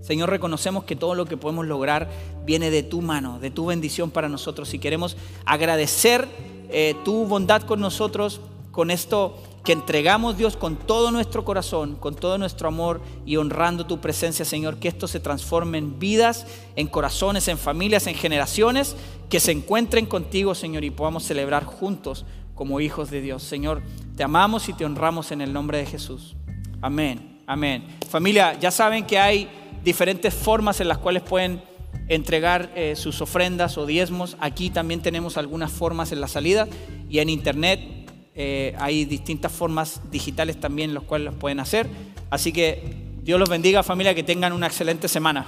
Señor, 0.02 0.30
reconocemos 0.30 0.84
que 0.84 0.96
todo 0.96 1.14
lo 1.14 1.26
que 1.26 1.36
podemos 1.36 1.66
lograr 1.66 2.10
viene 2.44 2.70
de 2.70 2.82
tu 2.82 3.00
mano, 3.00 3.38
de 3.38 3.50
tu 3.50 3.66
bendición 3.66 4.10
para 4.10 4.28
nosotros. 4.28 4.74
Y 4.74 4.78
queremos 4.78 5.16
agradecer 5.46 6.28
eh, 6.70 6.96
tu 7.04 7.26
bondad 7.26 7.62
con 7.62 7.80
nosotros, 7.80 8.40
con 8.72 8.90
esto 8.90 9.38
que 9.64 9.72
entregamos 9.72 10.36
Dios 10.36 10.56
con 10.56 10.76
todo 10.76 11.10
nuestro 11.10 11.44
corazón, 11.44 11.94
con 11.94 12.14
todo 12.14 12.36
nuestro 12.36 12.68
amor 12.68 13.00
y 13.24 13.36
honrando 13.36 13.86
tu 13.86 14.00
presencia, 14.00 14.44
Señor, 14.44 14.78
que 14.78 14.88
esto 14.88 15.06
se 15.06 15.20
transforme 15.20 15.78
en 15.78 15.98
vidas, 15.98 16.46
en 16.74 16.88
corazones, 16.88 17.46
en 17.48 17.58
familias, 17.58 18.06
en 18.06 18.14
generaciones, 18.14 18.96
que 19.28 19.40
se 19.40 19.52
encuentren 19.52 20.06
contigo, 20.06 20.54
Señor, 20.54 20.84
y 20.84 20.90
podamos 20.90 21.24
celebrar 21.24 21.64
juntos 21.64 22.26
como 22.54 22.80
hijos 22.80 23.10
de 23.10 23.20
Dios. 23.20 23.42
Señor, 23.42 23.82
te 24.16 24.24
amamos 24.24 24.68
y 24.68 24.72
te 24.72 24.84
honramos 24.84 25.30
en 25.30 25.40
el 25.40 25.52
nombre 25.52 25.78
de 25.78 25.86
Jesús. 25.86 26.34
Amén, 26.80 27.40
amén. 27.46 27.86
Familia, 28.10 28.58
ya 28.58 28.72
saben 28.72 29.06
que 29.06 29.18
hay 29.18 29.48
diferentes 29.84 30.34
formas 30.34 30.80
en 30.80 30.88
las 30.88 30.98
cuales 30.98 31.22
pueden 31.22 31.62
entregar 32.08 32.72
eh, 32.74 32.96
sus 32.96 33.20
ofrendas 33.20 33.78
o 33.78 33.86
diezmos. 33.86 34.36
Aquí 34.40 34.70
también 34.70 35.02
tenemos 35.02 35.36
algunas 35.36 35.70
formas 35.70 36.10
en 36.10 36.20
la 36.20 36.28
salida 36.28 36.66
y 37.08 37.20
en 37.20 37.28
internet 37.28 38.01
eh, 38.34 38.74
hay 38.78 39.04
distintas 39.04 39.52
formas 39.52 40.00
digitales 40.10 40.58
también 40.58 40.94
las 40.94 41.04
cuales 41.04 41.26
los 41.26 41.34
pueden 41.34 41.60
hacer. 41.60 41.86
Así 42.30 42.52
que 42.52 42.82
Dios 43.22 43.38
los 43.38 43.48
bendiga 43.48 43.82
familia, 43.82 44.14
que 44.14 44.22
tengan 44.22 44.52
una 44.52 44.66
excelente 44.66 45.08
semana. 45.08 45.46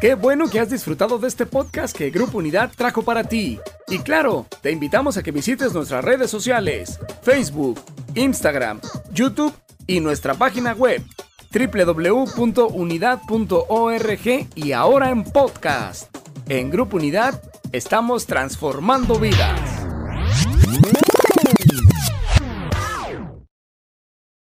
Qué 0.00 0.14
bueno 0.14 0.48
que 0.48 0.60
has 0.60 0.70
disfrutado 0.70 1.18
de 1.18 1.26
este 1.26 1.44
podcast 1.44 1.96
que 1.96 2.10
Grupo 2.10 2.38
Unidad 2.38 2.70
trajo 2.76 3.02
para 3.02 3.24
ti. 3.24 3.58
Y 3.88 3.98
claro, 3.98 4.46
te 4.60 4.70
invitamos 4.70 5.16
a 5.16 5.22
que 5.22 5.32
visites 5.32 5.72
nuestras 5.72 6.04
redes 6.04 6.30
sociales, 6.30 7.00
Facebook, 7.22 7.80
Instagram, 8.14 8.80
YouTube 9.12 9.52
y 9.86 10.00
nuestra 10.00 10.34
página 10.34 10.72
web 10.72 11.02
www.unidad.org 11.52 14.46
y 14.54 14.72
ahora 14.72 15.10
en 15.10 15.24
podcast. 15.24 16.14
En 16.48 16.70
Grupo 16.70 16.98
Unidad 16.98 17.42
estamos 17.72 18.26
transformando 18.26 19.18
vidas. 19.18 19.58